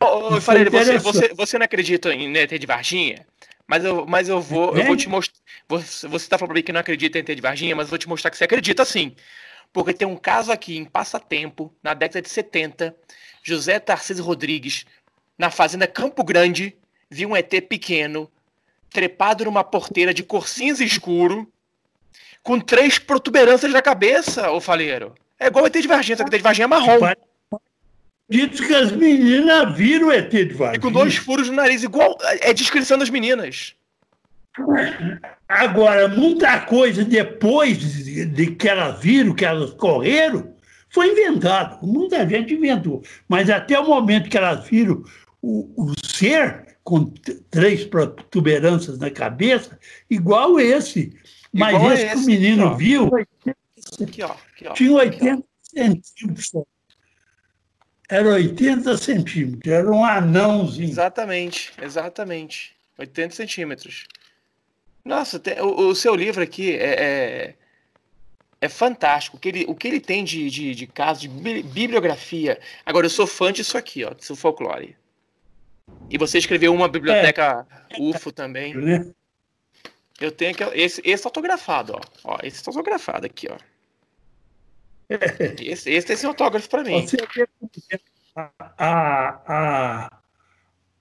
Ô, 0.00 0.34
ô 0.34 0.40
Fareira, 0.40 0.70
você, 0.70 0.98
você, 0.98 1.34
você 1.34 1.58
não 1.58 1.64
acredita 1.64 2.12
em 2.14 2.34
ET 2.34 2.50
de 2.58 2.66
Varginha? 2.66 3.26
Mas 3.66 3.84
eu, 3.84 4.06
mas 4.06 4.28
eu 4.28 4.40
vou, 4.40 4.74
é? 4.74 4.80
eu 4.80 4.86
vou 4.86 4.96
te 4.96 5.08
mostrar. 5.08 5.38
Você 5.68 6.06
está 6.16 6.38
falando 6.38 6.54
mim 6.54 6.62
que 6.62 6.72
não 6.72 6.80
acredita 6.80 7.18
em 7.18 7.20
ET 7.20 7.28
de 7.28 7.42
Varginha, 7.42 7.76
mas 7.76 7.86
eu 7.86 7.90
vou 7.90 7.98
te 7.98 8.08
mostrar 8.08 8.30
que 8.30 8.38
você 8.38 8.44
acredita 8.44 8.86
sim. 8.86 9.14
Porque 9.70 9.92
tem 9.92 10.08
um 10.08 10.16
caso 10.16 10.50
aqui 10.50 10.78
em 10.78 10.84
Passatempo, 10.84 11.72
na 11.82 11.92
década 11.92 12.22
de 12.22 12.30
70, 12.30 12.96
José 13.42 13.78
Tarcísio 13.78 14.24
Rodrigues, 14.24 14.86
na 15.38 15.50
fazenda 15.50 15.86
Campo 15.86 16.24
Grande, 16.24 16.74
viu 17.10 17.28
um 17.28 17.36
ET 17.36 17.50
pequeno 17.68 18.30
trepado 18.90 19.44
numa 19.44 19.64
porteira 19.64 20.12
de 20.12 20.22
cor 20.22 20.48
cinza 20.48 20.84
escuro, 20.84 21.50
com 22.42 22.58
três 22.60 22.98
protuberâncias 22.98 23.72
na 23.72 23.82
cabeça, 23.82 24.50
ô 24.50 24.60
faleiro. 24.60 25.14
É 25.38 25.46
igual 25.46 25.64
o 25.64 25.66
ET 25.66 25.74
de 25.74 25.88
Varginha, 25.88 26.16
só 26.16 26.24
que 26.24 26.30
o 26.30 26.34
ET 26.34 26.38
de 26.38 26.42
Varginha 26.42 26.64
é 26.64 26.68
marrom. 26.68 26.98
Dito 28.28 28.64
que 28.64 28.74
as 28.74 28.92
meninas 28.92 29.76
viram 29.76 30.08
o 30.08 30.12
ET 30.12 30.30
de 30.30 30.54
Varginha. 30.54 30.76
E 30.76 30.80
com 30.80 30.92
dois 30.92 31.16
furos 31.16 31.48
no 31.48 31.56
nariz, 31.56 31.82
igual 31.82 32.16
é 32.40 32.52
descrição 32.52 32.98
das 32.98 33.10
meninas. 33.10 33.74
Agora, 35.48 36.08
muita 36.08 36.60
coisa 36.60 37.04
depois 37.04 37.78
de 37.78 38.46
que 38.54 38.68
elas 38.68 39.00
viram, 39.00 39.34
que 39.34 39.44
elas 39.44 39.72
correram, 39.72 40.54
foi 40.88 41.12
inventado. 41.12 41.84
Muita 41.86 42.28
gente 42.28 42.54
inventou. 42.54 43.02
Mas 43.28 43.48
até 43.48 43.78
o 43.78 43.86
momento 43.86 44.28
que 44.28 44.36
elas 44.36 44.68
viram 44.68 45.02
o, 45.40 45.70
o 45.76 45.94
ser, 46.04 46.69
com 46.82 47.12
três 47.50 47.84
protuberâncias 47.84 48.98
na 48.98 49.10
cabeça, 49.10 49.78
igual 50.08 50.58
esse. 50.58 51.16
Mas 51.52 51.74
igual 51.74 51.92
esse, 51.92 52.04
esse, 52.04 52.14
que 52.14 52.20
o 52.22 52.26
menino 52.26 52.68
aqui, 52.68 52.76
viu 52.78 53.10
aqui, 54.02 54.22
ó, 54.22 54.32
aqui, 54.32 54.68
ó, 54.68 54.72
tinha 54.72 54.92
80 54.92 55.44
centímetros. 55.62 56.52
Era 58.08 58.28
80 58.28 58.96
centímetros, 58.96 59.72
era 59.72 59.90
um 59.90 60.04
anãozinho. 60.04 60.88
Exatamente, 60.88 61.72
exatamente. 61.80 62.74
80 62.98 63.34
centímetros. 63.34 64.06
Nossa, 65.04 65.38
tem, 65.38 65.60
o, 65.60 65.88
o, 65.88 65.94
seu 65.94 66.14
livro 66.14 66.42
aqui 66.42 66.72
é, 66.74 67.02
é, 67.02 67.54
é, 68.60 68.68
fantástico. 68.68 69.36
O 69.36 69.40
que 69.40 69.48
ele, 69.48 69.64
o 69.66 69.74
que 69.74 69.88
ele 69.88 70.00
tem 70.00 70.24
de, 70.24 70.50
de, 70.50 70.74
de 70.74 70.86
casos, 70.86 71.22
de 71.22 71.28
bibliografia. 71.28 72.60
Agora, 72.84 73.06
eu 73.06 73.10
sou 73.10 73.26
fã 73.26 73.52
disso 73.52 73.78
aqui, 73.78 74.04
ó, 74.04 74.10
do 74.10 74.36
folclore. 74.36 74.96
E 76.10 76.18
você 76.18 76.38
escreveu 76.38 76.74
uma 76.74 76.88
biblioteca 76.88 77.66
é. 77.90 78.00
UFO 78.00 78.32
também. 78.32 78.74
Né? 78.74 79.10
Eu 80.20 80.32
tenho 80.32 80.50
aqui, 80.50 80.64
esse, 80.74 81.00
esse 81.04 81.26
autografado, 81.26 81.94
ó. 81.94 82.00
ó. 82.24 82.38
Esse 82.42 82.62
tá 82.62 82.70
autografado 82.70 83.26
aqui, 83.26 83.48
ó. 83.50 83.56
Esse, 85.60 85.90
esse 85.90 86.06
tem 86.06 86.14
esse 86.14 86.26
autógrafo 86.26 86.68
para 86.68 86.84
mim. 86.84 87.06
a, 88.36 89.40
a, 89.46 90.20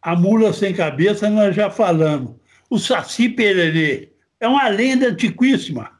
A 0.02 0.16
mula 0.16 0.54
sem 0.54 0.74
cabeça 0.74 1.30
nós 1.30 1.56
já 1.56 1.70
falamos. 1.70 2.36
O 2.70 2.80
Saci 2.80 3.30
Pererê 3.30 4.14
é 4.40 4.48
uma 4.48 4.68
lenda 4.70 5.08
antiquíssima. 5.08 6.00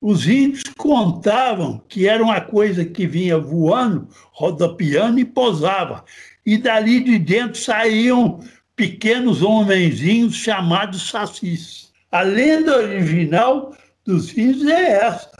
Os 0.00 0.26
índios 0.26 0.62
contavam 0.78 1.84
que 1.86 2.08
era 2.08 2.22
uma 2.22 2.40
coisa 2.40 2.84
que 2.84 3.06
vinha 3.06 3.38
voando, 3.38 4.08
rodopiando 4.32 5.18
e 5.18 5.24
posava. 5.24 6.04
E 6.50 6.58
dali 6.58 6.98
de 6.98 7.16
dentro 7.16 7.60
saíam 7.60 8.40
pequenos 8.74 9.40
homenzinhos 9.40 10.34
chamados 10.34 11.08
sacis. 11.08 11.92
A 12.10 12.22
lenda 12.22 12.76
original 12.76 13.72
dos 14.04 14.36
índios 14.36 14.66
é 14.66 14.94
essa. 14.94 15.30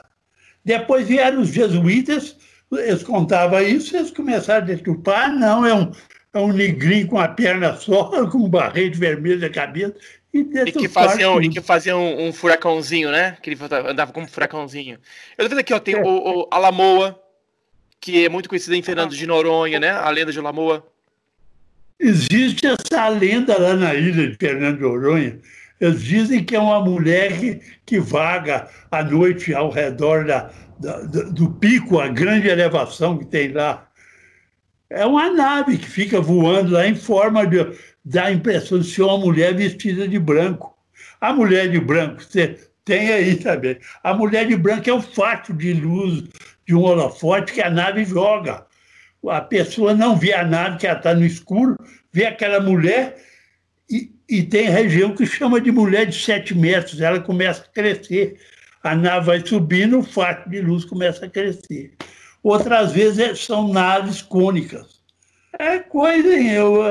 Depois 0.64 1.08
vieram 1.08 1.40
os 1.40 1.48
jesuítas, 1.48 2.36
eles 2.70 3.02
contavam 3.02 3.60
isso, 3.60 3.96
eles 3.96 4.12
começaram 4.12 4.62
a 4.62 4.66
deturpar. 4.66 5.36
Não, 5.36 5.66
é 5.66 5.74
um, 5.74 5.90
é 6.32 6.38
um 6.38 6.52
negrinho 6.52 7.08
com 7.08 7.18
a 7.18 7.26
perna 7.26 7.74
só, 7.74 8.04
com 8.30 8.38
um 8.38 8.48
barrete 8.48 8.96
vermelho 8.96 9.40
na 9.40 9.50
cabeça. 9.50 9.96
E, 10.32 10.38
e 10.42 10.70
que 10.70 10.88
faziam, 10.88 11.42
e 11.42 11.48
que 11.48 11.60
faziam 11.60 12.00
um, 12.00 12.28
um, 12.28 12.32
furacãozinho, 12.32 13.10
né? 13.10 13.36
Que 13.42 13.50
ele 13.50 13.58
andava 13.88 14.12
como 14.12 14.26
um 14.26 14.28
furacãozinho. 14.28 15.00
Eu 15.36 15.44
tô 15.44 15.48
vendo 15.48 15.58
aqui, 15.58 15.74
ó, 15.74 15.80
tem 15.80 15.96
é. 15.96 16.00
o, 16.00 16.42
o 16.42 16.48
Alamoa, 16.52 17.20
que 18.00 18.24
é 18.24 18.28
muito 18.28 18.48
conhecido 18.48 18.76
em 18.76 18.82
Fernando 18.82 19.16
de 19.16 19.26
Noronha, 19.26 19.80
né? 19.80 19.90
A 19.90 20.08
lenda 20.08 20.30
de 20.30 20.38
Alamoa. 20.38 20.86
Existe 22.00 22.66
essa 22.66 23.08
lenda 23.08 23.60
lá 23.60 23.74
na 23.76 23.94
ilha 23.94 24.30
de 24.30 24.36
Fernando 24.36 24.76
de 24.76 24.82
Noronha. 24.82 25.38
Eles 25.78 26.02
dizem 26.02 26.42
que 26.42 26.56
é 26.56 26.58
uma 26.58 26.80
mulher 26.80 27.38
que, 27.38 27.60
que 27.84 28.00
vaga 28.00 28.68
à 28.90 29.04
noite 29.04 29.52
ao 29.52 29.70
redor 29.70 30.24
da, 30.24 30.50
da, 30.78 31.02
do 31.02 31.50
pico, 31.50 32.00
a 32.00 32.08
grande 32.08 32.48
elevação 32.48 33.18
que 33.18 33.26
tem 33.26 33.52
lá. 33.52 33.86
É 34.88 35.04
uma 35.04 35.30
nave 35.30 35.76
que 35.76 35.88
fica 35.88 36.22
voando 36.22 36.72
lá 36.72 36.86
em 36.86 36.96
forma 36.96 37.46
de. 37.46 37.66
dá 38.02 38.24
a 38.24 38.32
impressão 38.32 38.78
de 38.78 38.90
ser 38.90 39.02
uma 39.02 39.18
mulher 39.18 39.54
vestida 39.54 40.08
de 40.08 40.18
branco. 40.18 40.74
A 41.20 41.34
mulher 41.34 41.70
de 41.70 41.78
branco, 41.78 42.22
você 42.22 42.58
tem 42.82 43.12
aí 43.12 43.36
também. 43.36 43.76
A 44.02 44.14
mulher 44.14 44.46
de 44.46 44.56
branco 44.56 44.88
é 44.88 44.92
o 44.92 45.02
fato 45.02 45.52
de 45.52 45.74
luz 45.74 46.24
de 46.66 46.74
um 46.74 46.80
holofote 46.80 47.52
que 47.52 47.60
a 47.60 47.68
nave 47.68 48.06
joga 48.06 48.64
a 49.28 49.40
pessoa 49.40 49.94
não 49.94 50.16
vê 50.16 50.32
a 50.32 50.44
nave, 50.44 50.78
que 50.78 50.86
ela 50.86 50.96
está 50.96 51.14
no 51.14 51.24
escuro, 51.24 51.76
vê 52.12 52.26
aquela 52.26 52.60
mulher 52.60 53.16
e, 53.88 54.12
e 54.28 54.42
tem 54.42 54.68
região 54.68 55.14
que 55.14 55.26
chama 55.26 55.60
de 55.60 55.70
mulher 55.70 56.06
de 56.06 56.18
sete 56.22 56.54
metros, 56.54 57.00
ela 57.00 57.20
começa 57.20 57.62
a 57.62 57.72
crescer. 57.72 58.38
A 58.82 58.94
nave 58.94 59.26
vai 59.26 59.46
subindo, 59.46 59.98
o 59.98 60.02
fato 60.02 60.48
de 60.48 60.60
luz 60.60 60.84
começa 60.84 61.26
a 61.26 61.28
crescer. 61.28 61.94
Outras 62.42 62.92
vezes 62.92 63.18
é, 63.18 63.34
são 63.34 63.68
naves 63.68 64.22
cônicas. 64.22 65.00
É 65.58 65.78
coisa 65.80 66.34
hein, 66.34 66.52
eu, 66.52 66.82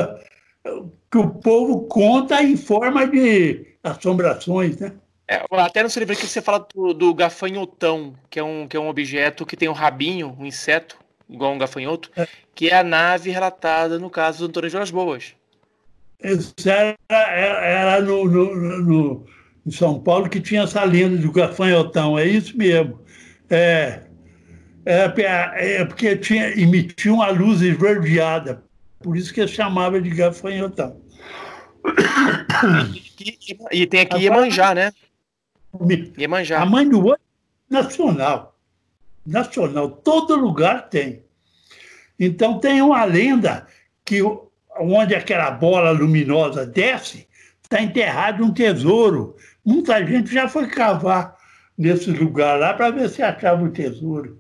que 1.11 1.17
o 1.17 1.29
povo 1.29 1.87
conta 1.87 2.43
em 2.43 2.55
forma 2.55 3.07
de 3.07 3.65
assombrações, 3.83 4.77
né? 4.77 4.93
É, 5.27 5.43
até 5.51 5.83
no 5.83 5.89
seu 5.89 5.99
livro 5.99 6.15
aqui 6.15 6.25
você 6.25 6.41
fala 6.41 6.67
do, 6.73 6.93
do, 6.93 7.13
gafanhotão, 7.13 8.15
que 8.29 8.39
é, 8.39 8.43
um, 8.43 8.67
que 8.67 8.75
é 8.75 8.79
um 8.79 8.89
objeto 8.89 9.45
que 9.45 9.55
tem 9.55 9.69
um 9.69 9.73
rabinho, 9.73 10.35
um 10.39 10.45
inseto, 10.45 10.97
igual 11.29 11.53
um 11.53 11.57
gafanhoto, 11.57 12.09
é. 12.15 12.27
que 12.55 12.69
é 12.69 12.77
a 12.77 12.83
nave 12.83 13.29
relatada 13.29 13.99
no 13.99 14.09
caso 14.09 14.39
do 14.39 14.49
Antônio 14.49 14.69
de 14.69 14.77
Las 14.77 14.91
Boas. 14.91 15.35
Isso 16.21 16.53
era, 16.65 16.97
era 17.09 18.01
no, 18.01 18.25
no, 18.25 18.81
no, 18.81 19.25
em 19.65 19.71
São 19.71 19.99
Paulo 19.99 20.29
que 20.29 20.41
tinha 20.41 20.63
essa 20.63 20.83
lenda 20.83 21.17
do 21.17 21.31
gafanhotão, 21.31 22.17
é 22.17 22.25
isso 22.25 22.57
mesmo. 22.57 22.99
É, 23.49 24.01
é, 24.85 25.77
é 25.79 25.85
porque 25.85 26.17
tinha, 26.17 26.49
emitia 26.59 27.13
uma 27.13 27.29
luz 27.29 27.61
esverdeada, 27.61 28.63
por 28.99 29.15
isso 29.15 29.33
que 29.33 29.47
chamava 29.47 30.01
de 30.01 30.09
gafanhotão. 30.09 30.99
E, 33.19 33.37
e, 33.47 33.81
e 33.81 33.87
tem 33.87 34.01
aqui 34.01 34.17
Iemanjá, 34.17 34.75
né? 34.75 34.91
Iemanjá. 36.17 36.61
A 36.61 36.65
mãe 36.65 36.87
do 36.87 37.05
outro 37.05 37.23
nacional 37.69 38.58
nacional, 39.29 39.89
todo 39.89 40.35
lugar 40.35 40.89
tem. 40.89 41.23
Então 42.19 42.59
tem 42.59 42.81
uma 42.81 43.05
lenda 43.05 43.67
que 44.03 44.21
onde 44.79 45.13
aquela 45.15 45.51
bola 45.51 45.91
luminosa 45.91 46.65
desce, 46.65 47.27
está 47.61 47.81
enterrado 47.81 48.43
um 48.43 48.53
tesouro. 48.53 49.35
Muita 49.63 50.05
gente 50.05 50.33
já 50.33 50.47
foi 50.47 50.67
cavar 50.67 51.37
nesse 51.77 52.09
lugar 52.11 52.59
lá 52.59 52.73
para 52.73 52.89
ver 52.89 53.09
se 53.09 53.21
achava 53.21 53.63
o 53.63 53.71
tesouro. 53.71 54.39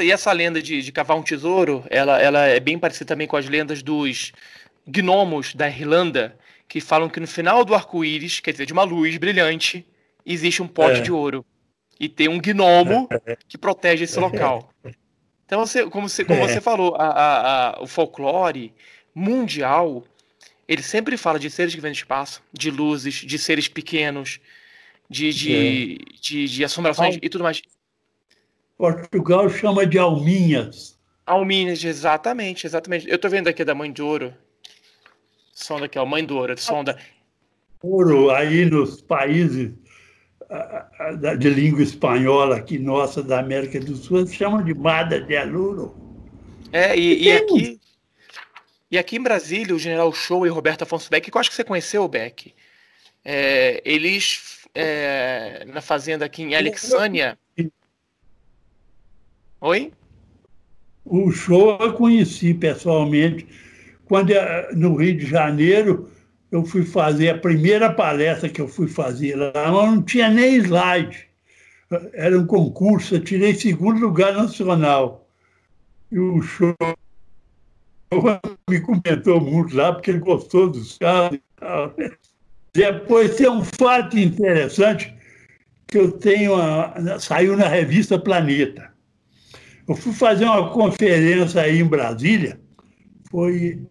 E 0.00 0.12
essa 0.12 0.30
lenda 0.30 0.62
de, 0.62 0.80
de 0.80 0.92
cavar 0.92 1.16
um 1.16 1.22
tesouro, 1.22 1.84
ela, 1.90 2.20
ela 2.20 2.46
é 2.46 2.60
bem 2.60 2.78
parecida 2.78 3.06
também 3.06 3.26
com 3.26 3.36
as 3.36 3.48
lendas 3.48 3.82
dos 3.82 4.32
gnomos 4.86 5.54
da 5.54 5.68
Irlanda, 5.68 6.36
que 6.68 6.80
falam 6.80 7.08
que 7.08 7.18
no 7.18 7.26
final 7.26 7.64
do 7.64 7.74
arco-íris, 7.74 8.38
quer 8.38 8.52
dizer, 8.52 8.66
de 8.66 8.72
uma 8.72 8.84
luz 8.84 9.16
brilhante, 9.16 9.84
existe 10.24 10.62
um 10.62 10.68
pote 10.68 11.00
é. 11.00 11.02
de 11.02 11.10
ouro 11.10 11.44
e 11.98 12.08
tem 12.08 12.28
um 12.28 12.40
gnomo 12.40 13.08
que 13.48 13.58
protege 13.58 14.04
esse 14.04 14.18
local. 14.18 14.72
Então, 15.44 15.64
você, 15.66 15.88
como, 15.88 16.08
você, 16.08 16.24
como 16.24 16.40
você 16.40 16.60
falou, 16.60 16.94
a, 16.94 17.06
a, 17.06 17.70
a, 17.78 17.82
o 17.82 17.86
folclore 17.86 18.72
mundial, 19.14 20.04
ele 20.68 20.82
sempre 20.82 21.16
fala 21.16 21.38
de 21.38 21.50
seres 21.50 21.74
que 21.74 21.80
vêm 21.80 21.90
do 21.90 21.96
espaço, 21.96 22.42
de 22.52 22.70
luzes, 22.70 23.14
de 23.14 23.38
seres 23.38 23.66
pequenos, 23.66 24.40
de, 25.08 25.32
de, 25.32 25.96
é. 25.96 26.20
de, 26.20 26.48
de, 26.48 26.64
assombrações 26.64 27.18
e 27.20 27.28
tudo 27.28 27.42
mais. 27.42 27.62
Portugal 28.76 29.48
chama 29.48 29.86
de 29.86 29.98
alminhas. 29.98 30.98
Alminhas, 31.26 31.82
exatamente, 31.82 32.66
exatamente. 32.66 33.08
Eu 33.08 33.16
estou 33.16 33.30
vendo 33.30 33.48
aqui 33.48 33.64
da 33.64 33.74
Mãe 33.74 33.90
de 33.90 34.02
Ouro. 34.02 34.34
Sonda 35.52 35.86
aqui, 35.86 35.98
ó, 35.98 36.06
Mãe 36.06 36.24
do 36.24 36.36
Ouro, 36.36 36.56
sonda. 36.58 36.96
Ouro 37.82 38.30
aí 38.30 38.64
nos 38.64 39.00
países 39.00 39.72
de 41.38 41.50
língua 41.50 41.82
espanhola 41.82 42.56
aqui 42.56 42.78
nossa 42.78 43.22
da 43.22 43.38
América 43.38 43.78
do 43.80 43.96
Sul, 43.96 44.26
chamam 44.26 44.64
de 44.64 44.74
Mada 44.74 45.20
de 45.20 45.36
Aluro. 45.36 45.94
É, 46.72 46.96
e, 46.96 47.24
e 47.24 47.32
aqui 47.32 47.80
e 48.90 48.96
aqui 48.96 49.16
em 49.16 49.22
Brasília, 49.22 49.74
o 49.74 49.78
General 49.78 50.10
Show 50.12 50.46
e 50.46 50.48
Roberto 50.48 50.82
Afonso 50.82 51.10
Beck, 51.10 51.30
que 51.30 51.36
eu 51.36 51.40
acho 51.40 51.50
que 51.50 51.56
você 51.56 51.64
conheceu, 51.64 52.08
Beck, 52.08 52.54
é, 53.22 53.82
eles 53.84 54.66
é, 54.74 55.66
na 55.66 55.82
fazenda 55.82 56.24
aqui 56.24 56.42
em 56.42 56.54
Alexânia. 56.54 57.38
Oi? 59.60 59.92
O 61.04 61.30
show 61.30 61.76
eu 61.80 61.92
conheci 61.92 62.54
pessoalmente 62.54 63.46
quando 64.04 64.30
eh, 64.30 64.70
no 64.74 64.94
Rio 64.94 65.16
de 65.16 65.26
Janeiro 65.26 66.10
eu 66.50 66.64
fui 66.64 66.84
fazer 66.84 67.30
a 67.30 67.38
primeira 67.38 67.92
palestra 67.92 68.48
que 68.48 68.60
eu 68.60 68.68
fui 68.68 68.88
fazer 68.88 69.34
lá, 69.36 69.70
não 69.70 70.02
tinha 70.02 70.28
nem 70.30 70.56
slide. 70.56 71.28
Era 72.12 72.38
um 72.38 72.46
concurso, 72.46 73.14
eu 73.14 73.24
tirei 73.24 73.54
segundo 73.54 74.00
lugar 74.00 74.34
nacional. 74.34 75.26
E 76.10 76.18
o 76.18 76.40
show 76.42 76.74
me 78.68 78.80
comentou 78.80 79.40
muito 79.40 79.76
lá, 79.76 79.92
porque 79.92 80.10
ele 80.10 80.20
gostou 80.20 80.70
dos 80.70 80.96
carros. 80.98 81.38
Depois 82.74 83.36
tem 83.36 83.48
um 83.48 83.64
fato 83.64 84.18
interessante 84.18 85.14
que 85.86 85.98
eu 85.98 86.12
tenho, 86.12 86.54
a, 86.54 87.18
saiu 87.18 87.56
na 87.56 87.68
revista 87.68 88.18
Planeta. 88.18 88.92
Eu 89.86 89.96
fui 89.96 90.12
fazer 90.12 90.44
uma 90.44 90.70
conferência 90.70 91.62
aí 91.62 91.78
em 91.78 91.84
Brasília, 91.84 92.60
foi 93.30 93.82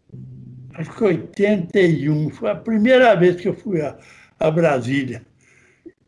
acho 0.78 0.92
que 0.92 1.04
81, 1.04 2.30
foi 2.30 2.52
a 2.52 2.56
primeira 2.56 3.16
vez 3.16 3.42
que 3.42 3.48
eu 3.48 3.54
fui 3.56 3.82
a, 3.82 3.98
a 4.40 4.52
Brasília. 4.52 5.26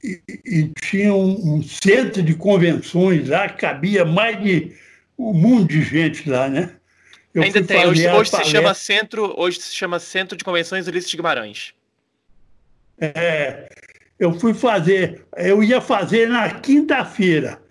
E, 0.04 0.22
e 0.46 0.72
tinha 0.80 1.14
um, 1.14 1.56
um, 1.56 1.64
centro 1.64 2.22
de 2.22 2.34
convenções 2.34 3.28
lá, 3.28 3.50
cabia 3.50 4.06
mais 4.06 4.42
de 4.42 4.72
um 5.18 5.34
mundo 5.34 5.68
de 5.68 5.82
gente 5.82 6.30
lá, 6.30 6.48
né? 6.48 6.76
Eu 7.34 7.44
Ainda 7.44 7.62
tem, 7.64 7.86
hoje, 7.86 8.08
hoje 8.08 8.32
se 8.32 8.46
chama 8.46 8.74
centro, 8.74 9.34
hoje 9.38 9.60
se 9.60 9.76
chama 9.76 10.00
Centro 10.00 10.38
de 10.38 10.44
Convenções 10.44 10.88
Ulisses 10.88 11.10
de 11.10 11.18
Guimarães. 11.18 11.74
É, 13.00 13.70
eu 14.18 14.34
fui 14.40 14.54
fazer, 14.54 15.26
eu 15.36 15.64
ia 15.64 15.82
fazer 15.82 16.28
na 16.28 16.50
quinta-feira, 16.50 17.62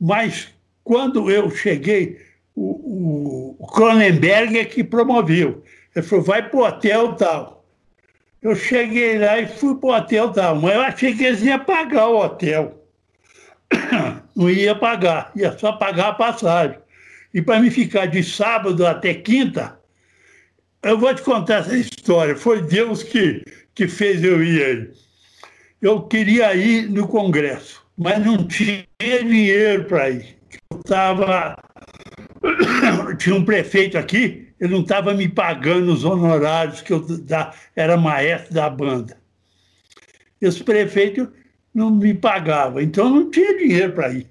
mas 0.00 0.48
quando 0.82 1.30
eu 1.30 1.50
cheguei, 1.50 2.20
o, 2.54 2.62
o, 2.62 3.56
o 3.58 3.66
Cronenberg 3.66 4.58
é 4.58 4.64
que 4.64 4.84
promoveu. 4.84 5.62
Ele 5.94 6.06
falou, 6.06 6.24
vai 6.24 6.48
pro 6.48 6.64
hotel 6.64 7.14
tal. 7.14 7.64
Eu 8.42 8.54
cheguei 8.54 9.18
lá 9.18 9.38
e 9.38 9.46
fui 9.46 9.74
pro 9.76 9.90
hotel 9.90 10.30
tal, 10.30 10.56
mas 10.56 10.74
eu 10.74 10.80
achei 10.82 11.14
que 11.14 11.24
eles 11.24 11.42
iam 11.42 11.58
pagar 11.60 12.08
o 12.08 12.18
hotel. 12.18 12.86
Não 14.36 14.50
ia 14.50 14.74
pagar, 14.74 15.32
ia 15.34 15.56
só 15.56 15.72
pagar 15.72 16.08
a 16.08 16.14
passagem. 16.14 16.78
E 17.32 17.40
para 17.40 17.60
me 17.60 17.70
ficar 17.70 18.06
de 18.06 18.22
sábado 18.22 18.86
até 18.86 19.14
quinta, 19.14 19.78
eu 20.82 20.98
vou 20.98 21.14
te 21.14 21.22
contar 21.22 21.60
essa 21.60 21.76
história. 21.76 22.36
Foi 22.36 22.60
Deus 22.62 23.02
que, 23.02 23.42
que 23.74 23.88
fez 23.88 24.22
eu 24.22 24.44
ir 24.44 24.62
aí. 24.62 24.90
Eu 25.80 26.02
queria 26.02 26.54
ir 26.54 26.90
no 26.90 27.08
Congresso, 27.08 27.82
mas 27.96 28.24
não 28.24 28.46
tinha 28.46 28.86
dinheiro 28.98 29.84
para 29.84 30.10
ir. 30.10 30.36
Eu 30.70 30.82
tinha 33.16 33.34
um 33.34 33.44
prefeito 33.44 33.96
aqui, 33.96 34.43
ele 34.64 34.72
não 34.72 34.80
estava 34.80 35.12
me 35.12 35.28
pagando 35.28 35.92
os 35.92 36.04
honorários 36.04 36.80
que 36.80 36.90
eu 36.90 37.00
da, 37.00 37.52
era 37.76 37.98
maestro 37.98 38.54
da 38.54 38.68
banda. 38.70 39.14
Esse 40.40 40.64
prefeito 40.64 41.30
não 41.74 41.90
me 41.90 42.14
pagava, 42.14 42.82
então 42.82 43.10
não 43.10 43.30
tinha 43.30 43.58
dinheiro 43.58 43.92
para 43.92 44.12
ir. 44.12 44.26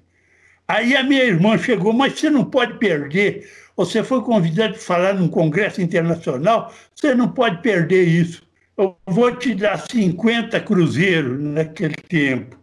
Aí 0.66 0.96
a 0.96 1.04
minha 1.04 1.22
irmã 1.22 1.56
chegou, 1.56 1.92
mas 1.92 2.18
você 2.18 2.28
não 2.28 2.44
pode 2.44 2.78
perder. 2.78 3.48
Você 3.76 4.02
foi 4.02 4.22
convidado 4.22 4.72
para 4.72 4.82
falar 4.82 5.14
num 5.14 5.28
congresso 5.28 5.80
internacional, 5.80 6.74
você 6.94 7.14
não 7.14 7.28
pode 7.28 7.62
perder 7.62 8.02
isso. 8.02 8.42
Eu 8.76 8.96
vou 9.06 9.34
te 9.36 9.54
dar 9.54 9.78
50 9.78 10.58
cruzeiros 10.60 11.40
naquele 11.40 11.94
tempo. 11.94 12.58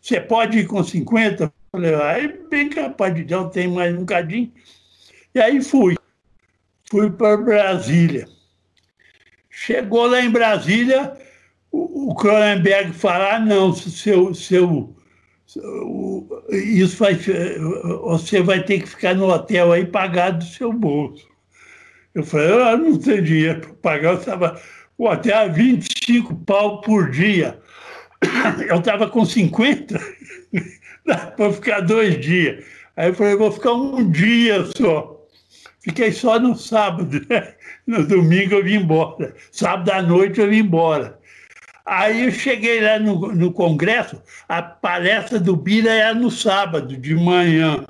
Você 0.00 0.18
pode 0.18 0.60
ir 0.60 0.66
com 0.66 0.82
50? 0.82 1.44
Eu 1.44 1.52
falei, 1.70 1.94
aí 1.96 2.40
bem 2.48 2.70
capaz 2.70 3.14
de 3.14 3.24
dar, 3.24 3.44
tenho 3.50 3.74
mais 3.74 3.94
um 3.94 4.06
cadinho. 4.06 4.50
E 5.34 5.40
aí 5.40 5.62
fui. 5.62 5.99
Fui 6.90 7.08
para 7.08 7.36
Brasília. 7.36 8.26
Chegou 9.48 10.06
lá 10.06 10.20
em 10.20 10.30
Brasília, 10.30 11.16
o, 11.70 12.12
Cronenberg 12.16 12.92
falar, 12.92 13.36
ah, 13.36 13.38
não, 13.38 13.72
seu, 13.72 14.34
seu, 14.34 14.96
isso 16.50 16.96
vai, 16.96 17.14
você 17.14 18.42
vai 18.42 18.64
ter 18.64 18.80
que 18.80 18.88
ficar 18.88 19.14
no 19.14 19.28
hotel 19.28 19.70
aí 19.70 19.86
pagar 19.86 20.30
do 20.30 20.44
seu 20.44 20.72
bolso. 20.72 21.28
Eu 22.12 22.24
falei, 22.24 22.50
eu 22.50 22.78
não 22.78 22.98
tenho 22.98 23.22
dinheiro 23.22 23.60
para 23.60 23.74
pagar, 23.74 24.12
eu 24.14 24.18
estava 24.18 24.60
o 24.98 25.08
hotel 25.08 25.38
a 25.38 25.46
25 25.46 26.34
pau 26.44 26.80
por 26.80 27.10
dia. 27.10 27.60
Eu 28.68 28.80
estava 28.80 29.08
com 29.08 29.24
50, 29.24 30.00
dá 31.06 31.16
para 31.18 31.52
ficar 31.52 31.80
dois 31.80 32.20
dias. 32.20 32.64
Aí 32.96 33.10
eu 33.10 33.14
falei, 33.14 33.36
vou 33.36 33.52
ficar 33.52 33.74
um 33.74 34.10
dia 34.10 34.64
só. 34.76 35.19
Fiquei 35.80 36.12
só 36.12 36.38
no 36.38 36.56
sábado. 36.56 37.20
No 37.86 38.06
domingo 38.06 38.54
eu 38.54 38.62
vim 38.62 38.76
embora. 38.76 39.34
Sábado 39.50 39.90
à 39.90 40.00
noite 40.00 40.38
eu 40.38 40.48
vim 40.48 40.58
embora. 40.58 41.18
Aí 41.84 42.26
eu 42.26 42.30
cheguei 42.30 42.80
lá 42.80 43.00
no, 43.00 43.34
no 43.34 43.52
congresso, 43.52 44.22
a 44.48 44.62
palestra 44.62 45.40
do 45.40 45.56
Bira 45.56 45.90
era 45.90 46.14
no 46.14 46.30
sábado, 46.30 46.96
de 46.96 47.14
manhã. 47.16 47.84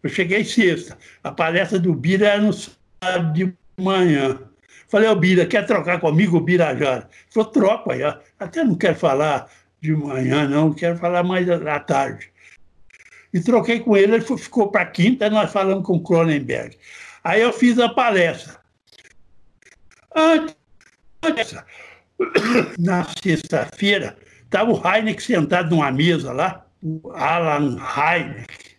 Eu 0.00 0.08
cheguei 0.08 0.44
sexta. 0.44 0.96
A 1.24 1.32
palestra 1.32 1.78
do 1.78 1.92
Bira 1.92 2.28
era 2.28 2.40
no 2.40 2.52
sábado 2.52 3.32
de 3.32 3.52
manhã. 3.76 4.38
Falei, 4.86 5.08
ô 5.08 5.16
Bira, 5.16 5.44
quer 5.44 5.66
trocar 5.66 5.98
comigo 5.98 6.36
o 6.36 6.40
Birajara? 6.40 7.08
Ele 7.10 7.32
falou, 7.32 7.50
troco 7.50 7.90
aí. 7.90 8.02
Até 8.38 8.62
não 8.62 8.76
quero 8.76 8.94
falar 8.94 9.50
de 9.80 9.92
manhã, 9.92 10.46
não, 10.46 10.72
quero 10.72 10.96
falar 10.96 11.24
mais 11.24 11.48
à 11.48 11.80
tarde. 11.80 12.29
E 13.32 13.40
troquei 13.40 13.80
com 13.80 13.96
ele, 13.96 14.14
ele 14.14 14.38
ficou 14.38 14.70
para 14.70 14.86
quinta, 14.86 15.30
nós 15.30 15.52
falamos 15.52 15.86
com 15.86 15.96
o 15.96 16.02
Cronenberg. 16.02 16.76
Aí 17.22 17.40
eu 17.40 17.52
fiz 17.52 17.78
a 17.78 17.88
palestra. 17.88 18.58
Antes, 20.14 20.56
na 22.78 23.06
sexta-feira, 23.22 24.16
estava 24.44 24.70
o 24.72 24.82
Heineck 24.84 25.22
sentado 25.22 25.70
numa 25.70 25.90
mesa 25.92 26.32
lá, 26.32 26.66
o 26.82 27.10
Alan 27.12 27.76
Heineck, 27.78 28.70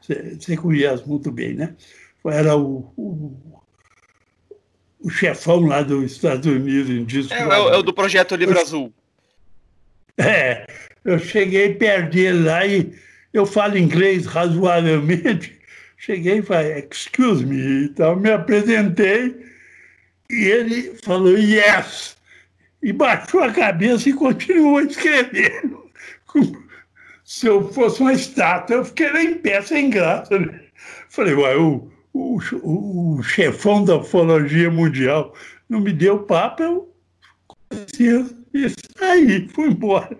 você 0.00 0.56
conhece 0.56 1.06
muito 1.08 1.30
bem, 1.30 1.54
né? 1.54 1.74
Era 2.26 2.56
o, 2.56 2.92
o, 2.96 3.62
o 5.00 5.10
chefão 5.10 5.60
lá 5.66 5.82
dos 5.82 6.12
Estados 6.12 6.46
Unidos 6.46 6.90
em 6.90 7.04
disco. 7.04 7.32
É, 7.32 7.42
é, 7.42 7.58
é, 7.58 7.76
o 7.76 7.82
do 7.82 7.92
projeto 7.92 8.34
Livro 8.34 8.56
eu, 8.56 8.62
Azul. 8.62 8.92
É, 10.18 10.66
eu 11.04 11.18
cheguei 11.18 11.74
perto 11.74 12.12
dele 12.12 12.44
lá 12.44 12.66
e 12.66 12.94
eu 13.34 13.44
falo 13.44 13.76
inglês 13.76 14.24
razoavelmente. 14.24 15.58
Cheguei 15.98 16.38
e 16.38 16.42
falei, 16.42 16.86
excuse 16.90 17.44
me, 17.44 17.86
então 17.86 18.16
me 18.16 18.30
apresentei 18.30 19.34
e 20.30 20.44
ele 20.44 20.96
falou 21.02 21.36
yes 21.36 22.16
e 22.82 22.92
baixou 22.92 23.42
a 23.42 23.52
cabeça 23.52 24.08
e 24.08 24.12
continuou 24.12 24.80
escrevendo. 24.80 25.90
Se 27.24 27.46
eu 27.46 27.72
fosse 27.72 28.00
uma 28.02 28.12
estátua, 28.12 28.76
eu 28.76 28.84
fiquei 28.84 29.10
lá 29.10 29.22
em 29.22 29.34
pé 29.38 29.62
sem 29.62 29.88
graça. 29.88 30.38
Né? 30.38 30.60
Falei, 31.08 31.32
uai, 31.32 31.56
o, 31.56 31.90
o, 32.12 32.38
o, 32.62 33.22
chefão 33.22 33.82
da 33.82 33.96
ufologia 33.96 34.70
mundial 34.70 35.34
não 35.66 35.80
me 35.80 35.90
deu 35.90 36.18
papo, 36.24 36.62
eu 36.62 36.94
conhecia 37.70 38.26
isso. 38.52 38.76
Aí, 39.00 39.48
fui 39.48 39.68
embora. 39.68 40.18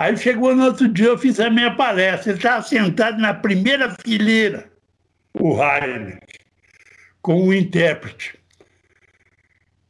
Aí 0.00 0.16
chegou 0.16 0.56
no 0.56 0.64
outro 0.64 0.88
dia, 0.88 1.08
eu 1.08 1.18
fiz 1.18 1.38
a 1.38 1.50
minha 1.50 1.74
palestra. 1.74 2.30
Ele 2.30 2.38
estava 2.38 2.62
sentado 2.62 3.20
na 3.20 3.34
primeira 3.34 3.94
fileira, 4.02 4.64
o 5.38 5.62
Heineck, 5.62 6.38
com 7.20 7.48
o 7.48 7.52
intérprete. 7.52 8.38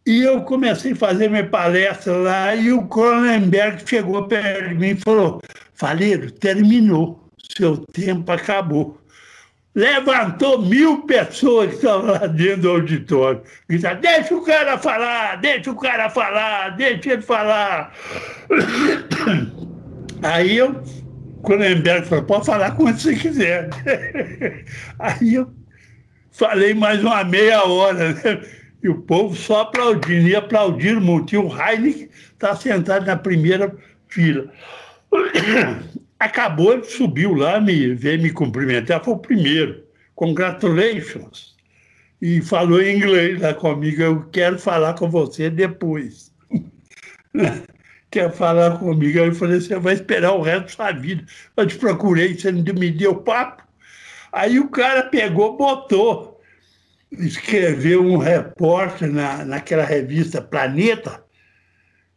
E 0.04 0.22
eu 0.22 0.42
comecei 0.42 0.94
a 0.94 0.96
fazer 0.96 1.30
minha 1.30 1.48
palestra 1.48 2.12
lá 2.16 2.56
e 2.56 2.72
o 2.72 2.88
Cronenberg 2.88 3.88
chegou 3.88 4.26
perto 4.26 4.70
de 4.70 4.74
mim 4.74 4.88
e 4.88 4.96
falou: 4.96 5.40
Faleiro, 5.74 6.28
terminou, 6.32 7.24
seu 7.56 7.76
tempo 7.76 8.32
acabou. 8.32 9.00
Levantou 9.76 10.61
mil 10.61 11.02
pessoas 11.02 11.70
que 11.70 11.76
estavam 11.76 12.11
lá 12.11 12.26
dentro 12.26 12.62
do 12.62 12.70
auditório. 12.70 13.42
Gritaram, 13.68 14.00
deixa 14.00 14.34
o 14.34 14.44
cara 14.44 14.76
falar, 14.76 15.36
deixa 15.36 15.70
o 15.70 15.76
cara 15.76 16.11
falar, 16.11 16.70
deixa 16.70 17.12
ele 17.12 17.22
falar. 17.22 17.94
Aí 20.23 20.57
eu, 20.59 20.83
Cronenberg 21.43 22.07
falou, 22.07 22.25
pode 22.25 22.47
falar 22.47 22.73
quando 22.73 22.99
você 22.99 23.14
quiser. 23.14 23.71
Aí 24.99 25.35
eu 25.35 25.51
falei 26.31 26.75
mais 26.75 27.01
uma 27.01 27.25
meia 27.25 27.64
hora, 27.64 28.12
né? 28.12 28.43
E 28.83 28.89
o 28.89 29.03
povo 29.03 29.35
só 29.35 29.62
aplaudindo, 29.62 30.29
e 30.29 30.37
aplaudiram 30.37 31.01
muito. 31.01 31.35
E 31.35 31.39
o 31.39 31.49
Heineken 31.49 32.09
está 32.33 32.55
sentado 32.57 33.07
na 33.07 33.16
primeira 33.16 33.75
fila. 34.09 34.51
Acabou, 36.18 36.75
ele 36.75 36.85
subiu 36.85 37.35
lá, 37.35 37.61
me, 37.61 37.95
veio 37.95 38.21
me 38.21 38.31
cumprimentar, 38.31 39.03
foi 39.03 39.14
o 39.14 39.18
primeiro. 39.18 39.85
Congratulations. 40.14 41.57
E 42.21 42.43
falou 42.43 42.83
em 42.83 42.99
inglês 42.99 43.41
lá 43.41 43.55
comigo, 43.55 44.03
eu 44.03 44.23
quero 44.31 44.59
falar 44.59 44.95
com 44.95 45.09
você 45.09 45.49
depois. 45.49 46.31
quer 48.11 48.32
falar 48.32 48.78
comigo? 48.78 49.20
Aí 49.20 49.26
eu 49.28 49.34
falei, 49.34 49.61
você 49.61 49.78
vai 49.78 49.94
esperar 49.94 50.32
o 50.32 50.42
resto 50.42 50.62
da 50.62 50.68
sua 50.68 50.92
vida. 50.92 51.24
Eu 51.56 51.66
te 51.66 51.76
procurei, 51.76 52.36
você 52.36 52.50
não 52.50 52.62
me 52.74 52.90
deu 52.90 53.16
papo. 53.16 53.62
Aí 54.32 54.58
o 54.58 54.68
cara 54.68 55.04
pegou, 55.04 55.56
botou 55.56 56.40
escreveu 57.12 58.04
um 58.04 58.16
repórter 58.16 59.11
na, 59.11 59.44
naquela 59.44 59.84
revista 59.84 60.40
Planeta, 60.40 61.22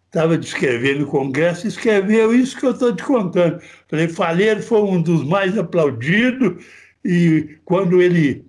estava 0.05 0.37
descrevendo 0.37 1.05
o 1.05 1.07
Congresso, 1.07 1.67
escreveu 1.67 2.33
isso 2.33 2.57
que 2.59 2.65
eu 2.65 2.71
estou 2.71 2.95
te 2.95 3.03
contando. 3.03 3.59
Falei, 3.87 4.07
Faleiro 4.07 4.61
foi 4.61 4.81
um 4.81 5.01
dos 5.01 5.23
mais 5.23 5.57
aplaudidos, 5.57 6.63
e 7.03 7.57
quando 7.65 8.01
ele 8.01 8.45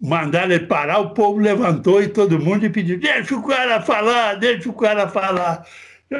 mandaram 0.00 0.52
ele 0.52 0.66
parar, 0.66 0.98
o 0.98 1.10
povo 1.10 1.40
levantou 1.40 2.02
e 2.02 2.08
todo 2.08 2.38
mundo 2.38 2.70
pediu, 2.70 2.98
deixa 2.98 3.34
o 3.34 3.42
cara 3.42 3.80
falar, 3.80 4.34
deixa 4.34 4.68
o 4.68 4.74
cara 4.74 5.08
falar. 5.08 5.66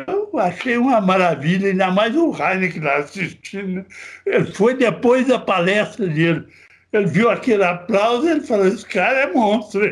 Eu 0.06 0.38
achei 0.38 0.76
uma 0.76 1.00
maravilha, 1.00 1.68
ainda 1.68 1.90
mais 1.90 2.14
o 2.16 2.34
Heineken 2.34 2.82
lá 2.82 2.96
assistindo. 2.96 3.86
Ele 4.26 4.52
foi 4.52 4.74
depois 4.74 5.26
da 5.26 5.38
palestra 5.38 6.06
dele. 6.06 6.46
Ele 6.92 7.06
viu 7.06 7.30
aquele 7.30 7.64
aplauso 7.64 8.26
e 8.26 8.30
ele 8.30 8.40
falou: 8.40 8.66
esse 8.66 8.84
cara 8.86 9.20
é 9.20 9.32
monstro. 9.32 9.84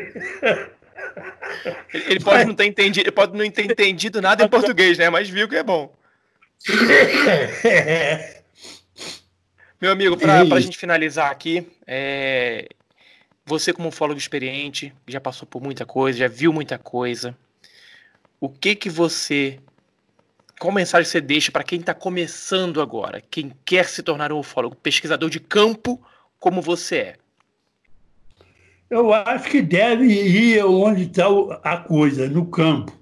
Ele 1.92 2.20
pode 2.20 2.44
não 2.44 2.54
ter 2.54 2.66
entendido, 2.66 3.04
ele 3.04 3.12
pode 3.12 3.36
não 3.36 3.50
ter 3.50 3.64
entendido 3.64 4.22
nada 4.22 4.44
em 4.44 4.48
português, 4.48 4.98
né? 4.98 5.10
Mas 5.10 5.28
viu 5.28 5.48
que 5.48 5.56
é 5.56 5.62
bom. 5.62 5.94
Meu 9.80 9.90
amigo, 9.90 10.16
para 10.16 10.42
a 10.42 10.60
gente 10.60 10.78
finalizar 10.78 11.30
aqui, 11.30 11.66
é... 11.86 12.68
você 13.44 13.72
como 13.72 13.88
ufólogo 13.88 14.18
experiente, 14.18 14.94
já 15.08 15.20
passou 15.20 15.46
por 15.46 15.60
muita 15.60 15.84
coisa, 15.84 16.18
já 16.18 16.28
viu 16.28 16.52
muita 16.52 16.78
coisa. 16.78 17.36
O 18.40 18.48
que 18.48 18.76
que 18.76 18.88
você, 18.88 19.58
qual 20.62 20.72
mensagem 20.72 21.10
você 21.10 21.20
deixa 21.20 21.50
para 21.50 21.64
quem 21.64 21.80
está 21.80 21.92
começando 21.92 22.80
agora, 22.80 23.20
quem 23.20 23.52
quer 23.64 23.88
se 23.88 24.00
tornar 24.00 24.32
um 24.32 24.38
ufólogo, 24.38 24.76
pesquisador 24.76 25.28
de 25.28 25.40
campo 25.40 26.00
como 26.38 26.62
você 26.62 26.96
é? 26.96 27.16
Eu 28.88 29.12
acho 29.12 29.50
que 29.50 29.60
deve 29.60 30.04
ir 30.06 30.64
onde 30.64 31.02
está 31.02 31.26
a 31.64 31.78
coisa, 31.78 32.28
no 32.28 32.46
campo. 32.46 32.96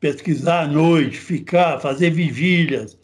Pesquisar 0.00 0.62
à 0.62 0.66
noite, 0.66 1.18
ficar, 1.18 1.78
fazer 1.78 2.08
vigílias, 2.08 2.96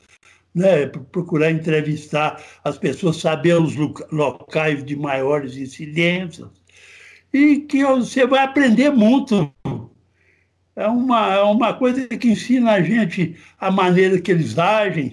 né? 0.54 0.86
procurar 0.86 1.50
entrevistar 1.50 2.42
as 2.64 2.78
pessoas, 2.78 3.18
saber 3.18 3.60
os 3.60 3.74
locais 4.10 4.82
de 4.82 4.96
maiores 4.96 5.58
incidências. 5.58 6.48
E 7.30 7.58
que 7.58 7.84
você 7.84 8.26
vai 8.26 8.44
aprender 8.44 8.88
muito. 8.88 9.52
É 10.74 10.86
uma, 10.86 11.34
é 11.34 11.42
uma 11.42 11.74
coisa 11.74 12.06
que 12.08 12.30
ensina 12.30 12.72
a 12.72 12.82
gente 12.82 13.36
a 13.60 13.70
maneira 13.70 14.20
que 14.20 14.30
eles 14.30 14.58
agem. 14.58 15.12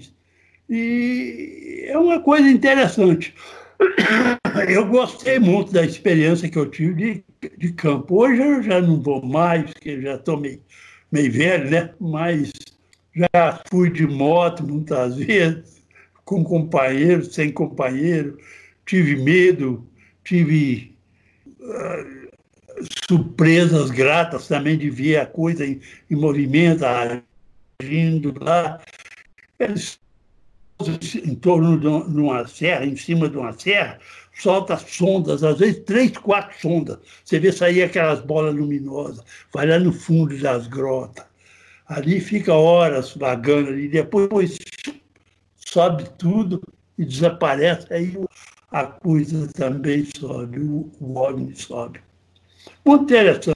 E 0.70 1.86
é 1.88 1.98
uma 1.98 2.20
coisa 2.22 2.48
interessante. 2.48 3.34
Eu 4.70 4.86
gostei 4.88 5.40
muito 5.40 5.72
da 5.72 5.86
experiência 5.86 6.50
que 6.50 6.58
eu 6.58 6.70
tive 6.70 7.24
de, 7.42 7.58
de 7.58 7.72
campo. 7.74 8.22
Hoje 8.22 8.42
eu 8.42 8.62
já 8.62 8.82
não 8.82 9.02
vou 9.02 9.26
mais, 9.26 9.72
porque 9.72 10.02
já 10.02 10.16
estou 10.16 10.38
meio, 10.38 10.62
meio 11.12 11.32
velho, 11.32 11.70
né? 11.70 11.94
Mas 12.00 12.52
já 13.16 13.62
fui 13.70 13.90
de 13.90 14.06
moto 14.06 14.68
muitas 14.68 15.16
vezes, 15.18 15.82
com 16.26 16.44
companheiro, 16.44 17.24
sem 17.24 17.52
companheiro. 17.52 18.38
Tive 18.86 19.16
medo, 19.16 19.88
tive 20.24 20.98
uh, 21.60 22.19
surpresas 23.08 23.90
gratas 23.90 24.48
também 24.48 24.78
de 24.78 24.90
ver 24.90 25.18
a 25.18 25.26
coisa 25.26 25.66
em, 25.66 25.82
em 26.10 26.16
movimento, 26.16 26.84
agindo 26.86 28.34
lá. 28.40 28.80
Eles 29.60 30.00
em 31.26 31.36
torno 31.36 31.78
de 31.78 32.18
uma 32.18 32.48
serra, 32.48 32.86
em 32.86 32.96
cima 32.96 33.30
de 33.30 33.38
uma 33.38 33.52
serra, 33.52 34.00
solta 34.34 34.78
sondas, 34.78 35.44
às 35.44 35.60
vezes 35.60 35.84
três, 35.84 36.18
quatro 36.18 36.58
sondas. 36.62 36.98
Você 37.24 37.40
vê 37.40 37.52
sair 37.52 37.84
aquelas 37.84 38.22
bolas 38.22 38.56
luminosas, 38.56 39.24
vai 39.54 39.68
lá 39.68 39.78
no 39.78 39.92
fundo 39.92 40.38
das 40.38 40.68
grotas. 40.68 41.26
Ali 41.86 42.22
fica 42.22 42.54
horas 42.54 43.14
vagando 43.16 43.70
ali, 43.70 43.90
depois 43.90 44.58
sobe 45.56 46.06
tudo 46.18 46.62
e 46.98 47.04
desaparece, 47.04 47.92
aí 47.94 48.14
a 48.72 48.86
coisa 48.86 49.48
também 49.54 50.08
sobe, 50.18 50.60
o, 50.60 50.90
o 51.00 51.14
homem 51.18 51.54
sobe. 51.56 52.00
Muito 52.90 53.04
interessante. 53.04 53.56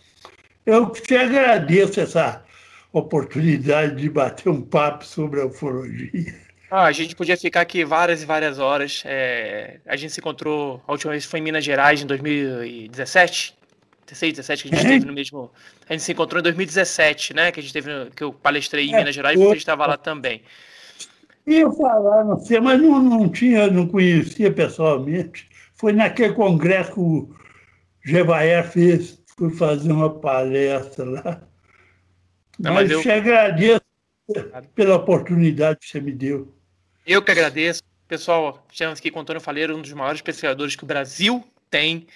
Eu 0.64 0.92
te 0.92 1.16
agradeço 1.16 2.00
essa 2.00 2.44
oportunidade 2.92 3.96
de 3.96 4.08
bater 4.08 4.48
um 4.48 4.62
papo 4.62 5.04
sobre 5.04 5.42
a 5.42 5.48
ufologia. 5.48 6.36
Ah, 6.70 6.86
a 6.86 6.92
gente 6.92 7.16
podia 7.16 7.36
ficar 7.36 7.62
aqui 7.62 7.84
várias 7.84 8.22
e 8.22 8.28
várias 8.28 8.60
horas. 8.60 9.02
É, 9.06 9.80
a 9.88 9.96
gente 9.96 10.14
se 10.14 10.20
encontrou, 10.20 10.80
a 10.88 10.92
última 10.92 11.14
vez 11.14 11.26
foi 11.26 11.40
em 11.40 11.42
Minas 11.42 11.66
Gerais, 11.66 12.04
em 12.04 12.06
2017. 12.06 13.56
16, 14.06 14.34
17, 14.34 14.64
que 14.64 14.70
a 14.70 14.72
gente 14.78 14.86
esteve 14.86 15.06
no 15.06 15.14
mesmo. 15.14 15.50
A 15.90 15.94
gente 15.94 16.04
se 16.04 16.12
encontrou 16.12 16.40
em 16.40 16.44
2017, 16.44 17.34
né? 17.34 17.52
Que 17.52 17.60
a 17.60 17.64
gente 17.64 17.74
teve, 17.74 17.90
que 18.16 18.24
eu 18.24 18.32
palestrei 18.32 18.86
em 18.86 18.94
é, 18.94 18.98
Minas 18.98 19.16
Gerais, 19.16 19.40
e 19.40 19.44
você 19.44 19.58
estava 19.58 19.88
lá 19.88 19.98
também. 19.98 20.44
Ia 21.48 21.72
falar, 21.72 22.24
não 22.24 22.40
sei, 22.40 22.60
mas 22.60 22.80
não, 22.80 23.02
não 23.02 23.30
tinha, 23.30 23.66
não 23.72 23.88
conhecia 23.88 24.52
pessoalmente. 24.52 25.48
Foi 25.74 25.92
naquele 25.92 26.34
congresso 26.34 26.94
que 26.94 27.00
o 27.00 27.30
Gevaer 28.06 28.70
fez, 28.70 29.23
fui 29.38 29.52
fazer 29.52 29.92
uma 29.92 30.10
palestra 30.10 31.06
lá. 31.06 31.42
Não, 32.60 32.74
mas, 32.74 32.84
mas 32.84 32.92
eu 32.92 33.02
te 33.02 33.12
agradeço 33.12 33.82
pela 34.76 34.96
oportunidade 34.96 35.80
que 35.80 35.88
você 35.88 36.00
me 36.00 36.12
deu. 36.12 36.54
Eu 37.06 37.22
que 37.22 37.32
agradeço. 37.32 37.82
Pessoal, 38.08 38.66
estamos 38.72 39.00
aqui 39.00 39.10
com 39.10 39.20
o 39.20 39.22
Antônio 39.22 39.42
Faleiro, 39.42 39.76
um 39.76 39.82
dos 39.82 39.94
maiores 39.94 40.22
pesquisadores 40.22 40.76
que 40.76 40.84
o 40.84 40.88
Brasil 40.88 41.44
tem. 41.70 42.08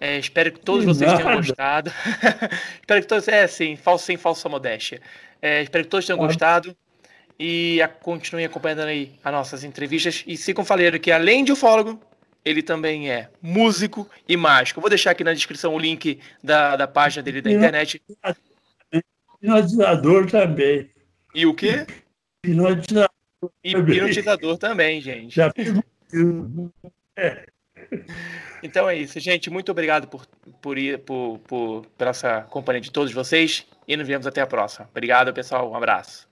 É, 0.00 0.18
espero 0.18 0.52
que 0.52 0.60
todos 0.60 0.84
vocês 0.84 1.12
tenham 1.12 1.36
gostado. 1.36 1.92
espero 2.80 3.00
que 3.00 3.06
todos. 3.06 3.28
É, 3.28 3.46
sim, 3.46 3.76
falso, 3.76 4.04
sem 4.04 4.16
falsa 4.16 4.48
modéstia. 4.48 5.00
É, 5.40 5.62
espero 5.62 5.84
que 5.84 5.90
todos 5.90 6.06
tenham 6.06 6.18
gostado. 6.18 6.76
E 7.38 7.80
a, 7.80 7.88
continuem 7.88 8.46
acompanhando 8.46 8.80
aí 8.80 9.12
as 9.22 9.32
nossas 9.32 9.64
entrevistas. 9.64 10.24
E 10.26 10.36
sigam 10.36 10.64
Faleiro, 10.64 10.98
que 10.98 11.12
além 11.12 11.44
de 11.44 11.52
ufólogo, 11.52 12.00
ele 12.48 12.62
também 12.62 13.10
é 13.10 13.28
músico 13.42 14.08
e 14.26 14.36
mágico. 14.36 14.78
Eu 14.78 14.82
vou 14.82 14.88
deixar 14.88 15.10
aqui 15.10 15.22
na 15.22 15.34
descrição 15.34 15.74
o 15.74 15.78
link 15.78 16.18
da, 16.42 16.76
da 16.76 16.88
página 16.88 17.22
dele 17.22 17.42
da 17.42 17.52
internet. 17.52 18.02
Hipnotizador 19.42 20.30
também. 20.30 20.90
E 21.34 21.44
o 21.44 21.54
quê? 21.54 21.86
Hipnotizador. 22.44 23.10
E 23.62 23.72
hipnotizador 23.72 24.56
também, 24.56 25.00
gente. 25.00 25.34
Já 25.34 25.52
é. 27.16 27.46
Então 28.62 28.88
é 28.88 28.96
isso, 28.96 29.20
gente. 29.20 29.50
Muito 29.50 29.70
obrigado 29.70 30.08
por, 30.08 30.26
por, 30.60 30.78
ir, 30.78 30.98
por, 31.00 31.38
por, 31.40 31.86
por 31.86 32.06
essa 32.06 32.42
companhia 32.42 32.80
de 32.80 32.90
todos 32.90 33.12
vocês 33.12 33.66
e 33.86 33.96
nos 33.96 34.06
vemos 34.06 34.26
até 34.26 34.40
a 34.40 34.46
próxima. 34.46 34.88
Obrigado, 34.90 35.32
pessoal. 35.32 35.70
Um 35.70 35.76
abraço. 35.76 36.27